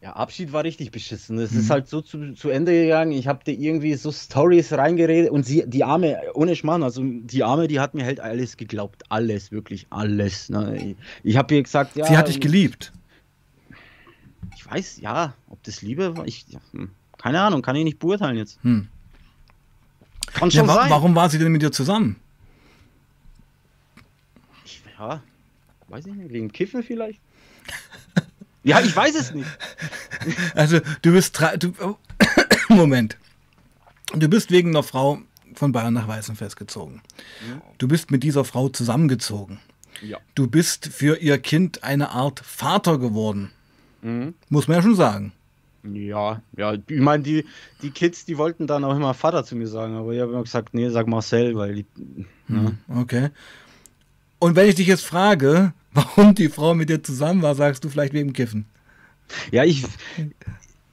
Ja, 0.02 0.14
Abschied 0.14 0.52
war 0.52 0.64
richtig 0.64 0.90
beschissen. 0.90 1.38
Es 1.38 1.52
mhm. 1.52 1.60
ist 1.60 1.70
halt 1.70 1.88
so 1.88 2.00
zu, 2.00 2.34
zu 2.34 2.50
Ende 2.50 2.72
gegangen. 2.72 3.12
Ich 3.12 3.28
habe 3.28 3.44
dir 3.44 3.52
irgendwie 3.52 3.94
so 3.94 4.10
Stories 4.10 4.72
reingeredet 4.72 5.30
und 5.30 5.46
sie, 5.46 5.62
die 5.66 5.84
Arme, 5.84 6.18
ohne 6.34 6.56
Schmarrn, 6.56 6.82
also 6.82 7.02
die 7.04 7.44
Arme, 7.44 7.68
die 7.68 7.78
hat 7.78 7.94
mir 7.94 8.04
halt 8.04 8.18
alles 8.18 8.56
geglaubt. 8.56 9.04
Alles, 9.10 9.52
wirklich 9.52 9.86
alles. 9.90 10.50
Ne? 10.50 10.96
Ich, 11.22 11.36
habe 11.36 11.54
ihr 11.54 11.62
gesagt, 11.62 11.96
ja. 11.96 12.04
Sie 12.04 12.16
hat 12.16 12.26
dich 12.26 12.40
geliebt. 12.40 12.92
Ich 14.56 14.68
weiß, 14.68 15.00
ja, 15.00 15.34
ob 15.48 15.62
das 15.62 15.82
Liebe 15.82 16.16
war. 16.16 16.26
Ich, 16.26 16.46
ja, 16.48 16.60
hm, 16.72 16.90
keine 17.16 17.40
Ahnung, 17.40 17.62
kann 17.62 17.76
ich 17.76 17.84
nicht 17.84 18.00
beurteilen 18.00 18.36
jetzt. 18.36 18.58
Hm. 18.62 18.88
Kann 20.34 20.50
schon 20.50 20.66
ja, 20.66 20.68
wa 20.68 20.74
sein. 20.74 20.90
Warum 20.90 21.14
war 21.14 21.30
sie 21.30 21.38
denn 21.38 21.52
mit 21.52 21.62
dir 21.62 21.70
zusammen? 21.70 22.16
Ja, 25.02 25.20
weiß 25.88 26.06
ich 26.06 26.14
nicht, 26.14 26.32
wegen 26.32 26.52
Kiffen 26.52 26.82
vielleicht. 26.82 27.20
Ja, 28.64 28.80
ich 28.80 28.94
weiß 28.94 29.16
es 29.16 29.34
nicht. 29.34 29.48
Also, 30.54 30.78
du 31.02 31.10
bist. 31.10 31.36
Du, 31.58 31.72
oh, 31.80 31.96
Moment. 32.68 33.16
Du 34.14 34.28
bist 34.28 34.52
wegen 34.52 34.68
einer 34.68 34.84
Frau 34.84 35.18
von 35.56 35.72
Bayern 35.72 35.94
nach 35.94 36.06
Weißenfels 36.06 36.54
gezogen. 36.54 37.02
Mhm. 37.44 37.60
Du 37.78 37.88
bist 37.88 38.12
mit 38.12 38.22
dieser 38.22 38.44
Frau 38.44 38.68
zusammengezogen. 38.68 39.58
Ja. 40.00 40.18
Du 40.36 40.46
bist 40.46 40.86
für 40.86 41.16
ihr 41.16 41.38
Kind 41.38 41.82
eine 41.82 42.10
Art 42.10 42.38
Vater 42.38 42.98
geworden. 42.98 43.50
Mhm. 44.02 44.34
Muss 44.48 44.68
man 44.68 44.76
ja 44.76 44.82
schon 44.82 44.94
sagen. 44.94 45.32
Ja, 45.82 46.40
ja, 46.56 46.74
ich 46.74 47.00
meine, 47.00 47.24
die, 47.24 47.44
die 47.82 47.90
Kids, 47.90 48.24
die 48.24 48.38
wollten 48.38 48.68
dann 48.68 48.84
auch 48.84 48.94
immer 48.94 49.12
Vater 49.12 49.44
zu 49.44 49.56
mir 49.56 49.66
sagen, 49.66 49.96
aber 49.96 50.12
ich 50.12 50.20
habe 50.20 50.30
immer 50.30 50.44
gesagt, 50.44 50.72
nee, 50.72 50.88
sag 50.88 51.08
Marcel, 51.08 51.56
weil 51.56 51.74
die, 51.74 51.86
mhm. 52.46 52.78
Okay. 52.88 53.30
Und 54.42 54.56
wenn 54.56 54.68
ich 54.68 54.74
dich 54.74 54.88
jetzt 54.88 55.04
frage, 55.04 55.72
warum 55.92 56.34
die 56.34 56.48
Frau 56.48 56.74
mit 56.74 56.88
dir 56.88 57.00
zusammen 57.00 57.42
war, 57.42 57.54
sagst 57.54 57.84
du 57.84 57.88
vielleicht 57.88 58.12
wegen 58.12 58.32
Kiffen. 58.32 58.64
Ja, 59.52 59.62
ich, 59.62 59.84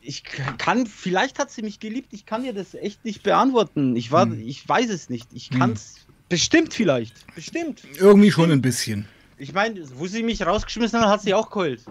ich 0.01 0.23
kann, 0.59 0.85
vielleicht 0.85 1.39
hat 1.39 1.49
sie 1.49 1.63
mich 1.63 1.79
geliebt, 1.79 2.09
ich 2.11 2.27
kann 2.27 2.43
dir 2.43 2.53
das 2.53 2.75
echt 2.75 3.03
nicht 3.05 3.23
beantworten. 3.23 3.95
Ich 3.95 4.11
war, 4.11 4.25
hm. 4.25 4.39
ich 4.47 4.69
weiß 4.69 4.91
es 4.91 5.09
nicht. 5.09 5.29
Ich 5.33 5.49
kann 5.49 5.71
es 5.71 5.95
hm. 5.95 6.13
bestimmt 6.29 6.75
vielleicht. 6.75 7.15
Bestimmt. 7.33 7.81
Irgendwie 7.97 8.31
schon 8.31 8.51
ein 8.51 8.61
bisschen. 8.61 9.07
Ich 9.39 9.51
meine, 9.51 9.81
wo 9.95 10.05
sie 10.05 10.21
mich 10.21 10.45
rausgeschmissen 10.45 10.99
hat, 10.99 11.07
hat 11.07 11.21
sie 11.23 11.33
auch 11.33 11.49
geheult. 11.49 11.81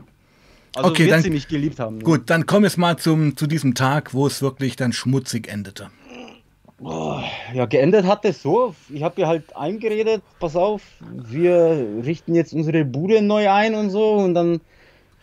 Also 0.77 0.91
okay, 0.91 1.07
wird 1.07 1.13
dann, 1.13 1.23
sie 1.25 1.31
mich 1.31 1.49
geliebt 1.49 1.81
haben. 1.81 1.99
Gut, 2.05 2.31
dann 2.31 2.47
komm 2.47 2.63
jetzt 2.63 2.79
mal 2.79 2.97
zum, 2.99 3.37
zu 3.37 3.49
diesem 3.49 3.75
Tag, 3.75 4.15
wo 4.15 4.29
es 4.29 4.43
wirklich 4.43 4.77
dann 4.77 4.93
schmutzig 4.93 5.49
endete. 5.49 5.91
Oh, 6.81 7.21
ja, 7.55 7.67
geendet 7.67 8.07
hat 8.07 8.25
es 8.25 8.43
so. 8.43 8.75
Ich 8.89 9.03
habe 9.03 9.21
ihr 9.21 9.27
halt 9.27 9.57
eingeredet, 9.57 10.23
pass 10.39 10.55
auf, 10.55 10.83
wir 11.01 12.03
richten 12.05 12.35
jetzt 12.35 12.53
unsere 12.53 12.85
Bude 12.85 13.21
neu 13.21 13.51
ein 13.51 13.75
und 13.75 13.91
so. 13.91 14.13
Und 14.13 14.35
dann 14.35 14.61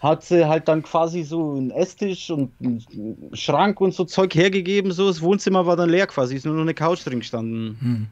hat 0.02 0.24
sie 0.24 0.48
halt 0.48 0.68
dann 0.68 0.84
quasi 0.84 1.24
so 1.24 1.56
einen 1.56 1.72
Esstisch 1.72 2.30
und 2.30 2.52
einen 2.62 3.30
Schrank 3.34 3.80
und 3.80 3.94
so 3.94 4.04
Zeug 4.04 4.36
hergegeben. 4.36 4.92
So, 4.92 5.08
das 5.08 5.22
Wohnzimmer 5.22 5.66
war 5.66 5.78
dann 5.78 5.90
leer 5.90 6.08
quasi, 6.08 6.36
ist 6.36 6.46
nur 6.46 6.56
noch 6.56 6.62
eine 6.62 6.74
Couch 6.74 7.06
drin 7.06 7.20
gestanden. 7.20 7.78
Hm. 7.80 8.08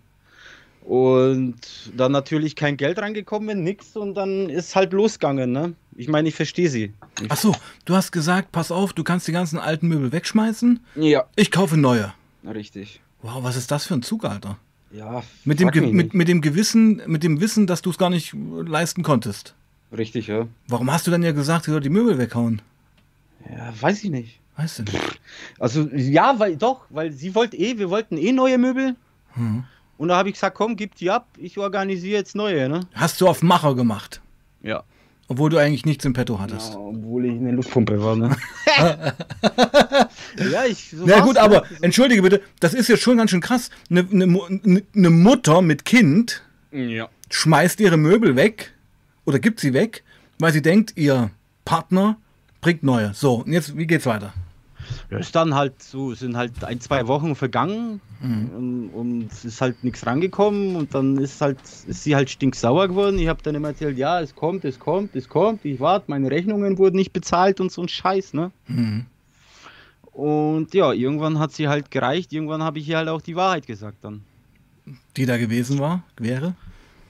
Und 0.85 1.55
dann 1.95 2.11
natürlich 2.11 2.55
kein 2.55 2.75
Geld 2.75 2.99
reingekommen, 2.99 3.63
nix 3.63 3.95
und 3.95 4.15
dann 4.15 4.49
ist 4.49 4.75
halt 4.75 4.91
losgegangen, 4.91 5.51
ne? 5.51 5.73
Ich 5.95 6.09
meine, 6.09 6.27
ich 6.27 6.35
verstehe 6.35 6.69
sie. 6.69 6.91
Ich 7.21 7.29
Ach 7.29 7.37
so, 7.37 7.55
du 7.85 7.95
hast 7.95 8.11
gesagt, 8.11 8.51
pass 8.51 8.71
auf, 8.71 8.91
du 8.91 9.03
kannst 9.03 9.27
die 9.27 9.31
ganzen 9.31 9.59
alten 9.59 9.87
Möbel 9.87 10.11
wegschmeißen. 10.11 10.81
Ja. 10.95 11.25
Ich 11.35 11.51
kaufe 11.51 11.77
neue. 11.77 12.13
Richtig. 12.45 13.01
Wow, 13.23 13.41
was 13.41 13.55
ist 13.55 13.71
das 13.71 13.85
für 13.85 13.95
ein 13.95 14.03
Zug, 14.03 14.25
Alter? 14.25 14.57
Ja. 14.91 15.23
Mit 15.45 15.59
dem, 15.59 15.69
mit, 15.95 16.13
mit 16.13 16.27
dem 16.27 16.41
Gewissen, 16.41 17.01
mit 17.07 17.23
dem 17.23 17.41
Wissen, 17.41 17.65
dass 17.65 17.81
du 17.81 17.89
es 17.89 17.97
gar 17.97 18.11
nicht 18.11 18.35
leisten 18.35 19.01
konntest. 19.01 19.55
Richtig, 19.91 20.27
ja. 20.27 20.47
Warum 20.67 20.91
hast 20.91 21.07
du 21.07 21.11
dann 21.11 21.23
ja 21.23 21.31
gesagt, 21.31 21.65
sie 21.65 21.71
soll 21.71 21.81
die 21.81 21.89
Möbel 21.89 22.17
weghauen? 22.19 22.61
Ja, 23.49 23.73
weiß 23.79 24.03
ich 24.03 24.11
nicht. 24.11 24.39
Weißt 24.57 24.79
du 24.79 24.83
nicht? 24.83 25.21
Also, 25.57 25.87
ja, 25.93 26.37
weil 26.37 26.57
doch, 26.57 26.85
weil 26.89 27.11
sie 27.11 27.33
wollte 27.33 27.57
eh, 27.57 27.77
wir 27.79 27.89
wollten 27.89 28.17
eh 28.17 28.31
neue 28.31 28.57
Möbel. 28.57 28.95
Hm. 29.33 29.63
Und 29.97 30.07
da 30.09 30.17
habe 30.17 30.29
ich 30.29 30.35
gesagt, 30.35 30.57
komm, 30.57 30.75
gib 30.75 30.95
die 30.95 31.09
ab, 31.09 31.27
ich 31.37 31.57
organisiere 31.57 32.17
jetzt 32.17 32.35
neue, 32.35 32.67
ne? 32.67 32.81
Hast 32.93 33.21
du 33.21 33.27
auf 33.27 33.41
Macher 33.41 33.73
gemacht? 33.73 34.21
Ja. 34.61 34.83
Obwohl 35.27 35.49
du 35.49 35.57
eigentlich 35.57 35.85
nichts 35.85 36.03
im 36.05 36.13
Petto 36.13 36.39
hattest. 36.39 36.73
Ja, 36.73 36.79
obwohl 36.79 37.25
ich 37.25 37.31
eine 37.31 37.51
Luftpumpe 37.51 38.01
war, 38.01 38.15
ne? 38.15 38.35
ja, 40.51 40.65
ich. 40.65 40.91
So 40.91 41.05
Na 41.05 41.21
gut, 41.21 41.37
aber 41.37 41.63
so. 41.69 41.75
entschuldige 41.81 42.21
bitte, 42.21 42.41
das 42.59 42.73
ist 42.73 42.89
jetzt 42.89 43.01
schon 43.01 43.17
ganz 43.17 43.31
schön 43.31 43.41
krass. 43.41 43.69
Eine, 43.89 44.05
eine, 44.11 44.83
eine 44.95 45.09
Mutter 45.09 45.61
mit 45.61 45.85
Kind 45.85 46.43
ja. 46.71 47.09
schmeißt 47.29 47.79
ihre 47.79 47.97
Möbel 47.97 48.35
weg 48.35 48.73
oder 49.25 49.39
gibt 49.39 49.59
sie 49.61 49.73
weg, 49.73 50.03
weil 50.39 50.51
sie 50.51 50.61
denkt, 50.61 50.93
ihr 50.97 51.31
Partner 51.63 52.17
bringt 52.59 52.83
neue. 52.83 53.13
So, 53.13 53.35
und 53.35 53.53
jetzt, 53.53 53.77
wie 53.77 53.87
geht's 53.87 54.05
weiter? 54.05 54.33
Ja, 55.09 55.17
ist 55.17 55.35
dann 55.35 55.55
halt 55.55 55.81
so, 55.81 56.13
sind 56.13 56.35
halt 56.35 56.63
ein, 56.63 56.79
zwei 56.79 57.07
Wochen 57.07 57.35
vergangen 57.35 58.01
mhm. 58.21 58.49
und, 58.55 58.89
und, 58.89 59.31
es 59.31 59.45
ist 59.45 59.61
halt 59.61 59.83
nichts 59.83 60.05
rangekommen 60.05 60.75
und 60.75 60.93
dann 60.93 61.17
ist 61.17 61.41
halt, 61.41 61.59
ist 61.61 62.03
sie 62.03 62.15
halt 62.15 62.29
stinksauer 62.29 62.87
geworden. 62.87 63.19
Ich 63.19 63.27
habe 63.27 63.41
dann 63.43 63.55
immer 63.55 63.69
erzählt, 63.69 63.97
ja, 63.97 64.21
es 64.21 64.35
kommt, 64.35 64.65
es 64.65 64.79
kommt, 64.79 65.15
es 65.15 65.29
kommt, 65.29 65.65
ich 65.65 65.79
warte, 65.79 66.05
meine 66.09 66.29
Rechnungen 66.29 66.77
wurden 66.77 66.95
nicht 66.95 67.13
bezahlt 67.13 67.59
und 67.59 67.71
so 67.71 67.81
ein 67.81 67.87
Scheiß, 67.87 68.33
ne? 68.33 68.51
Mhm. 68.67 69.05
Und 70.11 70.73
ja, 70.75 70.93
irgendwann 70.93 71.39
hat 71.39 71.53
sie 71.53 71.67
halt 71.67 71.89
gereicht, 71.89 72.31
irgendwann 72.33 72.61
habe 72.61 72.79
ich 72.79 72.87
ihr 72.87 72.97
halt 72.97 73.09
auch 73.09 73.21
die 73.21 73.35
Wahrheit 73.35 73.65
gesagt 73.65 73.97
dann. 74.03 74.23
Die 75.17 75.25
da 75.25 75.37
gewesen 75.37 75.79
war, 75.79 76.03
wäre? 76.17 76.55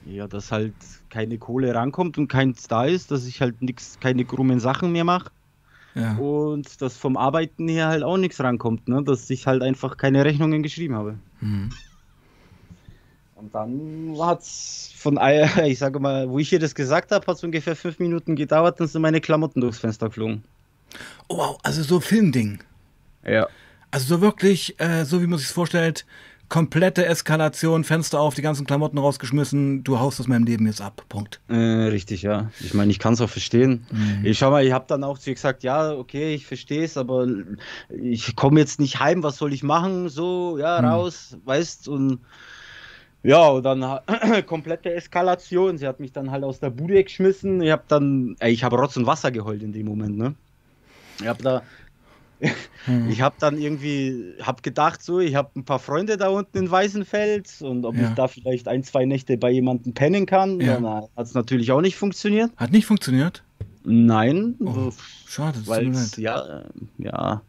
Ja, 0.06 0.26
dass 0.26 0.52
halt 0.52 0.74
keine 1.10 1.38
Kohle 1.38 1.74
rankommt 1.74 2.18
und 2.18 2.28
keins 2.28 2.66
da 2.68 2.84
ist, 2.84 3.10
dass 3.10 3.26
ich 3.26 3.40
halt 3.40 3.62
nix, 3.62 3.98
keine 4.00 4.24
krummen 4.24 4.60
Sachen 4.60 4.92
mehr 4.92 5.04
mache. 5.04 5.30
Ja. 5.94 6.16
Und 6.16 6.80
dass 6.82 6.96
vom 6.96 7.16
Arbeiten 7.16 7.68
her 7.68 7.88
halt 7.88 8.02
auch 8.02 8.16
nichts 8.16 8.40
rankommt, 8.40 8.88
ne? 8.88 9.02
dass 9.02 9.30
ich 9.30 9.46
halt 9.46 9.62
einfach 9.62 9.96
keine 9.96 10.24
Rechnungen 10.24 10.62
geschrieben 10.62 10.94
habe. 10.94 11.18
Mhm. 11.40 11.70
Und 13.36 13.54
dann 13.54 14.16
hat 14.18 14.40
es 14.40 14.92
von, 14.96 15.18
ich 15.64 15.78
sage 15.78 16.00
mal, 16.00 16.28
wo 16.28 16.38
ich 16.38 16.52
ihr 16.52 16.58
das 16.58 16.74
gesagt 16.74 17.12
habe, 17.12 17.26
hat 17.26 17.36
es 17.36 17.44
ungefähr 17.44 17.76
fünf 17.76 17.98
Minuten 17.98 18.36
gedauert, 18.36 18.80
dann 18.80 18.88
sind 18.88 19.02
meine 19.02 19.20
Klamotten 19.20 19.60
durchs 19.60 19.78
Fenster 19.78 20.08
geflogen. 20.08 20.42
Oh, 21.28 21.38
wow, 21.38 21.58
also 21.62 21.82
so 21.82 22.00
Filmding. 22.00 22.60
Ja. 23.24 23.48
Also 23.90 24.16
so 24.16 24.20
wirklich, 24.20 24.78
äh, 24.80 25.04
so 25.04 25.22
wie 25.22 25.26
man 25.26 25.38
sich 25.38 25.48
vorstellt, 25.48 26.06
komplette 26.54 27.04
Eskalation, 27.04 27.82
Fenster 27.82 28.20
auf, 28.20 28.36
die 28.36 28.42
ganzen 28.42 28.64
Klamotten 28.64 28.96
rausgeschmissen, 28.96 29.82
du 29.82 29.98
haust 29.98 30.20
aus 30.20 30.28
meinem 30.28 30.44
Leben 30.44 30.68
jetzt 30.68 30.80
ab. 30.80 31.02
Punkt. 31.08 31.40
Äh, 31.48 31.56
richtig, 31.56 32.22
ja. 32.22 32.48
Ich 32.60 32.74
meine, 32.74 32.92
ich 32.92 33.00
kann 33.00 33.14
es 33.14 33.20
auch 33.20 33.28
verstehen. 33.28 33.84
Mhm. 33.90 34.24
Ich 34.24 34.38
schau 34.38 34.52
mal, 34.52 34.64
ich 34.64 34.72
habe 34.72 34.84
dann 34.86 35.02
auch 35.02 35.18
zu 35.18 35.30
ihr 35.30 35.34
gesagt, 35.34 35.64
ja, 35.64 35.90
okay, 35.90 36.32
ich 36.32 36.46
verstehe 36.46 36.84
es, 36.84 36.96
aber 36.96 37.26
ich 37.88 38.36
komme 38.36 38.60
jetzt 38.60 38.78
nicht 38.78 39.00
heim, 39.00 39.24
was 39.24 39.36
soll 39.36 39.52
ich 39.52 39.64
machen? 39.64 40.08
So, 40.08 40.56
ja, 40.56 40.80
mhm. 40.80 40.86
raus, 40.86 41.36
weißt 41.44 41.88
und 41.88 42.20
ja, 43.24 43.48
und 43.48 43.64
dann 43.64 43.84
komplette 44.46 44.94
Eskalation. 44.94 45.76
Sie 45.76 45.88
hat 45.88 45.98
mich 45.98 46.12
dann 46.12 46.30
halt 46.30 46.44
aus 46.44 46.60
der 46.60 46.70
Bude 46.70 47.02
geschmissen. 47.02 47.62
Ich 47.62 47.72
habe 47.72 47.82
dann, 47.88 48.36
ey, 48.38 48.52
ich 48.52 48.62
habe 48.62 48.76
Rotz 48.76 48.96
und 48.96 49.06
Wasser 49.06 49.32
geheult 49.32 49.64
in 49.64 49.72
dem 49.72 49.86
Moment, 49.86 50.16
ne? 50.16 50.36
Ich 51.20 51.26
habe 51.26 51.42
da 51.42 51.62
hm. 52.86 53.10
Ich 53.10 53.20
habe 53.22 53.36
dann 53.38 53.58
irgendwie, 53.58 54.34
habe 54.42 54.62
gedacht, 54.62 55.02
so, 55.02 55.20
ich 55.20 55.34
habe 55.34 55.50
ein 55.56 55.64
paar 55.64 55.78
Freunde 55.78 56.16
da 56.16 56.28
unten 56.28 56.58
in 56.58 56.70
Weißenfels 56.70 57.62
und 57.62 57.84
ob 57.84 57.96
ja. 57.96 58.08
ich 58.08 58.14
da 58.14 58.28
vielleicht 58.28 58.68
ein, 58.68 58.82
zwei 58.82 59.04
Nächte 59.04 59.36
bei 59.36 59.50
jemandem 59.50 59.94
pennen 59.94 60.26
kann. 60.26 60.60
Ja. 60.60 61.08
Hat 61.16 61.26
es 61.26 61.34
natürlich 61.34 61.72
auch 61.72 61.80
nicht 61.80 61.96
funktioniert. 61.96 62.50
Hat 62.56 62.72
nicht 62.72 62.86
funktioniert? 62.86 63.42
Nein, 63.84 64.54
Oh, 64.60 64.90
schade, 65.26 65.58
weil 65.66 65.92
ja, 66.16 66.60
äh, 66.60 66.64
ja, 66.98 67.42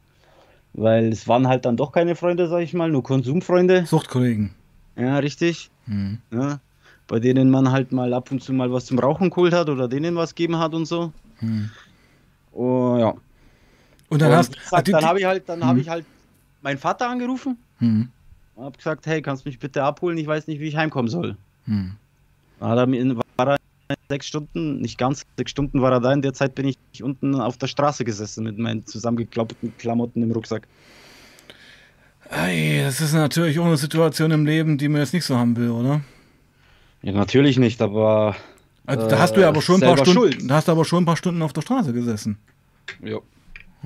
weil 0.74 1.08
es 1.08 1.30
waren 1.30 1.48
halt 1.48 1.64
dann 1.64 1.78
doch 1.78 1.94
keine 1.94 2.16
Freunde, 2.16 2.50
sag 2.50 2.62
ich 2.62 2.74
mal, 2.74 2.92
nur 2.92 3.04
Konsumfreunde. 3.04 3.86
Suchtkollegen. 3.86 4.54
Ja, 4.98 5.18
richtig. 5.20 5.70
Hm. 5.86 6.18
Ja, 6.32 6.60
bei 7.08 7.20
denen 7.20 7.50
man 7.50 7.72
halt 7.72 7.94
mal 7.94 8.14
ab 8.14 8.32
und 8.32 8.44
zu 8.44 8.52
mal 8.52 8.72
was 8.72 8.86
zum 8.86 9.00
Rauchen 9.00 9.30
geholt 9.30 9.54
hat 9.54 9.70
oder 9.70 9.88
denen 9.88 10.16
was 10.16 10.36
gegeben 10.36 10.60
hat 10.60 10.74
und 10.74 10.86
so. 10.86 11.14
Hm. 11.40 11.70
Oh, 12.52 12.98
ja. 13.00 13.14
Und 14.10 14.22
dann 14.22 14.32
Und 14.32 14.38
hast 14.38 14.56
wie 14.56 14.60
gesagt, 14.60 14.88
die- 14.88 14.92
dann 14.92 15.02
die- 15.02 15.08
habe 15.08 15.20
ich 15.20 15.26
halt, 15.26 15.50
dann 15.50 15.60
Mhm. 15.60 15.64
habe 15.66 15.80
ich 15.80 15.90
halt 15.90 16.06
meinen 16.62 16.78
Vater 16.78 17.10
angerufen 17.10 17.58
Hm. 17.80 18.10
und 18.56 18.64
habe 18.64 18.78
gesagt, 18.78 19.06
hey, 19.08 19.22
kannst 19.22 19.46
du 19.46 19.50
mich 19.50 19.60
bitte 19.60 19.84
abholen? 19.84 20.18
Ich 20.18 20.28
weiß 20.28 20.48
nicht, 20.48 20.60
wie 20.60 20.68
ich 20.68 20.76
heimkommen 20.76 21.10
soll. 21.10 21.36
Hm. 21.66 21.94
Dann 22.60 22.94
er 22.94 23.16
war 23.38 23.48
er 23.88 23.96
sechs 24.10 24.28
Stunden, 24.28 24.80
nicht 24.82 24.98
ganz 24.98 25.24
sechs 25.38 25.52
Stunden 25.52 25.82
war 25.82 25.92
er 25.92 26.00
da. 26.00 26.14
In 26.14 26.22
der 26.22 26.34
Zeit 26.34 26.56
bin 26.56 26.68
ich 26.68 26.78
unten 27.04 27.36
auf 27.40 27.58
der 27.58 27.68
Straße 27.68 28.04
gesessen 28.06 28.44
mit 28.44 28.58
meinen 28.58 28.86
zusammengeklappten 28.86 29.76
Klamotten 29.78 30.24
im 30.24 30.32
Rucksack. 30.32 30.68
Ei, 32.30 32.82
das 32.84 33.02
ist 33.02 33.14
natürlich 33.14 33.60
auch 33.60 33.66
eine 33.66 33.78
Situation 33.78 34.32
im 34.32 34.46
Leben, 34.46 34.78
die 34.78 34.88
man 34.90 35.02
jetzt 35.02 35.14
nicht 35.14 35.26
so 35.26 35.38
haben 35.38 35.56
will, 35.58 35.70
oder? 35.70 36.02
Ja, 37.04 37.12
natürlich 37.12 37.58
nicht, 37.60 37.82
aber 37.82 38.36
Also, 38.88 39.08
da 39.08 39.16
Äh, 39.16 39.20
hast 39.20 39.36
du 39.36 39.42
ja 39.42 39.50
aber 39.50 39.62
schon 39.62 39.76
ein 39.82 39.88
paar 39.88 39.98
Stunden, 39.98 40.14
schuld. 40.14 40.50
da 40.50 40.56
hast 40.56 40.68
du 40.68 40.72
aber 40.72 40.86
schon 40.86 41.04
ein 41.04 41.06
paar 41.06 41.18
Stunden 41.18 41.42
auf 41.42 41.54
der 41.54 41.62
Straße 41.62 41.94
gesessen. 41.94 42.38
ja. 43.04 43.18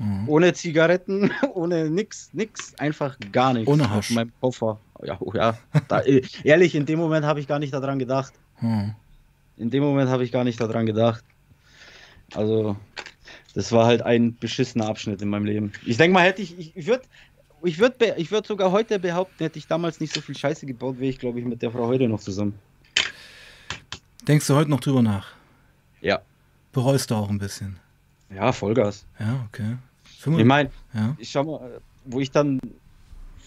Mhm. 0.00 0.28
ohne 0.30 0.54
Zigaretten, 0.54 1.30
ohne 1.54 1.90
nix, 1.90 2.30
nix, 2.32 2.74
einfach 2.78 3.18
gar 3.32 3.52
nichts. 3.52 3.70
Ohne 3.70 3.84
Auf 3.84 3.90
Hasch. 3.90 4.10
meinem 4.12 4.32
Koffer. 4.40 4.80
Ja, 5.02 5.18
oh 5.20 5.32
ja. 5.34 5.58
Da, 5.88 6.00
äh, 6.00 6.22
ehrlich, 6.42 6.74
in 6.74 6.86
dem 6.86 6.98
Moment 6.98 7.26
habe 7.26 7.38
ich 7.38 7.46
gar 7.46 7.58
nicht 7.58 7.74
daran 7.74 7.98
gedacht. 7.98 8.32
Hm. 8.56 8.94
In 9.58 9.68
dem 9.68 9.82
Moment 9.82 10.08
habe 10.08 10.24
ich 10.24 10.32
gar 10.32 10.44
nicht 10.44 10.58
daran 10.58 10.86
gedacht. 10.86 11.22
Also, 12.34 12.76
das 13.54 13.72
war 13.72 13.86
halt 13.86 14.00
ein 14.00 14.36
beschissener 14.36 14.86
Abschnitt 14.88 15.20
in 15.20 15.28
meinem 15.28 15.44
Leben. 15.44 15.72
Ich 15.84 15.98
denke 15.98 16.14
mal, 16.14 16.24
hätte 16.24 16.40
ich, 16.40 16.58
ich, 16.58 16.74
ich 16.74 16.86
würde 16.86 17.02
ich 17.62 17.78
würd, 17.78 17.96
ich 18.16 18.30
würd 18.30 18.46
sogar 18.46 18.72
heute 18.72 18.98
behaupten, 18.98 19.44
hätte 19.44 19.58
ich 19.58 19.66
damals 19.66 20.00
nicht 20.00 20.14
so 20.14 20.22
viel 20.22 20.34
Scheiße 20.34 20.64
gebaut, 20.64 20.98
wäre 20.98 21.10
ich, 21.10 21.18
glaube 21.18 21.40
ich, 21.40 21.44
mit 21.44 21.60
der 21.60 21.70
Frau 21.70 21.86
heute 21.88 22.08
noch 22.08 22.20
zusammen. 22.20 22.58
Denkst 24.26 24.46
du 24.46 24.54
heute 24.54 24.70
noch 24.70 24.80
drüber 24.80 25.02
nach? 25.02 25.34
Ja. 26.00 26.22
Bereust 26.72 27.10
du 27.10 27.16
auch 27.16 27.28
ein 27.28 27.38
bisschen? 27.38 27.78
Ja, 28.34 28.50
Vollgas. 28.52 29.04
Ja, 29.18 29.44
okay. 29.48 29.76
Ich 30.20 30.24
25 30.24 30.46
meine, 30.46 30.70
ja. 30.94 31.16
ich 31.18 31.30
schau 31.30 31.44
mal, 31.44 31.80
wo 32.04 32.20
ich 32.20 32.30
dann 32.30 32.60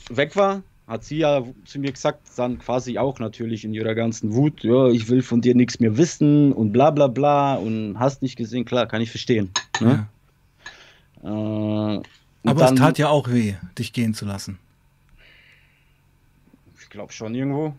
weg 0.09 0.35
war, 0.35 0.63
hat 0.87 1.03
sie 1.03 1.17
ja 1.17 1.43
zu 1.65 1.79
mir 1.79 1.91
gesagt, 1.91 2.27
dann 2.35 2.57
quasi 2.59 2.97
auch 2.97 3.19
natürlich 3.19 3.63
in 3.63 3.73
ihrer 3.73 3.93
ganzen 3.95 4.33
Wut, 4.33 4.63
ja, 4.63 4.87
ich 4.87 5.07
will 5.07 5.21
von 5.21 5.39
dir 5.41 5.55
nichts 5.55 5.79
mehr 5.79 5.97
wissen 5.97 6.51
und 6.51 6.71
bla 6.71 6.89
bla 6.91 7.07
bla 7.07 7.55
und 7.55 7.97
hast 7.99 8.21
nicht 8.21 8.35
gesehen, 8.35 8.65
klar, 8.65 8.87
kann 8.87 9.01
ich 9.01 9.11
verstehen. 9.11 9.51
Ne? 9.79 10.07
ja. 11.23 11.29
Äh, 11.95 12.01
Aber 12.43 12.59
dann, 12.65 12.73
es 12.73 12.79
tat 12.79 12.97
ja 12.97 13.07
auch 13.09 13.29
weh, 13.29 13.53
dich 13.77 13.93
gehen 13.93 14.13
zu 14.13 14.25
lassen. 14.25 14.57
ich 16.81 16.89
glaube 16.89 17.13
schon 17.13 17.33
irgendwo, 17.35 17.75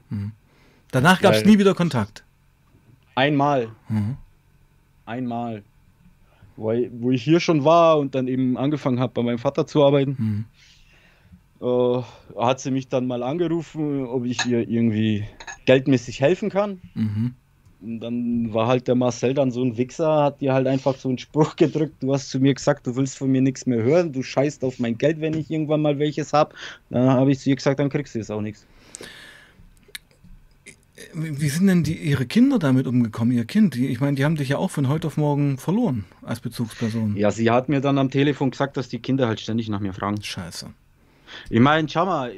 Danach 0.92 1.20
gab 1.20 1.34
es 1.34 1.44
nie 1.44 1.58
wieder 1.58 1.74
Kontakt. 1.74 2.24
einmal, 3.16 3.68
Mhm. 3.88 4.16
einmal, 5.04 5.62
wo 6.56 6.72
ich, 6.72 6.90
wo 6.92 7.10
ich 7.10 7.22
hier 7.22 7.40
schon 7.40 7.64
war 7.64 7.98
und 7.98 8.14
dann 8.14 8.28
eben 8.28 8.56
angefangen 8.56 9.00
habe, 9.00 9.12
bei 9.12 9.22
meinem 9.22 9.38
Vater 9.38 9.66
zu 9.66 9.84
arbeiten, 9.84 10.16
Mhm. 10.18 10.44
äh, 11.66 12.02
hat 12.40 12.60
sie 12.60 12.70
mich 12.70 12.88
dann 12.88 13.06
mal 13.06 13.22
angerufen, 13.22 14.06
ob 14.06 14.24
ich 14.24 14.44
ihr 14.46 14.68
irgendwie 14.68 15.24
geldmäßig 15.66 16.20
helfen 16.20 16.50
kann. 16.50 16.80
Mhm. 16.94 17.34
Und 17.80 18.00
dann 18.00 18.54
war 18.54 18.66
halt 18.66 18.88
der 18.88 18.94
Marcel 18.94 19.34
dann 19.34 19.50
so 19.50 19.62
ein 19.62 19.76
Wichser, 19.76 20.22
hat 20.22 20.40
dir 20.40 20.54
halt 20.54 20.66
einfach 20.66 20.94
so 20.96 21.08
einen 21.10 21.18
Spruch 21.18 21.54
gedrückt. 21.56 22.02
Du 22.02 22.14
hast 22.14 22.30
zu 22.30 22.40
mir 22.40 22.54
gesagt, 22.54 22.86
du 22.86 22.96
willst 22.96 23.18
von 23.18 23.30
mir 23.30 23.42
nichts 23.42 23.66
mehr 23.66 23.82
hören, 23.82 24.12
du 24.12 24.22
scheißt 24.22 24.64
auf 24.64 24.78
mein 24.78 24.96
Geld, 24.96 25.20
wenn 25.20 25.34
ich 25.34 25.50
irgendwann 25.50 25.82
mal 25.82 25.98
welches 25.98 26.32
hab. 26.32 26.54
Dann 26.88 27.10
habe 27.10 27.32
ich 27.32 27.40
zu 27.40 27.50
ihr 27.50 27.56
gesagt, 27.56 27.78
dann 27.78 27.90
kriegst 27.90 28.14
du 28.14 28.18
jetzt 28.18 28.30
auch 28.30 28.40
nichts. 28.40 28.66
Wie 31.12 31.48
sind 31.48 31.66
denn 31.66 31.82
die, 31.82 31.96
ihre 31.96 32.24
Kinder 32.24 32.60
damit 32.60 32.86
umgekommen, 32.86 33.36
ihr 33.36 33.44
Kind? 33.44 33.74
Die, 33.74 33.88
ich 33.88 34.00
meine, 34.00 34.14
die 34.14 34.24
haben 34.24 34.36
dich 34.36 34.50
ja 34.50 34.58
auch 34.58 34.70
von 34.70 34.88
heute 34.88 35.08
auf 35.08 35.16
morgen 35.16 35.58
verloren 35.58 36.04
als 36.22 36.38
Bezugsperson. 36.38 37.16
Ja, 37.16 37.32
sie 37.32 37.50
hat 37.50 37.68
mir 37.68 37.80
dann 37.80 37.98
am 37.98 38.10
Telefon 38.10 38.52
gesagt, 38.52 38.76
dass 38.76 38.88
die 38.88 39.00
Kinder 39.00 39.26
halt 39.26 39.40
ständig 39.40 39.68
nach 39.68 39.80
mir 39.80 39.92
fragen. 39.92 40.22
Scheiße. 40.22 40.70
Ich 41.50 41.60
meine, 41.60 41.88
schau 41.88 42.06
mal, 42.06 42.32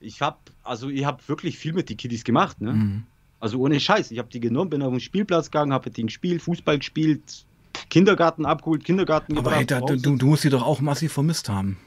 ich 0.00 0.20
hab, 0.20 0.50
also 0.62 0.90
ich 0.90 1.06
hab 1.06 1.26
wirklich 1.26 1.56
viel 1.56 1.72
mit 1.72 1.88
den 1.88 1.96
Kiddies 1.96 2.24
gemacht, 2.24 2.60
ne? 2.60 2.72
Mhm. 2.72 3.02
Also 3.40 3.58
ohne 3.60 3.80
Scheiß. 3.80 4.10
Ich 4.10 4.18
habe 4.18 4.28
die 4.28 4.40
genommen, 4.40 4.70
bin 4.70 4.82
auf 4.82 4.90
den 4.90 5.00
Spielplatz 5.00 5.50
gegangen, 5.50 5.72
habe 5.72 5.88
mit 5.88 5.96
denen 5.96 6.08
gespielt, 6.08 6.42
Fußball 6.42 6.78
gespielt, 6.78 7.46
Kindergarten 7.88 8.44
abgeholt, 8.44 8.84
Kindergarten 8.84 9.32
Aber 9.32 9.50
gebracht, 9.50 9.60
ey, 9.60 9.66
da, 9.66 9.80
zu 9.80 9.86
du, 9.86 9.92
Hause. 9.92 10.02
du 10.02 10.16
du 10.16 10.26
musst 10.26 10.42
sie 10.42 10.50
doch 10.50 10.62
auch 10.62 10.80
massiv 10.80 11.12
vermisst 11.12 11.48
haben. 11.48 11.78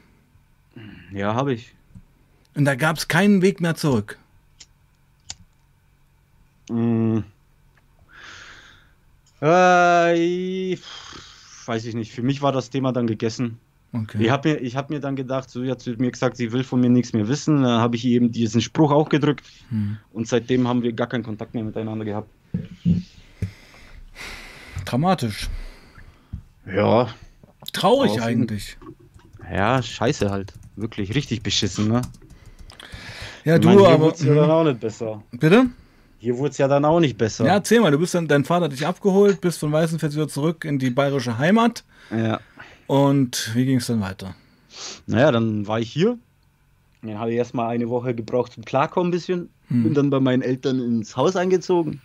Ja, 1.12 1.34
habe 1.34 1.54
ich. 1.54 1.74
Und 2.54 2.64
da 2.64 2.74
gab 2.74 2.96
es 2.96 3.08
keinen 3.08 3.42
Weg 3.42 3.60
mehr 3.60 3.74
zurück. 3.74 4.18
Mm. 6.70 7.24
Äh, 9.42 10.76
weiß 11.66 11.84
ich 11.86 11.94
nicht. 11.94 12.12
Für 12.12 12.22
mich 12.22 12.42
war 12.42 12.52
das 12.52 12.70
Thema 12.70 12.92
dann 12.92 13.06
gegessen. 13.06 13.58
Okay. 13.92 14.18
Ich 14.24 14.30
habe 14.30 14.50
mir, 14.50 14.56
ich 14.58 14.76
hab 14.76 14.90
mir 14.90 15.00
dann 15.00 15.16
gedacht, 15.16 15.50
so, 15.50 15.62
sie 15.62 15.70
hat 15.70 15.84
mir 15.98 16.10
gesagt, 16.10 16.36
sie 16.36 16.52
will 16.52 16.62
von 16.62 16.80
mir 16.80 16.90
nichts 16.90 17.12
mehr 17.12 17.26
wissen. 17.26 17.62
Dann 17.62 17.80
habe 17.80 17.96
ich 17.96 18.04
eben 18.04 18.30
diesen 18.30 18.60
Spruch 18.60 18.92
auch 18.92 19.08
gedrückt. 19.08 19.44
Hm. 19.70 19.96
Und 20.12 20.28
seitdem 20.28 20.68
haben 20.68 20.82
wir 20.82 20.92
gar 20.92 21.06
keinen 21.08 21.24
Kontakt 21.24 21.54
mehr 21.54 21.64
miteinander 21.64 22.04
gehabt. 22.04 22.28
Dramatisch. 24.84 25.48
Ja. 26.66 27.08
Traurig 27.72 28.12
Draußen. 28.12 28.22
eigentlich. 28.24 28.76
Ja, 29.52 29.82
scheiße 29.82 30.30
halt. 30.30 30.52
Wirklich 30.76 31.14
richtig 31.14 31.42
beschissen, 31.42 31.88
ne? 31.88 32.02
Ja, 33.44 33.56
Ich 33.56 33.60
du, 33.62 33.68
meine, 33.68 33.88
aber. 33.88 34.14
ja 34.16 34.34
dann 34.34 34.44
Mhm. 34.44 34.50
auch 34.50 34.64
nicht 34.64 34.80
besser. 34.80 35.22
Bitte? 35.32 35.66
Hier 36.20 36.36
wurde 36.36 36.50
es 36.50 36.58
ja 36.58 36.68
dann 36.68 36.84
auch 36.84 37.00
nicht 37.00 37.16
besser. 37.16 37.46
Ja, 37.46 37.54
erzähl 37.54 37.80
mal, 37.80 37.90
du 37.90 37.98
bist 37.98 38.14
dann, 38.14 38.28
dein 38.28 38.44
Vater 38.44 38.66
hat 38.66 38.72
dich 38.72 38.86
abgeholt, 38.86 39.40
bist 39.40 39.58
von 39.58 39.72
Weißenfels 39.72 40.14
wieder 40.14 40.28
zurück 40.28 40.66
in 40.66 40.78
die 40.78 40.90
bayerische 40.90 41.38
Heimat. 41.38 41.82
ja. 42.14 42.38
Und 42.86 43.52
wie 43.54 43.66
ging 43.66 43.76
es 43.76 43.86
dann 43.86 44.00
weiter? 44.00 44.34
Naja, 45.06 45.30
dann 45.30 45.68
war 45.68 45.78
ich 45.78 45.92
hier. 45.92 46.18
Dann 47.02 47.18
habe 47.20 47.30
ich 47.30 47.36
erstmal 47.36 47.68
eine 47.68 47.88
Woche 47.88 48.16
gebraucht 48.16 48.52
zum 48.52 48.64
Klarkommen 48.64 49.08
ein 49.08 49.12
bisschen. 49.12 49.48
Hm. 49.68 49.84
Bin 49.84 49.94
dann 49.94 50.10
bei 50.10 50.18
meinen 50.18 50.42
Eltern 50.42 50.80
ins 50.80 51.16
Haus 51.16 51.36
eingezogen. 51.36 52.00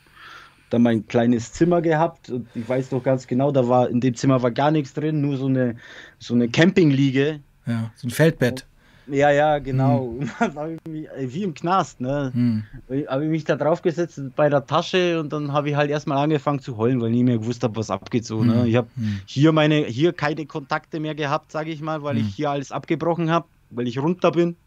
Dann 0.69 0.83
mein 0.83 1.07
kleines 1.07 1.51
Zimmer 1.53 1.81
gehabt. 1.81 2.29
Und 2.29 2.47
ich 2.53 2.69
weiß 2.69 2.91
noch 2.91 3.03
ganz 3.03 3.25
genau, 3.25 3.51
da 3.51 3.67
war 3.67 3.89
in 3.89 3.99
dem 3.99 4.15
Zimmer 4.15 4.43
war 4.43 4.51
gar 4.51 4.69
nichts 4.69 4.93
drin, 4.93 5.21
nur 5.21 5.37
so 5.37 5.47
eine, 5.47 5.75
so 6.19 6.35
eine 6.35 6.49
Campingliege. 6.49 7.39
Ja, 7.65 7.91
so 7.95 8.07
ein 8.07 8.11
Feldbett. 8.11 8.67
Ja, 9.07 9.29
ja, 9.29 9.59
genau. 9.59 10.19
Mich, 10.89 11.07
äh, 11.09 11.33
wie 11.33 11.43
im 11.43 11.53
Knast, 11.53 12.01
ne? 12.01 12.31
Hm. 12.33 12.63
Habe 13.07 13.25
ich 13.25 13.29
mich 13.29 13.43
da 13.43 13.55
drauf 13.55 13.81
gesetzt 13.81 14.19
bei 14.35 14.49
der 14.49 14.65
Tasche 14.65 15.19
und 15.19 15.31
dann 15.31 15.53
habe 15.53 15.69
ich 15.69 15.75
halt 15.75 15.89
erstmal 15.89 16.17
angefangen 16.17 16.59
zu 16.59 16.77
heulen, 16.77 17.01
weil 17.01 17.09
ich 17.09 17.15
nicht 17.15 17.25
mehr 17.25 17.37
gewusst 17.37 17.63
habe, 17.63 17.75
was 17.75 17.89
abgeht 17.89 18.25
so. 18.25 18.43
Ne? 18.43 18.61
Hm. 18.61 18.65
Ich 18.65 18.75
habe 18.75 18.89
Hm. 18.95 19.21
hier 19.25 19.51
meine, 19.51 19.85
hier 19.85 20.13
keine 20.13 20.45
Kontakte 20.45 20.99
mehr 20.99 21.15
gehabt, 21.15 21.51
sage 21.51 21.71
ich 21.71 21.81
mal, 21.81 22.03
weil 22.03 22.17
Hm. 22.17 22.21
ich 22.25 22.35
hier 22.35 22.49
alles 22.49 22.71
abgebrochen 22.71 23.29
habe, 23.29 23.47
weil 23.69 23.87
ich 23.87 23.99
runter 23.99 24.31
bin. 24.31 24.57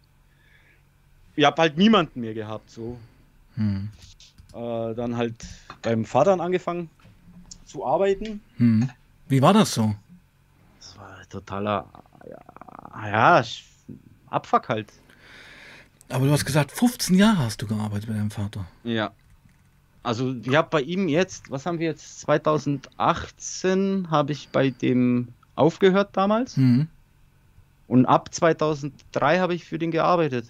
Ich 1.36 1.44
habe 1.44 1.60
halt 1.62 1.76
niemanden 1.76 2.20
mehr 2.20 2.34
gehabt, 2.34 2.70
so. 2.70 2.98
Hm. 3.54 3.88
Äh, 4.54 4.94
dann 4.94 5.16
halt 5.16 5.34
beim 5.82 6.04
Vater 6.04 6.38
angefangen 6.40 6.90
zu 7.64 7.84
arbeiten. 7.84 8.40
Hm. 8.56 8.88
Wie 9.28 9.42
war 9.42 9.52
das 9.52 9.74
so? 9.74 9.94
Das 10.78 10.96
war 10.96 11.28
totaler, 11.28 11.86
ja, 12.28 13.08
ja 13.10 13.42
Abfuck 14.30 14.68
halt. 14.68 14.92
Aber 16.10 16.26
du 16.26 16.32
hast 16.32 16.44
gesagt, 16.46 16.72
15 16.72 17.16
Jahre 17.16 17.38
hast 17.38 17.60
du 17.60 17.66
gearbeitet 17.66 18.08
bei 18.08 18.14
deinem 18.14 18.30
Vater. 18.30 18.66
Ja. 18.84 19.10
Also 20.02 20.34
ich 20.42 20.54
habe 20.56 20.68
bei 20.70 20.80
ihm 20.80 21.08
jetzt, 21.08 21.50
was 21.50 21.66
haben 21.66 21.78
wir 21.78 21.86
jetzt, 21.88 22.20
2018 22.20 24.10
habe 24.10 24.32
ich 24.32 24.48
bei 24.48 24.70
dem 24.70 25.28
aufgehört 25.54 26.10
damals 26.16 26.56
Hm. 26.56 26.86
und 27.88 28.06
ab 28.06 28.32
2003 28.32 29.38
habe 29.40 29.54
ich 29.54 29.64
für 29.64 29.78
den 29.78 29.90
gearbeitet. 29.90 30.46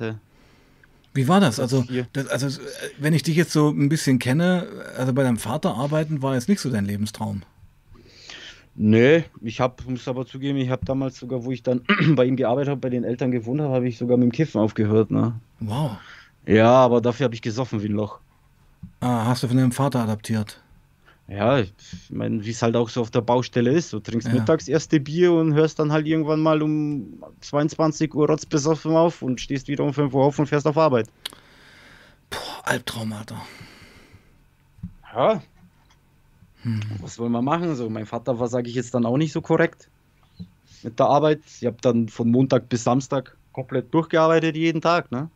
Wie 1.15 1.27
war 1.27 1.41
das? 1.41 1.59
Also, 1.59 1.85
das, 2.13 2.29
also, 2.29 2.61
äh, 2.61 2.65
wenn 2.99 3.15
ich 3.15 3.23
dich 3.25 3.35
jetzt 3.35 3.51
so 3.53 3.71
ein 3.71 3.89
bisschen 3.89 4.19
kenne, 4.19 4.69
also 4.97 5.13
bei 5.13 5.23
deinem 5.25 5.39
Vater 5.39 5.75
arbeiten 5.75 6.23
war 6.23 6.35
jetzt 6.35 6.49
nicht 6.49 6.61
so 6.61 6.71
dein 6.71 6.85
Lebenstraum. 6.85 7.43
Nee, 8.81 9.25
ich 9.41 9.61
habe, 9.61 9.75
muss 9.89 10.07
aber 10.07 10.25
zugeben, 10.25 10.57
ich 10.59 10.71
habe 10.71 10.85
damals 10.85 11.19
sogar, 11.19 11.45
wo 11.45 11.51
ich 11.51 11.65
dann 11.65 11.83
bei 12.15 12.25
ihm 12.27 12.37
gearbeitet 12.37 12.71
habe, 12.71 12.81
bei 12.81 12.91
den 12.91 13.03
Eltern 13.03 13.33
gewohnt 13.33 13.61
habe, 13.61 13.75
habe 13.75 13.89
ich 13.89 13.99
sogar 13.99 14.17
mit 14.17 14.27
dem 14.29 14.33
Kiffen 14.33 14.61
aufgehört. 14.61 15.11
Ne? 15.11 15.35
Wow. 15.59 15.97
Ja, 16.47 16.71
aber 16.71 17.01
dafür 17.01 17.25
habe 17.25 17.35
ich 17.35 17.43
gesoffen 17.43 17.83
wie 17.83 17.89
ein 17.89 17.93
Loch. 17.95 18.21
Ah, 19.01 19.27
hast 19.27 19.43
du 19.43 19.49
von 19.49 19.57
deinem 19.57 19.73
Vater 19.73 20.01
adaptiert? 20.01 20.61
Ja, 21.27 21.59
ich 21.59 21.73
meine, 22.11 22.45
wie 22.45 22.51
es 22.51 22.63
halt 22.63 22.77
auch 22.77 22.89
so 22.89 23.01
auf 23.01 23.11
der 23.11 23.21
Baustelle 23.21 23.73
ist. 23.73 23.93
Du 23.93 23.99
trinkst 23.99 24.29
Ja. 24.29 24.35
mittags 24.35 24.69
erste 24.69 25.01
Bier 25.01 25.33
und 25.33 25.55
hörst 25.55 25.81
dann 25.81 25.91
halt 25.93 26.07
irgendwann 26.07 26.41
mal 26.41 26.63
um 26.63 27.23
22 27.41 28.15
Uhr 28.15 28.29
rotzbesoffen 28.29 28.93
auf 28.97 29.23
und 29.23 29.41
stehst 29.41 29.67
wieder 29.67 29.83
um 29.83 29.93
5 29.93 30.15
Uhr 30.15 30.25
auf 30.25 30.39
und 30.39 30.47
fährst 30.47 30.67
auf 30.69 30.79
Arbeit. 30.79 31.09
Boah, 32.31 32.63
Albtraum, 32.63 33.13
Alter. 33.13 33.43
Ja. 35.13 35.43
Hm. 36.63 36.81
Was 37.01 37.19
wollen 37.19 37.33
wir 37.33 37.43
machen? 37.43 37.75
So, 37.77 37.89
mein 37.89 38.07
Vater 38.07 38.39
war, 38.39 38.49
sage 38.49 38.69
ich 38.69 38.75
jetzt 38.75 38.95
dann 38.95 39.07
auch 39.07 39.17
nicht 39.17 39.33
so 39.33 39.41
korrekt 39.41 39.89
mit 40.83 40.99
der 40.99 41.07
Arbeit. 41.07 41.41
Ich 41.61 41.67
habe 41.67 41.77
dann 41.81 42.09
von 42.09 42.31
Montag 42.31 42.69
bis 42.69 42.85
Samstag 42.85 43.37
komplett 43.53 43.93
durchgearbeitet 43.93 44.57
jeden 44.57 44.81
Tag, 44.81 45.11
ne? 45.11 45.31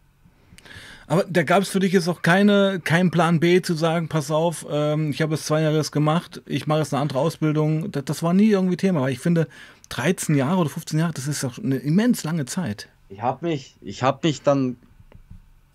Aber 1.09 1.25
da 1.29 1.43
gab 1.43 1.62
es 1.62 1.68
für 1.68 1.81
dich 1.81 1.93
jetzt 1.93 2.09
auch 2.09 2.23
keine, 2.23 2.81
keinen 2.83 3.11
Plan 3.11 3.41
B 3.41 3.61
zu 3.61 3.75
sagen, 3.75 4.09
pass 4.09 4.31
auf, 4.31 4.64
ähm, 4.70 5.11
ich 5.11 5.20
habe 5.20 5.35
es 5.35 5.45
zwei 5.45 5.61
Jahre 5.61 5.83
gemacht, 5.91 6.41
ich 6.47 6.66
mache 6.66 6.79
jetzt 6.79 6.95
eine 6.95 7.03
andere 7.03 7.18
Ausbildung. 7.18 7.91
Das, 7.91 8.05
das, 8.05 8.23
war 8.23 8.33
nie 8.33 8.49
irgendwie 8.49 8.77
Thema, 8.77 9.03
weil 9.03 9.12
ich 9.12 9.18
finde, 9.18 9.49
13 9.89 10.37
Jahre 10.37 10.61
oder 10.61 10.70
15 10.70 10.99
Jahre, 10.99 11.12
das 11.12 11.27
ist 11.27 11.43
doch 11.43 11.59
eine 11.59 11.77
immens 11.77 12.25
lange 12.25 12.47
Zeit. 12.47 12.89
Ich 13.09 13.20
habe 13.20 13.47
mich, 13.47 13.77
ich 13.83 14.03
habe 14.03 14.20
mich 14.23 14.43
dann, 14.43 14.77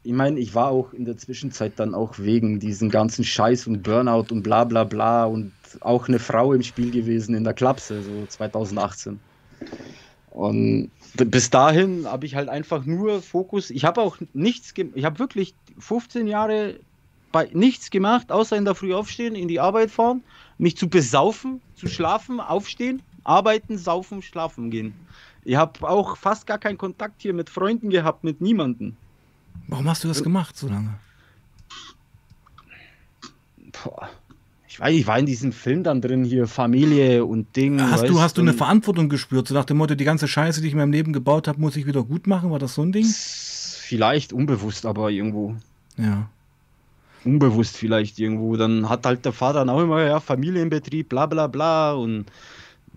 ich 0.08 0.14
meine, 0.14 0.39
ich 0.39 0.55
war 0.55 0.70
auch 0.70 0.93
in 0.93 1.03
der 1.03 1.18
Zwischenzeit 1.18 1.74
dann 1.76 1.93
auch 1.93 2.18
wegen 2.18 2.62
diesen 2.62 2.89
ganzen 2.89 3.26
Scheiß 3.26 3.68
und 3.68 3.84
Burnout 3.84 4.28
und 4.32 4.41
bla 4.41 4.64
bla 4.64 4.86
bla 4.86 5.26
und 5.26 5.51
auch 5.82 6.08
eine 6.08 6.20
Frau 6.20 6.53
im 6.53 6.64
Spiel 6.64 6.91
gewesen 6.91 7.36
in 7.36 7.43
der 7.43 7.53
Klapse, 7.53 8.01
so 8.01 8.26
2018. 8.26 9.20
Und 10.30 10.91
bis 11.18 11.49
dahin 11.49 12.05
habe 12.05 12.26
ich 12.26 12.36
halt 12.36 12.47
einfach 12.47 12.86
nur 12.86 13.22
Fokus. 13.22 13.70
Ich 13.70 13.84
habe 13.84 13.99
auch 13.99 14.18
nichts, 14.32 14.74
ich 14.78 15.03
habe 15.03 15.20
wirklich 15.20 15.55
15 15.78 16.26
Jahre 16.28 16.80
bei 17.34 17.49
nichts 17.51 17.89
gemacht, 17.89 18.32
außer 18.32 18.55
in 18.55 18.64
der 18.64 18.76
Früh 18.76 18.93
aufstehen, 18.93 19.36
in 19.36 19.49
die 19.49 19.60
Arbeit 19.60 19.91
fahren, 19.91 20.24
mich 20.58 20.78
zu 20.78 20.88
besaufen, 20.88 21.60
zu 21.76 21.88
schlafen, 21.88 22.39
aufstehen, 22.39 23.01
arbeiten, 23.26 23.78
saufen, 23.78 24.22
schlafen 24.22 24.72
gehen. 24.72 24.93
Ich 25.43 25.58
habe 25.58 25.86
auch 25.86 26.16
fast 26.16 26.47
gar 26.47 26.60
keinen 26.60 26.78
Kontakt 26.78 27.22
hier 27.22 27.34
mit 27.34 27.49
Freunden 27.49 27.89
gehabt, 27.89 28.24
mit 28.24 28.39
niemandem. 28.39 28.95
Warum 29.68 29.88
hast 29.88 30.03
du 30.03 30.07
das 30.07 30.24
gemacht 30.24 30.57
so 30.57 30.68
lange? 30.68 30.95
Boah 33.84 34.09
ich 34.78 34.80
weiß, 34.80 34.95
ich 34.95 35.07
war 35.07 35.18
in 35.18 35.26
diesem 35.26 35.51
Film 35.53 35.82
dann 35.82 36.01
drin, 36.01 36.24
hier 36.24 36.45
Familie 36.45 37.26
und 37.26 37.55
Ding. 37.55 37.82
Hast 37.82 38.07
du, 38.07 38.22
hast 38.22 38.38
du 38.38 38.41
eine 38.41 38.53
Verantwortung 38.53 39.09
gespürt, 39.09 39.47
so 39.47 39.55
nach 39.55 39.65
dem 39.65 39.78
Motto, 39.78 39.95
die 39.95 40.03
ganze 40.03 40.28
Scheiße, 40.28 40.61
die 40.61 40.68
ich 40.68 40.74
in 40.74 40.78
meinem 40.78 40.91
Leben 40.91 41.13
gebaut 41.13 41.47
habe, 41.47 41.59
muss 41.59 41.76
ich 41.76 41.88
wieder 41.88 42.03
gut 42.03 42.28
machen? 42.28 42.51
War 42.51 42.59
das 42.59 42.76
so 42.76 42.84
ein 42.84 42.91
Ding? 42.91 43.05
Vielleicht 43.05 44.34
unbewusst, 44.34 44.86
aber 44.86 45.09
irgendwo. 45.09 45.55
Ja. 45.97 46.30
Unbewusst 47.26 47.76
vielleicht 47.76 48.20
irgendwo. 48.20 48.55
Dann 48.55 48.88
hat 48.88 49.07
halt 49.07 49.26
der 49.26 49.34
Vater 49.34 49.59
dann 49.59 49.70
auch 49.70 49.82
immer, 49.82 50.03
ja, 50.03 50.20
Familienbetrieb, 50.20 51.09
bla 51.09 51.26
bla 51.26 51.47
bla. 51.47 51.93
Und 51.93 52.26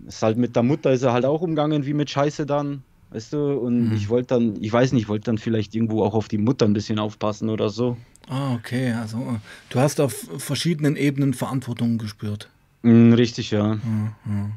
ist 0.05 0.21
halt 0.21 0.37
mit 0.37 0.55
der 0.55 0.61
Mutter 0.61 0.91
ist 0.91 1.01
er 1.01 1.13
halt 1.13 1.25
auch 1.25 1.41
umgangen 1.41 1.83
wie 1.87 1.95
mit 1.95 2.11
Scheiße 2.11 2.45
dann. 2.45 2.83
Weißt 3.11 3.33
du, 3.33 3.53
und 3.57 3.89
mhm. 3.89 3.95
ich 3.95 4.07
wollte 4.07 4.35
dann, 4.35 4.61
ich 4.63 4.71
weiß 4.71 4.93
nicht, 4.93 5.03
ich 5.03 5.09
wollte 5.09 5.25
dann 5.25 5.37
vielleicht 5.37 5.75
irgendwo 5.75 6.03
auch 6.03 6.13
auf 6.13 6.29
die 6.29 6.37
Mutter 6.37 6.65
ein 6.65 6.73
bisschen 6.73 6.97
aufpassen 6.97 7.49
oder 7.49 7.69
so. 7.69 7.97
Ah, 8.29 8.53
okay. 8.53 8.93
Also 8.93 9.17
äh, 9.17 9.39
du 9.69 9.79
hast 9.79 9.99
auf 9.99 10.13
verschiedenen 10.37 10.95
Ebenen 10.95 11.33
Verantwortung 11.33 11.97
gespürt. 11.97 12.49
Mm, 12.83 13.13
richtig, 13.13 13.51
ja. 13.51 13.75
Mhm. 13.75 14.51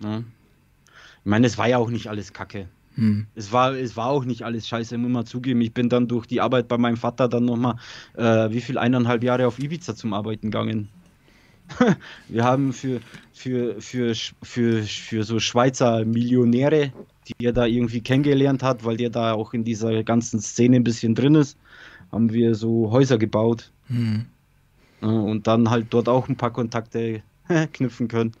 ja. 0.00 0.18
Ich 0.18 1.30
meine, 1.30 1.46
es 1.48 1.58
war 1.58 1.68
ja 1.68 1.78
auch 1.78 1.90
nicht 1.90 2.06
alles 2.06 2.32
Kacke. 2.32 2.68
Hm. 2.94 3.26
Es, 3.34 3.52
war, 3.52 3.74
es 3.74 3.96
war 3.96 4.06
auch 4.06 4.24
nicht 4.24 4.42
alles 4.42 4.66
scheiße, 4.66 4.98
muss 4.98 5.10
man 5.10 5.26
zugeben. 5.26 5.60
Ich 5.60 5.72
bin 5.72 5.88
dann 5.88 6.08
durch 6.08 6.26
die 6.26 6.40
Arbeit 6.40 6.68
bei 6.68 6.78
meinem 6.78 6.96
Vater 6.96 7.28
dann 7.28 7.44
nochmal, 7.44 7.76
äh, 8.14 8.50
wie 8.50 8.60
viel, 8.60 8.76
eineinhalb 8.76 9.22
Jahre 9.22 9.46
auf 9.46 9.58
Ibiza 9.58 9.94
zum 9.94 10.12
Arbeiten 10.12 10.50
gegangen. 10.50 10.88
Wir 12.28 12.44
haben 12.44 12.72
für, 12.72 13.00
für, 13.32 13.80
für, 13.80 14.14
für, 14.42 14.82
für 14.82 15.22
so 15.22 15.38
Schweizer 15.38 16.04
Millionäre, 16.04 16.92
die 17.28 17.46
er 17.46 17.52
da 17.52 17.66
irgendwie 17.66 18.00
kennengelernt 18.00 18.62
hat, 18.62 18.84
weil 18.84 18.96
der 18.96 19.10
da 19.10 19.32
auch 19.32 19.54
in 19.54 19.64
dieser 19.64 20.02
ganzen 20.04 20.40
Szene 20.40 20.76
ein 20.76 20.84
bisschen 20.84 21.14
drin 21.14 21.34
ist, 21.34 21.58
haben 22.12 22.32
wir 22.32 22.54
so 22.54 22.90
Häuser 22.90 23.18
gebaut. 23.18 23.70
Mhm. 23.88 24.26
Und 25.00 25.46
dann 25.46 25.70
halt 25.70 25.86
dort 25.90 26.08
auch 26.08 26.28
ein 26.28 26.36
paar 26.36 26.52
Kontakte 26.52 27.22
knüpfen 27.72 28.08
können. 28.08 28.32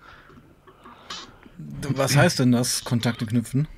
Was 1.94 2.16
heißt 2.16 2.38
denn 2.38 2.52
das, 2.52 2.84
Kontakte 2.84 3.26
knüpfen? 3.26 3.68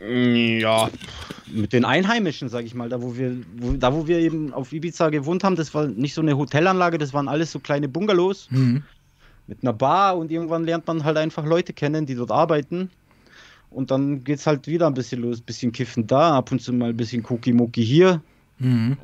Ja, 0.00 0.90
mit 1.50 1.72
den 1.72 1.84
Einheimischen, 1.84 2.48
sag 2.48 2.64
ich 2.64 2.74
mal, 2.74 2.88
da 2.88 3.02
wo 3.02 3.16
wir, 3.16 3.36
wo, 3.56 3.72
da 3.72 3.92
wo 3.92 4.06
wir 4.06 4.18
eben 4.18 4.52
auf 4.52 4.72
Ibiza 4.72 5.10
gewohnt 5.10 5.42
haben, 5.42 5.56
das 5.56 5.74
war 5.74 5.88
nicht 5.88 6.14
so 6.14 6.20
eine 6.20 6.36
Hotelanlage, 6.36 6.98
das 6.98 7.12
waren 7.12 7.26
alles 7.26 7.50
so 7.50 7.58
kleine 7.58 7.88
Bungalows 7.88 8.48
mhm. 8.50 8.84
Mit 9.48 9.62
einer 9.62 9.72
Bar 9.72 10.16
und 10.16 10.30
irgendwann 10.30 10.64
lernt 10.64 10.86
man 10.86 11.02
halt 11.02 11.16
einfach 11.16 11.44
Leute 11.44 11.72
kennen, 11.72 12.06
die 12.06 12.14
dort 12.14 12.30
arbeiten 12.30 12.90
und 13.70 13.90
dann 13.90 14.24
geht 14.24 14.38
es 14.38 14.46
halt 14.46 14.66
wieder 14.66 14.86
ein 14.86 14.94
bisschen 14.94 15.22
los. 15.22 15.40
Ein 15.40 15.44
bisschen 15.44 15.72
Kiffen 15.72 16.06
da, 16.06 16.36
ab 16.36 16.52
und 16.52 16.60
zu 16.60 16.72
mal 16.72 16.90
ein 16.90 16.96
bisschen 16.96 17.24
Cookie-Mucki 17.28 17.84
hier. 17.84 18.22
Mhm. 18.58 18.96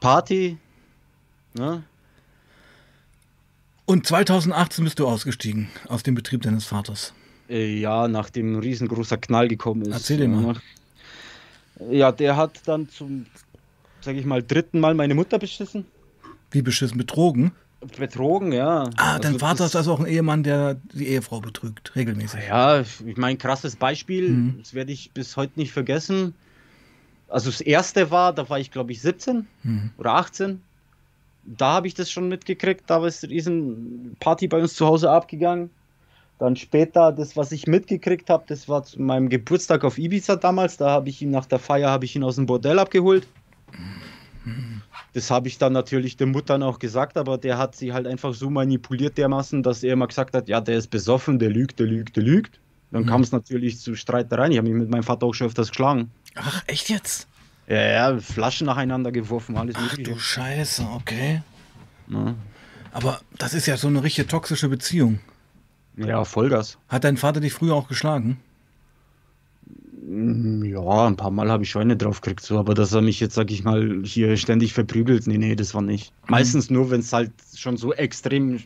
Party. 0.00 0.58
Ne? 1.54 1.82
Und 3.86 4.06
2018 4.06 4.84
bist 4.84 4.98
du 4.98 5.06
ausgestiegen 5.06 5.68
aus 5.88 6.02
dem 6.02 6.14
Betrieb 6.14 6.42
deines 6.42 6.66
Vaters. 6.66 7.14
Äh, 7.48 7.78
ja, 7.78 8.08
nachdem 8.08 8.54
ein 8.54 8.58
riesengroßer 8.58 9.16
Knall 9.16 9.48
gekommen 9.48 9.82
ist. 9.82 9.92
Erzähl 9.92 10.18
dir 10.18 10.28
mal. 10.28 10.56
Ja, 11.90 12.10
der 12.10 12.36
hat 12.36 12.60
dann 12.66 12.88
zum, 12.88 13.26
sag 14.00 14.16
ich 14.16 14.24
mal, 14.24 14.42
dritten 14.42 14.80
Mal 14.80 14.94
meine 14.94 15.14
Mutter 15.14 15.38
beschissen. 15.38 15.86
Wie 16.50 16.62
beschissen? 16.62 16.96
Mit 16.96 17.12
Drogen? 17.12 17.52
Betrogen, 17.98 18.52
ja. 18.52 18.90
Ah, 18.96 19.18
dein 19.18 19.34
also 19.34 19.38
Vater 19.38 19.64
ist 19.66 19.76
also 19.76 19.92
auch 19.92 20.00
ein 20.00 20.06
Ehemann, 20.06 20.42
der 20.42 20.76
die 20.92 21.08
Ehefrau 21.08 21.40
betrügt, 21.40 21.94
regelmäßig. 21.96 22.40
Ja, 22.48 22.80
ich 22.80 23.16
meine, 23.16 23.36
krasses 23.38 23.76
Beispiel, 23.76 24.30
mhm. 24.30 24.56
das 24.58 24.74
werde 24.74 24.92
ich 24.92 25.12
bis 25.12 25.36
heute 25.36 25.52
nicht 25.56 25.72
vergessen. 25.72 26.34
Also 27.28 27.50
das 27.50 27.60
erste 27.60 28.10
war, 28.10 28.32
da 28.32 28.48
war 28.48 28.58
ich 28.58 28.70
glaube 28.70 28.92
ich 28.92 29.00
17 29.02 29.46
mhm. 29.62 29.90
oder 29.98 30.14
18. 30.14 30.62
Da 31.44 31.74
habe 31.74 31.86
ich 31.86 31.94
das 31.94 32.10
schon 32.10 32.28
mitgekriegt, 32.28 32.84
da 32.88 33.04
ist 33.06 33.24
riesen 33.24 34.16
Party 34.20 34.48
bei 34.48 34.60
uns 34.60 34.74
zu 34.74 34.86
Hause 34.86 35.10
abgegangen. 35.10 35.70
Dann 36.38 36.54
später, 36.56 37.12
das, 37.12 37.36
was 37.36 37.50
ich 37.50 37.66
mitgekriegt 37.66 38.28
habe, 38.28 38.44
das 38.46 38.68
war 38.68 38.84
zu 38.84 39.00
meinem 39.00 39.30
Geburtstag 39.30 39.84
auf 39.84 39.96
Ibiza 39.96 40.36
damals. 40.36 40.76
Da 40.76 40.90
habe 40.90 41.08
ich 41.08 41.22
ihn 41.22 41.30
nach 41.30 41.46
der 41.46 41.58
Feier 41.58 41.90
habe 41.90 42.04
ich 42.04 42.14
ihn 42.14 42.24
aus 42.24 42.34
dem 42.34 42.44
Bordell 42.44 42.78
abgeholt. 42.78 43.26
Mhm. 44.44 44.82
Das 45.16 45.30
habe 45.30 45.48
ich 45.48 45.56
dann 45.56 45.72
natürlich 45.72 46.18
der 46.18 46.26
Mutter 46.26 46.60
auch 46.60 46.78
gesagt, 46.78 47.16
aber 47.16 47.38
der 47.38 47.56
hat 47.56 47.74
sie 47.74 47.94
halt 47.94 48.06
einfach 48.06 48.34
so 48.34 48.50
manipuliert 48.50 49.16
dermaßen, 49.16 49.62
dass 49.62 49.82
er 49.82 49.94
immer 49.94 50.08
gesagt 50.08 50.34
hat, 50.34 50.46
ja, 50.46 50.60
der 50.60 50.76
ist 50.76 50.88
besoffen, 50.88 51.38
der 51.38 51.48
lügt, 51.48 51.78
der 51.78 51.86
lügt, 51.86 52.16
der 52.16 52.22
lügt. 52.22 52.60
Dann 52.90 53.04
mhm. 53.04 53.06
kam 53.06 53.22
es 53.22 53.32
natürlich 53.32 53.80
zu 53.80 53.94
Streitereien. 53.94 54.52
Ich 54.52 54.58
habe 54.58 54.68
mich 54.68 54.76
mit 54.78 54.90
meinem 54.90 55.04
Vater 55.04 55.24
auch 55.24 55.32
schon 55.32 55.46
öfters 55.46 55.70
geschlagen. 55.70 56.10
Ach, 56.34 56.62
echt 56.66 56.90
jetzt? 56.90 57.28
Ja, 57.66 57.80
ja, 58.12 58.18
Flaschen 58.18 58.66
nacheinander 58.66 59.10
geworfen, 59.10 59.56
alles 59.56 59.76
Ach, 59.78 59.90
mögliche. 59.90 60.10
du 60.12 60.18
Scheiße, 60.18 60.86
okay. 60.94 61.40
Ja. 62.08 62.34
Aber 62.92 63.18
das 63.38 63.54
ist 63.54 63.64
ja 63.64 63.78
so 63.78 63.88
eine 63.88 64.02
richtige 64.02 64.28
toxische 64.28 64.68
Beziehung. 64.68 65.20
Ja, 65.96 66.26
Vollgas. 66.26 66.76
Hat 66.90 67.04
dein 67.04 67.16
Vater 67.16 67.40
dich 67.40 67.54
früher 67.54 67.74
auch 67.74 67.88
geschlagen? 67.88 68.36
Mm, 70.08 70.62
ja, 70.64 71.06
ein 71.06 71.16
paar 71.16 71.32
Mal 71.32 71.50
habe 71.50 71.64
ich 71.64 71.70
schon 71.70 71.82
eine 71.82 71.96
drauf 71.96 72.20
gekriegt, 72.20 72.42
so, 72.42 72.58
aber 72.58 72.74
dass 72.74 72.92
er 72.92 73.02
mich 73.02 73.18
jetzt, 73.18 73.34
sag 73.34 73.50
ich 73.50 73.64
mal, 73.64 74.02
hier 74.04 74.36
ständig 74.36 74.72
verprügelt, 74.72 75.26
nee, 75.26 75.36
nee, 75.36 75.56
das 75.56 75.74
war 75.74 75.82
nicht. 75.82 76.12
Meistens 76.28 76.70
nur, 76.70 76.90
wenn 76.90 77.00
es 77.00 77.12
halt 77.12 77.32
schon 77.56 77.76
so 77.76 77.92
extrem 77.92 78.60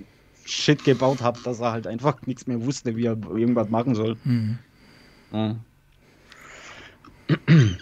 Shit 0.45 0.85
gebaut 0.85 1.23
hat, 1.23 1.39
dass 1.47 1.61
er 1.61 1.73
halt 1.73 1.87
einfach 1.87 2.21
nichts 2.27 2.47
mehr 2.47 2.63
wusste, 2.63 2.95
wie 2.95 3.07
er 3.07 3.17
irgendwas 3.35 3.71
machen 3.71 3.95
soll. 3.95 4.19
Mhm. 4.25 4.59
Ja. 5.33 5.57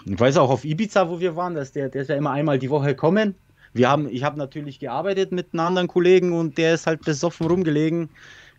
Ich 0.05 0.21
weiß 0.21 0.37
auch 0.37 0.51
auf 0.51 0.65
Ibiza, 0.65 1.09
wo 1.09 1.19
wir 1.19 1.35
waren, 1.35 1.55
dass 1.55 1.73
der, 1.73 1.89
der 1.89 2.03
ist 2.03 2.09
ja 2.09 2.17
immer 2.17 2.31
einmal 2.31 2.59
die 2.59 2.71
Woche 2.71 2.95
kommen. 2.95 3.35
Wir 3.73 3.89
haben, 3.89 4.09
ich 4.09 4.23
habe 4.23 4.39
natürlich 4.39 4.79
gearbeitet 4.79 5.33
mit 5.33 5.49
einem 5.53 5.67
anderen 5.67 5.89
Kollegen 5.89 6.33
und 6.33 6.59
der 6.59 6.75
ist 6.75 6.87
halt 6.87 7.05
besoffen 7.05 7.47
rumgelegen 7.47 8.11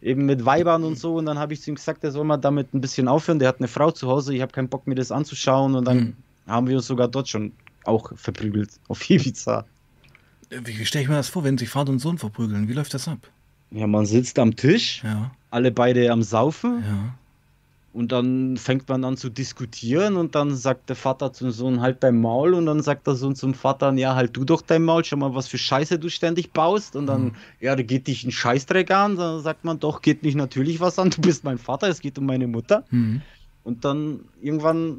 eben 0.02 0.26
mit 0.26 0.46
Weibern 0.46 0.84
und 0.84 0.98
so. 0.98 1.16
Und 1.16 1.26
dann 1.26 1.40
habe 1.40 1.54
ich 1.54 1.62
zu 1.62 1.72
ihm 1.72 1.76
gesagt, 1.76 2.04
er 2.04 2.12
soll 2.12 2.24
mal 2.24 2.38
damit 2.38 2.74
ein 2.74 2.82
bisschen 2.82 3.08
aufhören. 3.08 3.40
Der 3.40 3.48
hat 3.48 3.60
eine 3.60 3.68
Frau 3.68 3.92
zu 3.92 4.08
Hause, 4.08 4.34
ich 4.34 4.42
habe 4.42 4.52
keinen 4.52 4.70
Bock, 4.70 4.88
mir 4.88 4.96
das 4.96 5.12
anzuschauen. 5.12 5.76
Und 5.76 5.86
dann 5.86 5.98
mhm. 5.98 6.16
haben 6.48 6.68
wir 6.68 6.78
uns 6.78 6.88
sogar 6.88 7.08
dort 7.08 7.28
schon 7.30 7.52
auch 7.86 8.12
verprügelt, 8.16 8.72
auf 8.88 9.10
Ibiza. 9.10 9.66
Wie 10.50 10.86
stelle 10.86 11.04
ich 11.04 11.10
mir 11.10 11.16
das 11.16 11.30
vor, 11.30 11.44
wenn 11.44 11.58
sich 11.58 11.70
Vater 11.70 11.92
und 11.92 12.00
Sohn 12.00 12.18
verprügeln? 12.18 12.68
Wie 12.68 12.74
läuft 12.74 12.94
das 12.94 13.08
ab? 13.08 13.20
Ja, 13.72 13.86
man 13.86 14.06
sitzt 14.06 14.40
am 14.40 14.56
Tisch, 14.56 15.04
ja. 15.04 15.32
alle 15.52 15.72
beide 15.72 16.12
am 16.12 16.24
Saufen. 16.24 16.84
Ja. 16.84 17.14
Und 17.92 18.12
dann 18.12 18.56
fängt 18.58 18.88
man 18.88 19.04
an 19.04 19.18
zu 19.18 19.30
diskutieren 19.30 20.16
und 20.16 20.36
dann 20.36 20.56
sagt 20.56 20.90
der 20.90 20.96
Vater 20.96 21.34
zum 21.34 21.50
Sohn, 21.50 21.82
halt 21.82 22.04
dein 22.04 22.22
Maul. 22.22 22.54
Und 22.54 22.68
dann 22.68 22.84
sagt 22.84 23.08
der 23.08 23.16
Sohn 23.16 23.36
zum 23.36 23.56
Vater, 23.56 23.92
ja, 23.94 24.14
halt 24.14 24.38
du 24.38 24.46
doch 24.46 24.62
dein 24.62 24.84
Maul, 24.84 25.04
schau 25.04 25.18
mal, 25.18 25.34
was 25.34 25.48
für 25.48 25.58
Scheiße 25.58 25.98
du 25.98 26.10
ständig 26.10 26.54
baust. 26.54 26.96
Und 26.96 27.08
dann, 27.08 27.24
mhm. 27.24 27.36
ja, 27.60 27.76
da 27.76 27.82
geht 27.82 28.06
dich 28.06 28.24
ein 28.24 28.32
Scheißdreck 28.32 28.92
an. 28.92 29.16
Dann 29.16 29.42
sagt 29.42 29.66
man, 29.66 29.80
doch, 29.80 30.04
geht 30.04 30.22
mich 30.22 30.36
natürlich 30.36 30.80
was 30.80 31.00
an, 31.00 31.10
du 31.10 31.22
bist 31.22 31.44
mein 31.44 31.58
Vater, 31.58 31.88
es 31.88 32.00
geht 32.00 32.20
um 32.20 32.28
meine 32.28 32.48
Mutter. 32.48 32.84
Mhm. 32.92 33.22
Und 33.64 33.84
dann 33.86 34.20
irgendwann, 34.40 34.98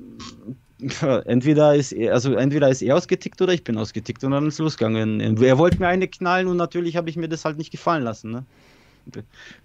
entweder 1.26 1.76
ist 1.76 1.93
er, 1.93 2.12
also 2.12 2.34
entweder 2.34 2.68
ist 2.70 2.82
er 2.82 2.97
ausgetickt 2.97 3.41
oder 3.41 3.53
ich 3.53 3.62
bin 3.62 3.78
ausgetickt 3.78 4.24
und 4.24 4.32
dann 4.32 4.49
ist 4.49 4.59
losgegangen. 4.59 5.20
Er 5.41 5.59
wollte 5.59 5.78
mir 5.78 5.86
eine 5.86 6.09
knallen 6.09 6.49
und 6.49 6.57
natürlich 6.57 6.97
habe 6.97 7.09
ich 7.09 7.16
mir 7.16 7.28
das 7.28 7.45
halt 7.45 7.57
nicht 7.57 7.70
gefallen 7.70 8.03
lassen. 8.03 8.32
Ne? 8.32 8.45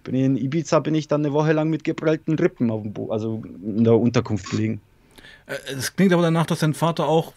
Bin 0.03 0.15
in 0.15 0.37
Ibiza 0.37 0.79
bin 0.79 0.95
ich 0.95 1.07
dann 1.07 1.25
eine 1.25 1.33
Woche 1.33 1.53
lang 1.53 1.69
mit 1.69 1.83
geprellten 1.83 2.35
Rippen 2.35 2.71
auf 2.71 2.81
dem 2.81 2.93
Bo 2.93 3.11
also 3.11 3.43
in 3.45 3.83
der 3.83 3.97
Unterkunft 3.97 4.49
gelegen. 4.49 4.81
Äh, 5.45 5.55
es 5.77 5.95
klingt 5.95 6.13
aber 6.13 6.23
danach, 6.23 6.45
dass 6.45 6.59
dein 6.59 6.73
Vater 6.73 7.07
auch 7.07 7.33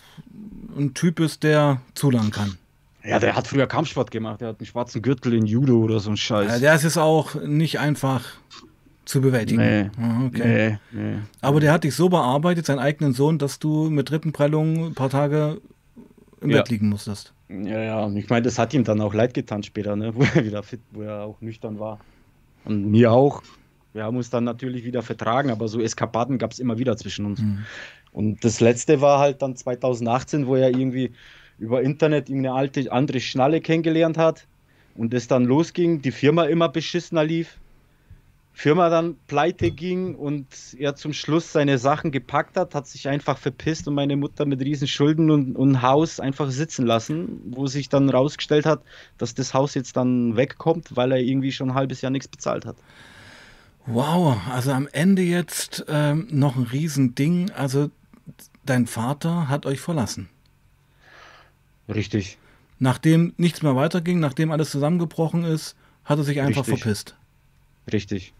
ein 0.77 0.95
Typ 0.95 1.21
ist, 1.21 1.43
der 1.43 1.81
zulangen 1.95 2.31
kann. 2.31 2.57
Ja, 3.05 3.19
der 3.19 3.35
hat 3.35 3.47
früher 3.47 3.67
Kampfsport 3.67 4.11
gemacht. 4.11 4.41
Der 4.41 4.49
hat 4.49 4.61
einen 4.61 4.67
schwarzen 4.67 5.03
Gürtel 5.03 5.33
in 5.33 5.47
Judo 5.47 5.79
oder 5.79 6.01
so 6.01 6.11
ein 6.11 6.17
Scheiß. 6.17 6.51
Ja, 6.51 6.59
der 6.59 6.75
ist 6.75 6.83
jetzt 6.83 6.99
auch 6.99 7.35
nicht 7.37 7.79
einfach 7.79 8.25
zu 9.05 9.23
bewältigen. 9.23 9.63
Nee, 9.63 9.91
ah, 9.99 10.27
okay. 10.27 10.79
nee, 10.91 11.01
nee. 11.01 11.19
Aber 11.41 11.61
der 11.61 11.73
hat 11.73 11.85
dich 11.85 11.95
so 11.95 12.11
bearbeitet, 12.11 12.67
seinen 12.67 12.81
eigenen 12.81 13.15
Sohn, 13.15 13.39
dass 13.39 13.59
du 13.59 13.89
mit 13.89 14.13
Rippenprellung 14.13 14.89
ein 14.89 14.95
paar 14.95 15.09
Tage 15.09 15.61
im 16.43 16.51
ja. 16.51 16.59
Bett 16.59 16.69
liegen 16.69 16.91
musstest. 16.91 17.33
Ja, 17.49 17.83
ja, 17.83 18.05
und 18.05 18.17
ich 18.17 18.29
meine, 18.29 18.43
das 18.43 18.59
hat 18.59 18.75
ihm 18.75 18.85
dann 18.85 19.01
auch 19.01 19.15
leid 19.15 19.35
getan 19.35 19.63
später, 19.63 19.97
ne? 19.97 20.15
wo 20.15 20.23
er 20.23 20.45
wieder 20.45 20.63
fit, 20.63 20.81
wo 20.93 21.03
er 21.03 21.23
auch 21.23 21.41
nüchtern 21.41 21.79
war. 21.79 22.01
Und 22.65 22.91
mir 22.91 23.13
auch. 23.13 23.43
Wir 23.95 24.05
haben 24.05 24.17
uns 24.17 24.31
dann 24.31 24.45
natürlich 24.45 24.85
wieder 24.85 25.03
vertragen, 25.03 25.51
aber 25.51 25.67
so 25.67 25.81
Eskapaden 25.81 26.39
gab 26.39 26.53
es 26.53 26.59
immer 26.59 26.79
wieder 26.79 26.97
zwischen 26.97 27.25
uns. 27.25 27.41
Mhm. 27.41 27.65
Und 28.13 28.45
das 28.45 28.61
letzte 28.61 29.01
war 29.01 29.19
halt 29.19 29.43
dann 29.43 29.57
2018, 29.57 30.47
wo 30.47 30.57
er 30.57 30.69
irgendwie 30.71 31.13
über 31.59 31.83
Internet 31.83 32.29
irgendeine 32.29 32.55
alte 32.55 32.93
andere 32.93 33.21
Schnalle 33.21 33.61
kennengelernt 33.61 34.19
hat 34.19 34.47
und 34.95 35.15
es 35.15 35.27
dann 35.27 35.45
losging, 35.45 36.03
die 36.03 36.13
Firma 36.13 36.45
immer 36.45 36.69
beschissener 36.69 37.25
lief 37.25 37.59
Firma 38.59 38.89
dann 38.89 39.15
pleite 39.29 39.71
ging 39.71 40.17
und 40.17 40.49
er 40.77 40.97
zum 40.97 41.13
Schluss 41.13 41.53
seine 41.53 41.79
Sachen 41.79 42.11
gepackt 42.11 42.57
hat, 42.57 42.75
hat 42.75 42.89
sich 42.89 43.07
einfach 43.07 43.39
verpisst 43.39 43.87
und 43.87 43.95
meine 43.95 44.17
Mutter 44.17 44.47
mit 44.47 44.61
riesen 44.61 44.89
Schulden 44.89 45.31
und, 45.31 45.55
und 45.55 45.81
Haus 45.81 46.19
einfach 46.19 46.51
sitzen 46.51 46.85
lassen, 46.85 47.41
wo 47.51 47.69
sich 47.69 47.89
dann 47.89 48.11
rausgestellt 48.11 48.67
hat, 48.67 48.83
dass 49.17 49.33
das 49.33 49.55
Haus 49.55 49.75
jetzt 49.75 49.97
dann 49.97 50.35
wegkommt, 50.35 50.97
weil 50.97 51.13
er 51.13 51.19
irgendwie 51.19 51.53
schon 51.53 51.71
ein 51.71 51.75
halbes 51.77 52.01
Jahr 52.01 52.11
nichts 52.11 52.27
bezahlt 52.27 52.67
hat. 52.67 52.75
Wow, 53.87 54.37
also 54.51 54.73
am 54.73 54.89
Ende 54.91 55.23
jetzt 55.23 55.85
ähm, 55.87 56.27
noch 56.29 56.57
ein 56.57 56.65
Riesending. 56.65 57.53
Also 57.53 57.93
dein 58.67 58.89
Vater 58.89 59.49
hat 59.49 59.67
euch 59.67 59.79
verlassen. 59.79 60.31
Richtig. 61.89 62.39
Nachdem 62.81 63.35
nichts 63.37 63.63
mehr 63.63 63.77
weiterging, 63.77 64.19
nachdem 64.19 64.51
alles 64.51 64.71
zusammengebrochen 64.71 65.45
ist, 65.45 65.77
hat 66.05 66.19
er 66.19 66.25
sich 66.25 66.41
einfach 66.41 66.63
Richtig. 66.63 66.81
verpisst. 66.81 67.17
Richtig. 67.93 68.33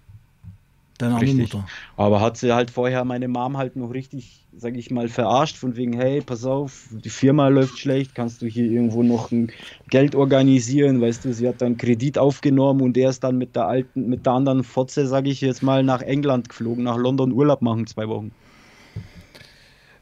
Deine 0.99 1.15
arme 1.15 1.35
Mutter. 1.35 1.67
Aber 1.97 2.21
hat 2.21 2.37
sie 2.37 2.53
halt 2.53 2.73
vorher 2.73 3.05
meine 3.05 3.29
Mom 3.29 3.57
halt 3.57 3.77
noch 3.77 3.93
richtig, 3.95 4.45
sag 4.57 4.77
ich 4.77 4.91
mal, 4.91 5.09
verarscht, 5.09 5.57
von 5.57 5.77
wegen, 5.77 5.93
hey, 5.93 6.21
pass 6.21 6.45
auf, 6.45 6.89
die 6.91 7.09
Firma 7.09 7.47
läuft 7.47 7.79
schlecht, 7.79 8.17
kannst 8.17 8.43
du 8.43 8.47
hier 8.47 8.65
irgendwo 8.65 9.05
noch 9.05 9.31
ein 9.31 9.53
Geld 9.89 10.17
organisieren, 10.17 11.01
weißt 11.01 11.25
du, 11.25 11.33
sie 11.33 11.47
hat 11.47 11.63
dann 11.63 11.77
Kredit 11.77 12.19
aufgenommen 12.19 12.81
und 12.81 12.97
er 12.97 13.11
ist 13.11 13.23
dann 13.23 13.39
mit 13.39 13.55
der 13.55 13.67
alten, 13.67 14.09
mit 14.09 14.27
der 14.27 14.33
anderen 14.33 14.65
Fotze, 14.65 15.07
sag 15.07 15.29
ich 15.29 15.41
jetzt 15.41 15.63
mal, 15.63 15.85
nach 15.85 16.03
England 16.03 16.49
geflogen, 16.49 16.83
nach 16.83 16.97
London 16.97 17.31
Urlaub 17.31 17.63
machen, 17.63 17.87
zwei 17.87 18.09
Wochen. 18.09 18.33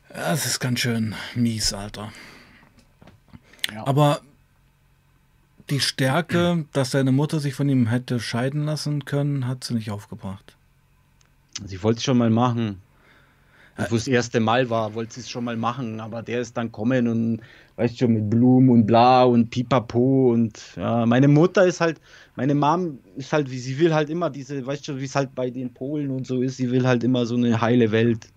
Das 0.09 0.47
ist 0.47 0.61
ganz 0.61 0.81
schön 0.81 1.15
mies, 1.35 1.75
Alter. 1.75 2.11
Ja. 3.71 3.87
Aber 3.87 4.21
die 5.69 5.81
Stärke, 5.81 6.65
dass 6.73 6.93
seine 6.93 7.13
Mutter 7.13 7.39
sich 7.39 7.53
von 7.55 7.69
ihm 7.69 7.89
hätte 7.89 8.19
scheiden 8.19 8.65
lassen 8.65 9.05
können, 9.05 9.47
hat 9.47 9.65
sie 9.65 9.75
nicht 9.75 9.91
aufgebracht. 9.91 10.56
Also 11.63 11.75
ich 11.75 11.83
wollte 11.83 11.99
es 11.99 12.05
schon 12.05 12.19
mal 12.19 12.31
machen. 12.31 12.83
Wo 13.91 13.97
das 13.97 14.09
erste 14.09 14.41
Mal 14.41 14.71
war, 14.71 14.95
wollte 14.95 15.21
es 15.21 15.29
schon 15.29 15.45
mal 15.45 15.57
machen, 15.57 16.01
aber 16.01 16.23
der 16.23 16.41
ist 16.41 16.57
dann 16.57 16.73
kommen 16.73 17.07
und 17.09 17.43
weißt 17.77 17.99
schon, 17.99 18.15
mit 18.15 18.31
Blumen 18.31 18.71
und 18.71 18.87
bla 18.87 19.25
und 19.25 19.51
pipapo 19.51 20.33
und 20.33 20.59
ja, 20.77 21.05
meine 21.05 21.29
Mutter 21.29 21.67
ist 21.67 21.83
halt, 21.83 22.01
meine 22.37 22.55
Mom 22.55 22.99
ist 23.17 23.35
halt, 23.35 23.51
wie 23.51 23.59
sie 23.59 23.79
will 23.79 23.93
halt 23.93 24.09
immer 24.09 24.31
diese, 24.31 24.67
weißt 24.67 24.89
du, 24.89 24.99
wie 24.99 25.05
es 25.05 25.15
halt 25.15 25.35
bei 25.35 25.51
den 25.51 25.75
Polen 25.75 26.11
und 26.11 26.27
so 26.27 26.41
ist, 26.41 26.57
sie 26.57 26.71
will 26.71 26.87
halt 26.87 27.05
immer 27.05 27.27
so 27.27 27.37
eine 27.37 27.61
heile 27.61 27.93
Welt. 27.93 28.29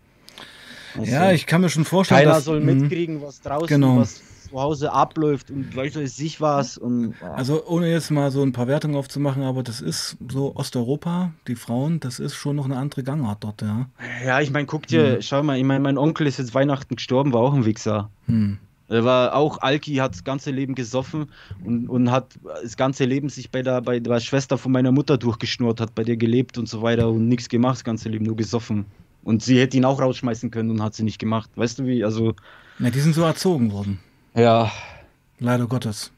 Also, 0.97 1.09
ja, 1.09 1.31
ich 1.31 1.45
kann 1.45 1.61
mir 1.61 1.69
schon 1.69 1.85
vorstellen, 1.85 2.21
keiner 2.21 2.33
dass, 2.33 2.43
soll 2.43 2.59
mhm. 2.59 2.81
mitkriegen, 2.81 3.21
was 3.21 3.39
draußen, 3.39 3.67
genau. 3.67 3.95
was 3.97 4.21
zu 4.49 4.59
Hause 4.59 4.91
abläuft 4.91 5.51
und 5.51 5.75
du, 5.75 6.07
sich 6.07 6.41
was. 6.41 6.77
Und, 6.77 7.15
ja. 7.21 7.33
Also 7.33 7.65
ohne 7.65 7.89
jetzt 7.89 8.11
mal 8.11 8.31
so 8.31 8.43
ein 8.43 8.51
paar 8.51 8.67
Wertungen 8.67 8.95
aufzumachen, 8.95 9.43
aber 9.43 9.63
das 9.63 9.81
ist 9.81 10.17
so 10.31 10.55
Osteuropa, 10.55 11.31
die 11.47 11.55
Frauen, 11.55 11.99
das 11.99 12.19
ist 12.19 12.35
schon 12.35 12.55
noch 12.55 12.65
eine 12.65 12.77
andere 12.77 13.03
Gangart 13.03 13.43
dort, 13.43 13.61
ja. 13.61 13.89
Ja, 14.25 14.41
ich 14.41 14.51
meine, 14.51 14.65
guck 14.65 14.87
dir, 14.87 15.13
hm. 15.13 15.21
schau 15.21 15.43
mal, 15.43 15.57
ich 15.57 15.63
meine, 15.63 15.81
mein 15.81 15.97
Onkel 15.97 16.27
ist 16.27 16.39
jetzt 16.39 16.53
Weihnachten 16.53 16.95
gestorben, 16.95 17.33
war 17.33 17.41
auch 17.41 17.53
ein 17.53 17.65
Wichser. 17.65 18.09
Hm. 18.25 18.57
Er 18.89 19.05
war 19.05 19.35
auch 19.35 19.61
Alki, 19.61 19.95
hat 19.95 20.13
das 20.13 20.23
ganze 20.23 20.49
Leben 20.49 20.73
gesoffen 20.73 21.27
und, 21.63 21.87
und 21.87 22.11
hat 22.11 22.39
das 22.63 22.75
ganze 22.75 23.05
Leben 23.05 23.29
sich 23.29 23.51
bei 23.51 23.61
der, 23.61 23.81
bei 23.81 23.99
der 23.99 24.19
Schwester 24.19 24.57
von 24.57 24.71
meiner 24.71 24.91
Mutter 24.91 25.17
durchgeschnurrt, 25.17 25.79
hat 25.79 25.93
bei 25.93 26.03
der 26.03 26.17
gelebt 26.17 26.57
und 26.57 26.67
so 26.67 26.81
weiter 26.81 27.09
und 27.09 27.27
nichts 27.27 27.49
gemacht, 27.49 27.75
das 27.75 27.83
ganze 27.83 28.09
Leben 28.09 28.25
nur 28.25 28.35
gesoffen. 28.35 28.85
Und 29.23 29.43
sie 29.43 29.59
hätte 29.59 29.77
ihn 29.77 29.85
auch 29.85 30.01
rausschmeißen 30.01 30.49
können 30.49 30.71
und 30.71 30.81
hat 30.81 30.95
sie 30.95 31.03
nicht 31.03 31.19
gemacht. 31.19 31.51
Weißt 31.55 31.77
du 31.79 31.85
wie? 31.85 32.03
Also. 32.03 32.33
Ja, 32.79 32.89
die 32.89 32.99
sind 32.99 33.13
so 33.13 33.21
erzogen 33.21 33.71
worden. 33.71 33.99
Ja. 34.35 34.71
Leider 35.39 35.67
Gottes. 35.67 36.11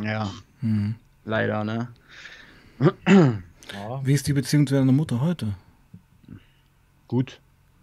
Ja. 0.00 0.30
Hm. 0.60 0.94
Leider, 1.24 1.64
ne? 1.64 1.88
Wie 4.02 4.12
ist 4.12 4.26
die 4.26 4.32
Beziehung 4.32 4.66
zu 4.66 4.74
deiner 4.74 4.92
Mutter 4.92 5.20
heute? 5.20 5.54
Gut. 7.06 7.40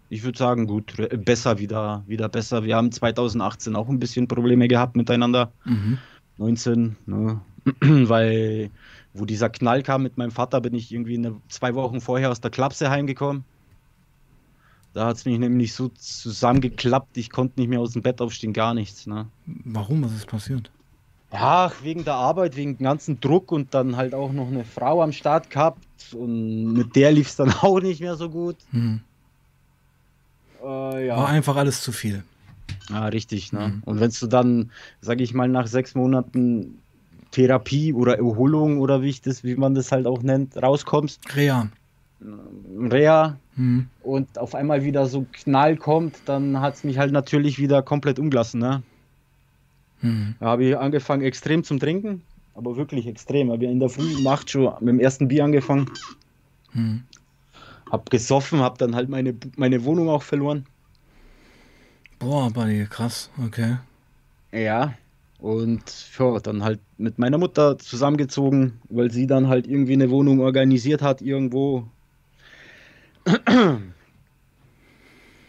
Ich 0.08 0.22
würde 0.22 0.38
sagen, 0.38 0.66
gut. 0.66 0.94
Besser 1.24 1.58
wieder, 1.58 2.02
wieder 2.06 2.28
besser. 2.28 2.64
Wir 2.64 2.76
haben 2.76 2.92
2018 2.92 3.76
auch 3.76 3.88
ein 3.88 3.98
bisschen 3.98 4.28
Probleme 4.28 4.68
gehabt 4.68 4.96
miteinander. 4.96 5.52
Mhm. 5.64 5.98
19, 6.38 6.96
ne? 7.06 7.40
Weil, 7.80 8.70
wo 9.14 9.24
dieser 9.24 9.50
Knall 9.50 9.82
kam 9.82 10.02
mit 10.02 10.16
meinem 10.16 10.30
Vater, 10.30 10.60
bin 10.60 10.74
ich 10.74 10.92
irgendwie 10.92 11.16
eine, 11.16 11.40
zwei 11.48 11.74
Wochen 11.74 12.00
vorher 12.00 12.30
aus 12.30 12.40
der 12.40 12.50
Klapse 12.50 12.90
heimgekommen. 12.90 13.44
Da 14.96 15.08
hat 15.08 15.16
es 15.16 15.26
mich 15.26 15.38
nämlich 15.38 15.74
so 15.74 15.88
zusammengeklappt, 15.88 17.18
ich 17.18 17.28
konnte 17.28 17.60
nicht 17.60 17.68
mehr 17.68 17.80
aus 17.80 17.92
dem 17.92 18.00
Bett 18.00 18.22
aufstehen, 18.22 18.54
gar 18.54 18.72
nichts. 18.72 19.06
Ne? 19.06 19.26
Warum? 19.44 20.02
Was 20.02 20.14
ist 20.14 20.26
passiert? 20.26 20.70
Ja, 21.30 21.70
wegen 21.82 22.02
der 22.06 22.14
Arbeit, 22.14 22.56
wegen 22.56 22.78
dem 22.78 22.84
ganzen 22.84 23.20
Druck 23.20 23.52
und 23.52 23.74
dann 23.74 23.98
halt 23.98 24.14
auch 24.14 24.32
noch 24.32 24.46
eine 24.46 24.64
Frau 24.64 25.02
am 25.02 25.12
Start 25.12 25.50
gehabt 25.50 25.84
und 26.14 26.72
mit 26.72 26.96
der 26.96 27.12
lief 27.12 27.28
es 27.28 27.36
dann 27.36 27.52
auch 27.60 27.78
nicht 27.78 28.00
mehr 28.00 28.16
so 28.16 28.30
gut. 28.30 28.56
Hm. 28.70 29.02
Äh, 30.64 31.08
ja. 31.08 31.18
War 31.18 31.28
einfach 31.28 31.56
alles 31.56 31.82
zu 31.82 31.92
viel. 31.92 32.24
Ja, 32.88 33.04
richtig. 33.08 33.52
Ne? 33.52 33.68
Mhm. 33.68 33.82
Und 33.84 34.00
wenn 34.00 34.10
du 34.18 34.26
dann, 34.28 34.70
sage 35.02 35.22
ich 35.22 35.34
mal, 35.34 35.48
nach 35.50 35.66
sechs 35.66 35.94
Monaten 35.94 36.78
Therapie 37.32 37.92
oder 37.92 38.16
Erholung 38.16 38.80
oder 38.80 39.02
wie, 39.02 39.10
ich 39.10 39.20
das, 39.20 39.44
wie 39.44 39.56
man 39.56 39.74
das 39.74 39.92
halt 39.92 40.06
auch 40.06 40.22
nennt, 40.22 40.56
rauskommst. 40.56 41.36
Reha. 41.36 41.68
Reha 42.80 43.36
hm. 43.56 43.88
und 44.02 44.38
auf 44.38 44.54
einmal 44.54 44.84
wieder 44.84 45.06
so 45.06 45.26
Knall 45.32 45.76
kommt, 45.76 46.16
dann 46.26 46.60
hat 46.60 46.74
es 46.74 46.84
mich 46.84 46.98
halt 46.98 47.12
natürlich 47.12 47.58
wieder 47.58 47.82
komplett 47.82 48.18
umgelassen. 48.18 48.60
Ne? 48.60 48.82
Hm. 50.00 50.34
Da 50.38 50.46
habe 50.46 50.64
ich 50.64 50.76
angefangen 50.76 51.22
extrem 51.22 51.64
zum 51.64 51.80
Trinken, 51.80 52.22
aber 52.54 52.76
wirklich 52.76 53.06
extrem. 53.06 53.50
Habe 53.50 53.64
in 53.64 53.80
der 53.80 53.88
Früh 53.88 54.20
macht 54.22 54.50
schon 54.50 54.72
mit 54.80 54.88
dem 54.88 55.00
ersten 55.00 55.28
Bier 55.28 55.44
angefangen. 55.44 55.90
Hm. 56.72 57.02
Hab 57.90 58.10
gesoffen, 58.10 58.60
hab 58.60 58.78
dann 58.78 58.94
halt 58.94 59.08
meine, 59.08 59.34
meine 59.56 59.84
Wohnung 59.84 60.08
auch 60.08 60.22
verloren. 60.22 60.66
Boah, 62.18 62.50
Buddy, 62.50 62.86
krass, 62.90 63.30
okay. 63.44 63.76
Ja, 64.52 64.94
und 65.38 65.82
ja, 66.18 66.38
dann 66.40 66.62
halt 66.64 66.80
mit 66.98 67.18
meiner 67.18 67.38
Mutter 67.38 67.78
zusammengezogen, 67.78 68.80
weil 68.88 69.10
sie 69.10 69.26
dann 69.26 69.48
halt 69.48 69.66
irgendwie 69.66 69.92
eine 69.92 70.10
Wohnung 70.10 70.40
organisiert 70.40 71.02
hat 71.02 71.20
irgendwo 71.20 71.86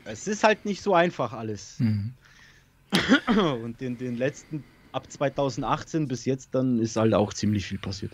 es 0.06 0.28
ist 0.28 0.44
halt 0.44 0.66
nicht 0.66 0.82
so 0.82 0.94
einfach 0.94 1.34
alles. 1.34 1.80
Mhm. 1.80 2.14
Und 3.62 3.82
in 3.82 3.98
den 3.98 4.16
letzten, 4.16 4.64
ab 4.92 5.12
2018 5.12 6.08
bis 6.08 6.26
jetzt, 6.26 6.56
dann 6.56 6.80
ist 6.80 6.96
halt 6.96 7.14
auch 7.14 7.34
ziemlich 7.34 7.66
viel 7.66 7.78
passiert. 7.78 8.14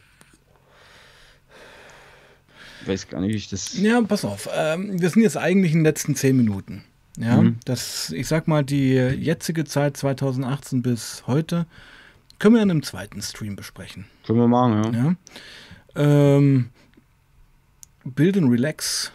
Ich 2.81 2.87
weiß 2.87 3.07
gar 3.07 3.21
nicht, 3.21 3.31
wie 3.31 3.37
ich 3.37 3.49
das. 3.49 3.77
Ja, 3.77 4.01
pass 4.01 4.25
auf. 4.25 4.49
Ähm, 4.53 4.99
wir 4.99 5.09
sind 5.09 5.21
jetzt 5.21 5.37
eigentlich 5.37 5.71
in 5.71 5.79
den 5.79 5.85
letzten 5.85 6.15
zehn 6.15 6.35
Minuten. 6.35 6.83
Ja, 7.17 7.41
mhm. 7.41 7.59
das, 7.63 8.09
ich 8.09 8.27
sag 8.27 8.47
mal, 8.47 8.63
die 8.63 8.95
jetzige 8.95 9.65
Zeit 9.65 9.95
2018 9.95 10.81
bis 10.81 11.23
heute 11.27 11.67
können 12.39 12.55
wir 12.55 12.61
in 12.63 12.71
einem 12.71 12.83
zweiten 12.83 13.21
Stream 13.21 13.55
besprechen. 13.55 14.05
Können 14.25 14.39
wir 14.39 14.47
machen, 14.47 14.93
ja. 14.93 15.15
ja. 15.95 16.35
Ähm, 16.35 16.69
Build 18.03 18.35
and 18.35 18.51
Relax 18.51 19.11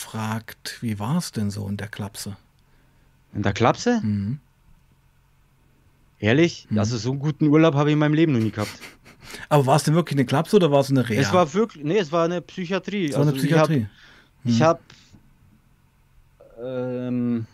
fragt, 0.00 0.78
wie 0.80 0.98
war 0.98 1.18
es 1.18 1.32
denn 1.32 1.50
so 1.50 1.68
in 1.68 1.76
der 1.76 1.88
Klapse? 1.88 2.36
In 3.32 3.42
der 3.42 3.52
Klapse? 3.52 4.00
Mhm. 4.02 4.38
Ehrlich? 6.18 6.66
Mhm. 6.70 6.78
Also 6.78 6.98
so 6.98 7.10
einen 7.10 7.20
guten 7.20 7.46
Urlaub 7.46 7.74
habe 7.74 7.90
ich 7.90 7.94
in 7.94 7.98
meinem 7.98 8.14
Leben 8.14 8.32
noch 8.32 8.40
nie 8.40 8.50
gehabt. 8.50 8.78
Aber 9.48 9.66
war 9.66 9.76
es 9.76 9.84
denn 9.84 9.94
wirklich 9.94 10.16
eine 10.16 10.26
Klapse 10.26 10.56
oder 10.56 10.70
war 10.70 10.80
es 10.80 10.90
eine 10.90 11.08
Reha? 11.08 11.20
Es 11.20 11.32
war 11.32 11.52
wirklich, 11.54 11.84
nee, 11.84 11.98
es 11.98 12.12
war 12.12 12.24
eine 12.24 12.40
Psychiatrie. 12.40 13.06
Es 13.06 13.12
war 13.12 13.20
also 13.20 13.30
eine 13.30 13.38
Psychiatrie. 13.38 13.86
Ich 14.44 14.62
habe, 14.62 14.80
mhm. 16.58 16.64
ähm, 16.64 17.46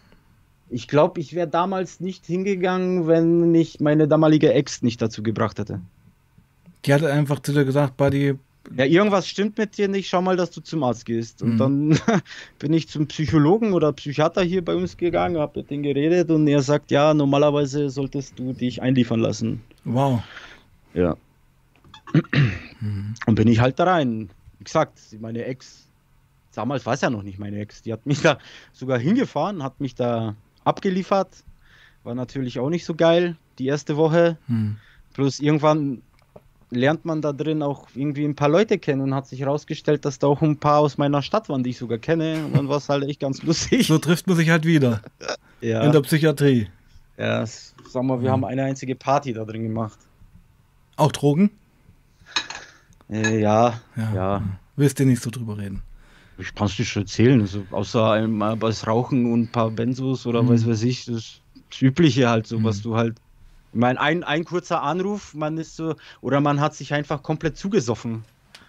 ich 0.70 0.88
glaube, 0.88 1.20
ich 1.20 1.34
wäre 1.34 1.48
damals 1.48 2.00
nicht 2.00 2.26
hingegangen, 2.26 3.06
wenn 3.06 3.52
mich 3.52 3.80
meine 3.80 4.08
damalige 4.08 4.52
Ex 4.52 4.82
nicht 4.82 5.02
dazu 5.02 5.22
gebracht 5.22 5.58
hätte. 5.58 5.80
Die 6.84 6.94
hatte 6.94 7.12
einfach 7.12 7.40
zu 7.40 7.52
dir 7.52 7.64
gesagt, 7.64 7.96
Buddy, 7.96 8.38
ja, 8.76 8.84
irgendwas 8.84 9.28
stimmt 9.28 9.58
mit 9.58 9.76
dir 9.78 9.88
nicht, 9.88 10.08
schau 10.08 10.22
mal, 10.22 10.36
dass 10.36 10.50
du 10.50 10.60
zum 10.60 10.82
Arzt 10.82 11.04
gehst. 11.04 11.42
Und 11.42 11.54
Mhm. 11.54 11.58
dann 11.58 11.90
bin 12.58 12.72
ich 12.72 12.88
zum 12.88 13.06
Psychologen 13.06 13.72
oder 13.72 13.92
Psychiater 13.92 14.42
hier 14.42 14.64
bei 14.64 14.74
uns 14.74 14.96
gegangen, 14.96 15.38
habe 15.38 15.60
mit 15.60 15.70
dem 15.70 15.82
geredet 15.82 16.30
und 16.30 16.46
er 16.48 16.62
sagt, 16.62 16.90
ja, 16.90 17.14
normalerweise 17.14 17.90
solltest 17.90 18.38
du 18.38 18.52
dich 18.52 18.82
einliefern 18.82 19.20
lassen. 19.20 19.62
Wow. 19.84 20.22
Ja. 20.94 21.16
Mhm. 22.80 23.14
Und 23.26 23.34
bin 23.34 23.48
ich 23.48 23.60
halt 23.60 23.78
da 23.78 23.84
rein. 23.84 24.30
Wie 24.58 24.64
gesagt, 24.64 24.98
meine 25.20 25.44
Ex, 25.44 25.86
damals 26.54 26.86
war 26.86 26.94
es 26.94 27.00
ja 27.00 27.10
noch 27.10 27.22
nicht 27.22 27.38
meine 27.38 27.58
Ex, 27.60 27.82
die 27.82 27.92
hat 27.92 28.06
mich 28.06 28.22
da 28.22 28.38
sogar 28.72 28.98
hingefahren, 28.98 29.62
hat 29.62 29.80
mich 29.80 29.94
da 29.94 30.34
abgeliefert. 30.64 31.44
War 32.04 32.14
natürlich 32.14 32.58
auch 32.58 32.70
nicht 32.70 32.84
so 32.84 32.94
geil, 32.94 33.36
die 33.58 33.66
erste 33.66 33.96
Woche. 33.96 34.38
Hm. 34.46 34.76
Bloß 35.14 35.40
irgendwann 35.40 36.02
lernt 36.70 37.04
man 37.04 37.22
da 37.22 37.32
drin 37.32 37.62
auch 37.62 37.86
irgendwie 37.94 38.24
ein 38.24 38.34
paar 38.34 38.48
Leute 38.48 38.78
kennen 38.78 39.00
und 39.02 39.14
hat 39.14 39.28
sich 39.28 39.40
herausgestellt, 39.40 40.04
dass 40.04 40.18
da 40.18 40.26
auch 40.26 40.42
ein 40.42 40.56
paar 40.58 40.78
aus 40.80 40.98
meiner 40.98 41.22
Stadt 41.22 41.48
waren, 41.48 41.62
die 41.62 41.70
ich 41.70 41.78
sogar 41.78 41.98
kenne. 41.98 42.44
Und 42.44 42.56
dann 42.56 42.68
war 42.68 42.78
es 42.78 42.88
halt 42.88 43.04
echt 43.04 43.20
ganz 43.20 43.42
lustig. 43.42 43.86
So 43.86 43.98
trifft 43.98 44.26
man 44.26 44.36
sich 44.36 44.50
halt 44.50 44.64
wieder 44.64 45.00
Ja, 45.60 45.82
in 45.82 45.92
der 45.92 46.00
Psychiatrie. 46.02 46.68
ja 47.16 47.44
sag 47.46 48.02
mal, 48.02 48.20
wir 48.20 48.30
haben 48.32 48.44
eine 48.44 48.64
einzige 48.64 48.94
Party 48.96 49.32
da 49.32 49.44
drin 49.44 49.62
gemacht. 49.62 49.98
Auch 50.96 51.12
Drogen? 51.12 51.50
Äh, 53.10 53.40
ja, 53.40 53.80
Ja. 53.96 54.14
ja. 54.14 54.42
Willst 54.76 54.98
du 54.98 55.06
nicht 55.06 55.22
so 55.22 55.30
drüber 55.30 55.56
reden? 55.56 55.82
Ich 56.38 56.54
kann 56.54 56.66
es 56.66 56.76
dir 56.76 56.84
schon 56.84 57.02
erzählen. 57.04 57.40
Also, 57.40 57.64
außer 57.70 58.10
einmal 58.10 58.60
was 58.60 58.86
Rauchen 58.86 59.32
und 59.32 59.42
ein 59.44 59.48
paar 59.52 59.70
Benzos 59.70 60.26
oder 60.26 60.42
Mhm. 60.42 60.48
was 60.50 60.66
weiß 60.66 60.82
ich. 60.82 61.06
Das, 61.06 61.40
das 61.70 61.80
Übliche 61.80 62.28
halt, 62.28 62.46
so 62.46 62.58
Mhm. 62.58 62.64
was 62.64 62.82
du 62.82 62.96
halt. 62.96 63.16
Ich 63.72 63.78
meine, 63.80 64.00
ein, 64.00 64.24
ein 64.24 64.44
kurzer 64.44 64.82
Anruf, 64.82 65.34
man 65.34 65.58
ist 65.58 65.76
so, 65.76 65.94
oder 66.20 66.40
man 66.40 66.60
hat 66.60 66.74
sich 66.74 66.94
einfach 66.94 67.22
komplett 67.22 67.56
zugesoffen. 67.56 68.24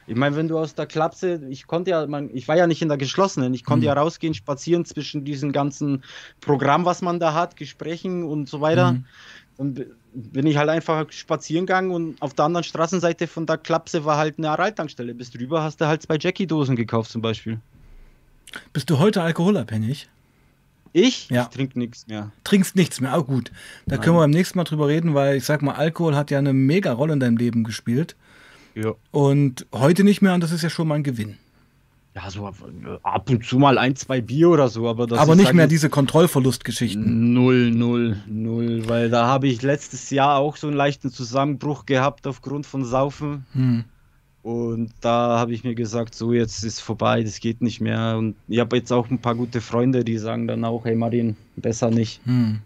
Ich 0.09 0.15
meine, 0.15 0.35
wenn 0.37 0.47
du 0.47 0.57
aus 0.57 0.73
der 0.73 0.85
Klapse, 0.85 1.41
ich 1.49 1.67
konnte 1.67 1.91
ja, 1.91 2.07
man, 2.07 2.29
ich 2.33 2.47
war 2.47 2.55
ja 2.55 2.65
nicht 2.65 2.81
in 2.81 2.87
der 2.87 2.97
geschlossenen, 2.97 3.53
ich 3.53 3.65
konnte 3.65 3.81
Mhm. 3.83 3.87
ja 3.87 3.93
rausgehen, 3.93 4.33
spazieren 4.33 4.85
zwischen 4.85 5.25
diesen 5.25 5.51
ganzen 5.51 6.03
Programm, 6.39 6.85
was 6.85 7.01
man 7.01 7.19
da 7.19 7.33
hat, 7.33 7.57
Gesprächen 7.57 8.23
und 8.23 8.47
so 8.47 8.61
weiter. 8.61 8.93
Mhm. 8.93 9.05
Dann 9.57 9.73
bi- 9.73 9.87
bin 10.13 10.47
ich 10.47 10.55
halt 10.57 10.69
einfach 10.69 11.11
spazieren 11.11 11.65
gegangen 11.65 11.91
und 11.91 12.21
auf 12.21 12.33
der 12.33 12.45
anderen 12.45 12.63
Straßenseite 12.63 13.27
von 13.27 13.45
der 13.45 13.57
Klapse 13.57 14.05
war 14.05 14.17
halt 14.17 14.37
eine 14.37 14.49
Aral-Tankstelle. 14.49 15.13
Bis 15.13 15.29
drüber 15.31 15.61
hast 15.61 15.81
du 15.81 15.87
halt 15.87 16.01
zwei 16.03 16.17
Jackie-Dosen 16.19 16.75
gekauft 16.77 17.11
zum 17.11 17.21
Beispiel. 17.21 17.59
Bist 18.71 18.89
du 18.89 18.99
heute 18.99 19.21
alkoholabhängig? 19.21 20.07
Ich? 20.93 21.29
Ja. 21.29 21.43
Ich 21.43 21.47
trinke 21.49 21.79
nichts 21.79 22.07
mehr. 22.07 22.31
Trinkst 22.43 22.75
nichts 22.75 23.01
mehr? 23.01 23.17
Auch 23.17 23.25
gut. 23.25 23.51
Da 23.85 23.95
Nein. 23.95 24.01
können 24.03 24.15
wir 24.15 24.21
beim 24.21 24.31
nächsten 24.31 24.57
Mal 24.57 24.63
drüber 24.63 24.87
reden, 24.87 25.13
weil 25.13 25.37
ich 25.37 25.45
sag 25.45 25.61
mal, 25.61 25.75
Alkohol 25.75 26.15
hat 26.15 26.31
ja 26.31 26.37
eine 26.37 26.53
mega 26.53 26.91
Rolle 26.91 27.13
in 27.13 27.19
deinem 27.19 27.37
Leben 27.37 27.63
gespielt. 27.63 28.15
Ja. 28.75 28.93
Und 29.11 29.65
heute 29.73 30.03
nicht 30.03 30.21
mehr 30.21 30.33
und 30.33 30.41
das 30.41 30.51
ist 30.51 30.61
ja 30.61 30.69
schon 30.69 30.87
mal 30.87 30.95
ein 30.95 31.03
Gewinn. 31.03 31.37
Ja, 32.17 32.31
so 32.31 32.47
ab 33.03 33.29
und 33.29 33.45
zu 33.45 33.59
mal 33.59 33.77
ein, 33.77 33.95
zwei 33.95 34.21
Bier 34.21 34.49
oder 34.49 34.69
so, 34.69 34.87
aber 34.89 35.05
das 35.05 35.19
Aber 35.19 35.33
ist 35.33 35.37
nicht 35.37 35.53
mehr 35.53 35.67
diese 35.67 35.87
Kontrollverlustgeschichten. 35.87 37.31
Null, 37.31 37.69
null, 37.69 38.17
null, 38.25 38.89
weil 38.89 39.11
da 39.11 39.27
habe 39.27 39.47
ich 39.47 39.61
letztes 39.61 40.09
Jahr 40.09 40.37
auch 40.37 40.55
so 40.55 40.65
einen 40.65 40.75
leichten 40.75 41.11
Zusammenbruch 41.11 41.85
gehabt 41.85 42.25
aufgrund 42.25 42.65
von 42.65 42.83
Saufen. 42.85 43.45
Hm. 43.53 43.83
Und 44.47 44.93
da 45.01 45.37
habe 45.39 45.51
ich 45.51 45.65
mir 45.65 45.75
gesagt, 45.75 46.15
so 46.15 46.31
jetzt 46.31 46.63
ist 46.63 46.79
vorbei, 46.79 47.21
das 47.21 47.41
geht 47.41 47.61
nicht 47.61 47.81
mehr. 47.81 48.15
Und 48.17 48.37
ich 48.47 48.59
habe 48.59 48.77
jetzt 48.77 48.93
auch 48.93 49.09
ein 49.09 49.19
paar 49.19 49.35
gute 49.35 49.59
Freunde, 49.59 50.05
die 50.05 50.17
sagen 50.17 50.47
dann 50.47 50.63
auch, 50.63 50.85
hey 50.85 50.95
Martin, 50.95 51.35
besser 51.57 51.89
nicht. 51.89 52.25
Hm. 52.25 52.59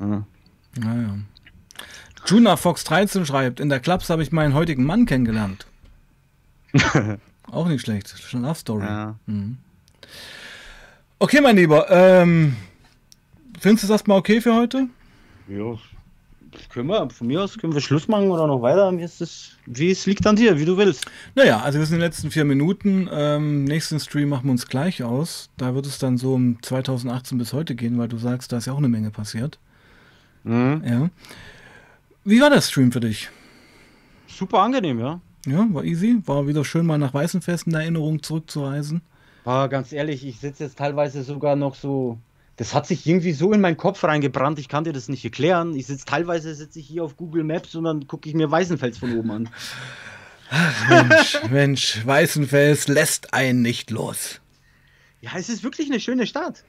Ja. 0.00 0.26
Naja. 0.80 1.18
Juna 2.26 2.56
Fox 2.56 2.82
13 2.82 3.24
schreibt, 3.24 3.60
in 3.60 3.68
der 3.68 3.78
Clubs 3.78 4.10
habe 4.10 4.24
ich 4.24 4.32
meinen 4.32 4.52
heutigen 4.52 4.82
Mann 4.82 5.06
kennengelernt. 5.06 5.64
Auch 7.52 7.68
nicht 7.68 7.82
schlecht. 7.82 8.08
Schon 8.08 8.42
Love 8.42 8.56
Story. 8.56 8.84
Ja. 8.84 9.14
Mhm. 9.26 9.58
Okay, 11.20 11.40
mein 11.40 11.54
Lieber. 11.54 11.88
Ähm, 11.88 12.56
findest 13.60 13.84
du 13.84 13.88
das 13.88 14.08
mal 14.08 14.16
okay 14.16 14.40
für 14.40 14.56
heute? 14.56 14.88
ja, 15.46 15.78
können 16.68 16.88
wir, 16.88 17.08
von 17.10 17.26
mir 17.26 17.42
aus 17.42 17.56
können 17.56 17.72
wir 17.72 17.80
Schluss 17.80 18.08
machen 18.08 18.30
oder 18.30 18.46
noch 18.46 18.60
weiter. 18.60 18.92
Mir 18.92 19.04
ist 19.04 19.20
es, 19.20 19.56
wie 19.66 19.90
es 19.90 20.06
liegt 20.06 20.26
an 20.26 20.36
dir, 20.36 20.58
wie 20.58 20.64
du 20.64 20.76
willst. 20.76 21.06
Naja, 21.34 21.60
also 21.60 21.78
wir 21.78 21.86
sind 21.86 21.96
in 21.96 22.00
den 22.00 22.06
letzten 22.06 22.30
vier 22.30 22.44
Minuten. 22.44 23.08
Ähm, 23.10 23.64
nächsten 23.64 23.98
Stream 23.98 24.28
machen 24.28 24.44
wir 24.44 24.52
uns 24.52 24.66
gleich 24.68 25.02
aus. 25.02 25.50
Da 25.56 25.74
wird 25.74 25.86
es 25.86 25.98
dann 25.98 26.18
so 26.18 26.34
um 26.34 26.62
2018 26.62 27.38
bis 27.38 27.52
heute 27.52 27.74
gehen, 27.74 27.98
weil 27.98 28.08
du 28.08 28.18
sagst, 28.18 28.52
da 28.52 28.58
ist 28.58 28.66
ja 28.66 28.72
auch 28.72 28.78
eine 28.78 28.88
Menge 28.88 29.10
passiert. 29.10 29.58
Mhm. 30.44 30.82
Ja. 30.84 31.10
Wie 32.24 32.40
war 32.40 32.50
der 32.50 32.60
Stream 32.60 32.92
für 32.92 33.00
dich? 33.00 33.30
Super 34.26 34.60
angenehm, 34.60 34.98
ja. 34.98 35.20
Ja, 35.46 35.66
war 35.70 35.84
easy. 35.84 36.20
War 36.26 36.46
wieder 36.46 36.64
schön, 36.64 36.86
mal 36.86 36.98
nach 36.98 37.14
Weißenfest 37.14 37.66
in 37.66 37.74
Erinnerung 37.74 38.22
zurückzureisen. 38.22 39.00
Aber 39.44 39.68
ganz 39.68 39.92
ehrlich, 39.92 40.26
ich 40.26 40.38
sitze 40.38 40.64
jetzt 40.64 40.78
teilweise 40.78 41.22
sogar 41.22 41.56
noch 41.56 41.74
so. 41.74 42.18
Das 42.60 42.74
hat 42.74 42.86
sich 42.86 43.06
irgendwie 43.06 43.32
so 43.32 43.54
in 43.54 43.62
meinen 43.62 43.78
Kopf 43.78 44.04
reingebrannt, 44.04 44.58
ich 44.58 44.68
kann 44.68 44.84
dir 44.84 44.92
das 44.92 45.08
nicht 45.08 45.24
erklären. 45.24 45.74
Ich 45.74 45.86
sitze 45.86 46.04
teilweise 46.04 46.54
sitze 46.54 46.78
ich 46.78 46.86
hier 46.86 47.02
auf 47.02 47.16
Google 47.16 47.42
Maps 47.42 47.74
und 47.74 47.84
dann 47.84 48.06
gucke 48.06 48.28
ich 48.28 48.34
mir 48.34 48.50
Weißenfels 48.50 48.98
von 48.98 49.16
oben 49.18 49.30
an. 49.30 49.48
Mensch, 50.90 51.38
Mensch, 51.50 52.06
Weißenfels 52.06 52.88
lässt 52.88 53.32
einen 53.32 53.62
nicht 53.62 53.90
los. 53.90 54.42
Ja, 55.22 55.30
es 55.36 55.48
ist 55.48 55.64
wirklich 55.64 55.88
eine 55.88 56.00
schöne 56.00 56.26
Stadt. 56.26 56.62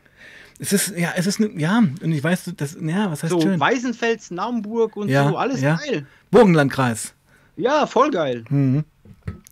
Es 0.60 0.72
ist, 0.72 0.98
ja, 0.98 1.12
es 1.18 1.28
ist, 1.28 1.42
ne, 1.42 1.50
ja, 1.58 1.80
und 1.80 2.12
ich 2.14 2.24
weiß, 2.24 2.54
das, 2.56 2.78
ja, 2.82 3.12
was 3.12 3.24
heißt 3.24 3.34
So 3.34 3.42
schön? 3.42 3.60
Weißenfels, 3.60 4.32
Naumburg 4.32 4.96
und 4.96 5.10
Ja, 5.10 5.28
so, 5.28 5.36
alles 5.36 5.60
ja. 5.60 5.76
geil. 5.76 6.08
Burgenlandkreis. 6.30 7.16
Ja, 7.58 7.86
voll 7.86 8.12
geil. 8.12 8.46
Mhm. 8.50 8.86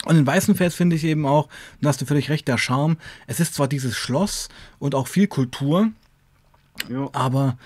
Und 0.06 0.16
in 0.16 0.26
Weißenfels 0.26 0.74
finde 0.74 0.96
ich 0.96 1.04
eben 1.04 1.26
auch, 1.26 1.48
und 1.48 1.82
da 1.82 1.90
hast 1.90 2.00
du 2.00 2.06
völlig 2.06 2.30
recht, 2.30 2.48
der 2.48 2.58
Charme. 2.58 2.96
Es 3.28 3.42
ist 3.42 3.56
zwar 3.56 3.68
dieses 3.68 3.98
Schloss 3.98 4.48
und 4.80 4.96
auch 4.96 5.08
viel 5.10 5.28
Kultur, 5.28 5.92
Ja. 6.90 7.10
aber 7.14 7.58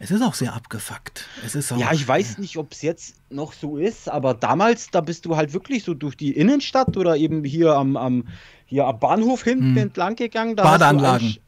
es 0.00 0.10
ist 0.12 0.22
auch 0.22 0.34
sehr 0.34 0.54
abgefuckt. 0.54 1.26
Es 1.44 1.54
ist 1.56 1.70
Ja, 1.72 1.92
ich 1.92 2.06
weiß 2.06 2.38
nicht, 2.38 2.56
ob 2.56 2.72
es 2.72 2.82
jetzt 2.82 3.16
noch 3.30 3.52
so 3.52 3.78
ist, 3.78 4.08
aber 4.08 4.34
damals, 4.34 4.90
da 4.90 5.00
bist 5.00 5.24
du 5.24 5.36
halt 5.36 5.52
wirklich 5.52 5.82
so 5.84 5.94
durch 5.94 6.16
die 6.16 6.32
Innenstadt 6.32 6.96
oder 6.96 7.16
eben 7.16 7.42
hier 7.44 7.74
am, 7.74 7.96
am, 7.96 8.28
hier 8.66 8.86
am 8.86 9.00
Bahnhof 9.00 9.42
hinten 9.42 9.70
Hm. 9.74 9.78
entlang 9.78 10.14
gegangen. 10.14 10.54
Da 10.54 10.62
Badeanlagen. 10.62 11.38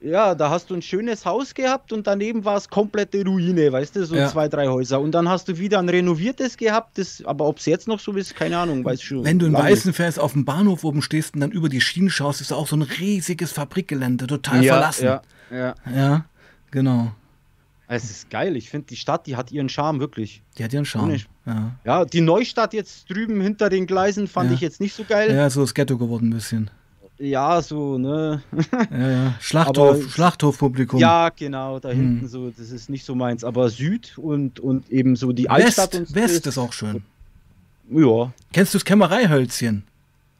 ja, 0.00 0.36
da 0.36 0.48
hast 0.50 0.70
du 0.70 0.74
ein 0.74 0.82
schönes 0.82 1.26
Haus 1.26 1.54
gehabt 1.54 1.92
und 1.92 2.06
daneben 2.06 2.44
war 2.44 2.56
es 2.56 2.68
komplette 2.68 3.24
Ruine, 3.24 3.72
weißt 3.72 3.96
du, 3.96 4.06
so 4.06 4.14
Ja. 4.14 4.28
zwei, 4.28 4.46
drei 4.48 4.68
Häuser. 4.68 5.00
Und 5.00 5.10
dann 5.10 5.28
hast 5.28 5.48
du 5.48 5.58
wieder 5.58 5.80
ein 5.80 5.88
renoviertes 5.88 6.56
gehabt, 6.56 6.98
das, 6.98 7.20
aber 7.24 7.46
ob 7.46 7.58
es 7.58 7.66
jetzt 7.66 7.88
noch 7.88 7.98
so 7.98 8.12
ist, 8.12 8.36
keine 8.36 8.58
Ahnung, 8.58 8.84
weiß 8.84 9.02
schon. 9.02 9.24
Wenn 9.24 9.40
du 9.40 9.46
in. 9.46 9.54
Weißenfels 9.54 10.20
auf 10.20 10.34
dem 10.34 10.44
Bahnhof 10.44 10.84
oben 10.84 11.02
stehst 11.02 11.34
und 11.34 11.40
dann 11.40 11.50
über 11.50 11.68
die 11.68 11.80
Schienen 11.80 12.10
schaust, 12.10 12.40
ist 12.40 12.52
da 12.52 12.54
auch 12.54 12.68
so 12.68 12.76
ein 12.76 12.82
riesiges 12.82 13.50
Fabrikgelände, 13.50 14.28
total 14.28 14.62
ja, 14.62 14.74
verlassen. 14.74 15.04
Ja, 15.06 15.22
ja. 15.50 15.74
ja, 15.92 16.24
genau. 16.70 17.12
Es 17.90 18.04
ist 18.10 18.28
geil. 18.28 18.56
Ich 18.56 18.68
finde, 18.68 18.86
die 18.88 18.96
Stadt, 18.96 19.26
die 19.26 19.36
hat 19.36 19.50
ihren 19.50 19.68
Charme, 19.70 19.98
wirklich. 20.00 20.42
Die 20.58 20.64
hat 20.64 20.72
ihren 20.74 20.84
Charme. 20.84 21.16
Ja. 21.46 21.72
Ja, 21.84 22.04
die 22.04 22.20
Neustadt 22.20 22.74
jetzt 22.74 23.08
drüben 23.08 23.40
hinter 23.40 23.70
den 23.70 23.86
Gleisen 23.86 24.28
fand 24.28 24.50
Ja. 24.50 24.54
ich 24.56 24.60
jetzt 24.60 24.80
nicht 24.80 24.94
so 24.94 25.04
geil. 25.04 25.34
ja, 25.34 25.48
so 25.48 25.62
ist 25.62 25.74
Ghetto 25.74 25.96
geworden 25.96 26.28
ein 26.28 26.34
bisschen. 26.34 26.70
Ja, 27.18 27.62
so, 27.62 27.96
ne? 27.98 28.42
Ja, 28.90 29.08
ja. 29.10 29.34
Schlachthof, 29.40 29.96
Aber- 30.00 30.08
Schlachthofpublikum. 30.10 31.00
Ja, 31.00 31.30
genau, 31.30 31.80
da 31.80 31.88
Hm. 31.90 31.96
hinten 31.96 32.28
so, 32.28 32.50
das 32.50 32.70
ist 32.70 32.90
nicht 32.90 33.04
so 33.06 33.14
meins. 33.14 33.42
Aber 33.42 33.70
Süd 33.70 34.18
und, 34.18 34.60
und 34.60 34.90
eben 34.90 35.16
so 35.16 35.32
die 35.32 35.44
West, 35.44 35.50
Altstadt 35.80 35.94
und 35.94 36.14
West 36.14 36.46
ist 36.46 36.58
auch 36.58 36.72
schön. 36.74 37.02
Ja, 37.90 38.32
Kennst 38.52 38.74
du 38.74 38.78
das 38.78 38.84
Kämmereihölzchen? 38.84 39.82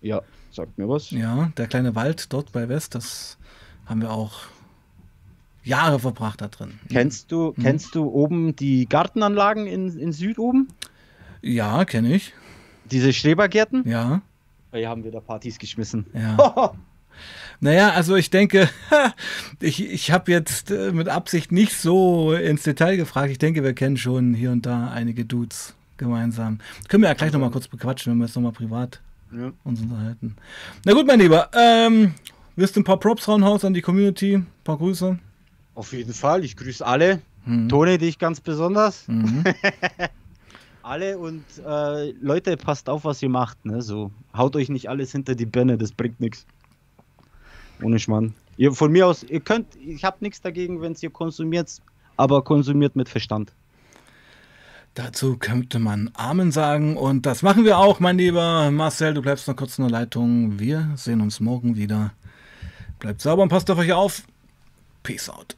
ja, 0.03 0.21
sagt 0.53 0.77
mir 0.77 0.89
was. 0.89 1.11
Ja, 1.11 1.51
der 1.57 1.67
kleine 1.67 1.95
Wald 1.95 2.31
dort 2.33 2.53
bei 2.53 2.69
West, 2.69 2.95
das 2.95 3.39
haben 3.87 4.03
wir 4.03 4.11
auch 4.13 4.41
Jahre 5.69 5.99
verbracht 6.01 6.41
da 6.41 6.49
drin. 6.49 6.79
Kennst 6.91 7.31
du, 7.31 7.55
Hm. 7.55 7.63
kennst 7.63 7.95
du 7.95 8.05
oben 8.09 8.57
die 8.57 8.89
Gartenanlagen 8.89 9.67
in, 9.67 9.97
in 9.99 10.13
Süd 10.13 10.39
oben? 10.39 10.69
Ja, 11.43 11.85
kenne 11.85 12.15
ich. 12.15 12.33
Diese 12.91 13.13
Schrebergärten? 13.13 13.87
Ja, 13.89 14.23
Da 14.73 14.79
haben 14.89 15.05
wir 15.05 15.11
da 15.13 15.21
Partys 15.21 15.59
geschmissen. 15.59 16.07
ja. 16.15 16.73
Naja, 17.61 17.91
also 17.91 18.15
ich 18.15 18.31
denke, 18.31 18.69
ich, 19.61 19.85
ich 19.85 20.13
habe 20.13 20.31
jetzt 20.31 20.71
äh, 20.71 20.93
mit 20.93 21.09
Absicht 21.09 21.51
nicht 21.51 21.73
so 21.75 22.33
ins 22.33 22.63
Detail 22.63 22.97
gefragt. 22.97 23.31
Ich 23.33 23.39
denke, 23.39 23.65
wir 23.65 23.73
kennen 23.75 23.97
schon 23.97 24.35
hier 24.35 24.53
und 24.53 24.65
da 24.67 24.91
einige 24.93 25.25
Dudes 25.25 25.75
gemeinsam. 25.97 26.61
Können 26.89 27.03
wir 27.03 27.09
ja 27.09 27.15
gleich 27.15 27.33
nochmal 27.33 27.51
kurz 27.51 27.67
bequatschen, 27.67 28.13
wenn 28.13 28.19
wir 28.19 28.27
jetzt 28.27 28.37
nochmal 28.37 28.53
privat 28.53 29.01
Ja. 29.37 29.51
uns 29.65 29.81
unterhalten. 29.81 30.37
Na 30.85 30.93
gut, 30.93 31.09
mein 31.09 31.19
Lieber, 31.19 31.51
ähm, 31.55 32.15
wirst 32.55 32.77
du 32.77 32.81
ein 32.81 32.85
paar 32.85 33.01
Props 33.01 33.27
raushauen 33.27 33.61
an 33.65 33.75
die 33.75 33.83
Community? 33.83 34.37
Ein 34.37 34.47
paar 34.63 34.79
Grüße? 34.79 35.19
Auf 35.79 35.93
jeden 35.93 36.13
Fall, 36.13 36.45
ich 36.45 36.57
grüße 36.57 36.85
alle. 36.85 37.23
Mhm. 37.47 37.69
Tone 37.69 37.99
dich 37.99 38.19
ganz 38.19 38.41
besonders. 38.41 39.07
Mhm. 39.07 39.45
Alle 40.83 41.19
und 41.19 41.45
äh, 41.65 42.11
Leute, 42.21 42.57
passt 42.57 42.89
auf, 42.89 43.05
was 43.05 43.23
ihr 43.23 43.29
macht. 43.29 43.65
Ne? 43.65 43.81
So, 43.81 44.11
haut 44.37 44.57
euch 44.57 44.71
nicht 44.71 44.89
alles 44.89 45.13
hinter 45.13 45.37
die 45.37 45.47
Birne, 45.47 45.79
das 45.79 45.93
bringt 45.93 46.19
nichts. 46.19 46.47
Ohne 47.81 48.01
Schmarrn. 48.01 48.35
Ihr, 48.57 48.73
von 48.73 48.91
mir 48.91 49.07
aus, 49.07 49.23
ihr 49.23 49.39
könnt, 49.39 49.77
ich 49.77 50.03
habe 50.03 50.17
nichts 50.19 50.41
dagegen, 50.41 50.81
wenn 50.81 50.97
ihr 51.01 51.11
konsumiert, 51.11 51.71
aber 52.17 52.43
konsumiert 52.43 52.97
mit 52.97 53.09
Verstand. 53.09 53.53
Dazu 54.95 55.37
könnte 55.37 55.79
man 55.79 56.11
Amen 56.15 56.51
sagen 56.51 56.97
und 56.97 57.25
das 57.25 57.43
machen 57.43 57.65
wir 57.65 57.79
auch, 57.79 58.01
mein 58.01 58.19
lieber 58.19 58.73
Marcel. 58.73 59.15
Du 59.15 59.23
bleibst 59.23 59.47
noch 59.47 59.55
kurz 59.55 59.79
in 59.79 59.85
der 59.85 59.93
Leitung. 59.93 60.59
Wir 60.59 60.91
sehen 60.97 61.21
uns 61.21 61.39
morgen 61.39 61.77
wieder. 61.77 62.15
Bleibt 62.99 63.21
sauber 63.21 63.45
und 63.45 63.49
passt 63.49 63.71
auf 63.71 63.79
euch 63.79 63.93
auf. 63.93 64.25
Peace 65.05 65.31
out. 65.31 65.57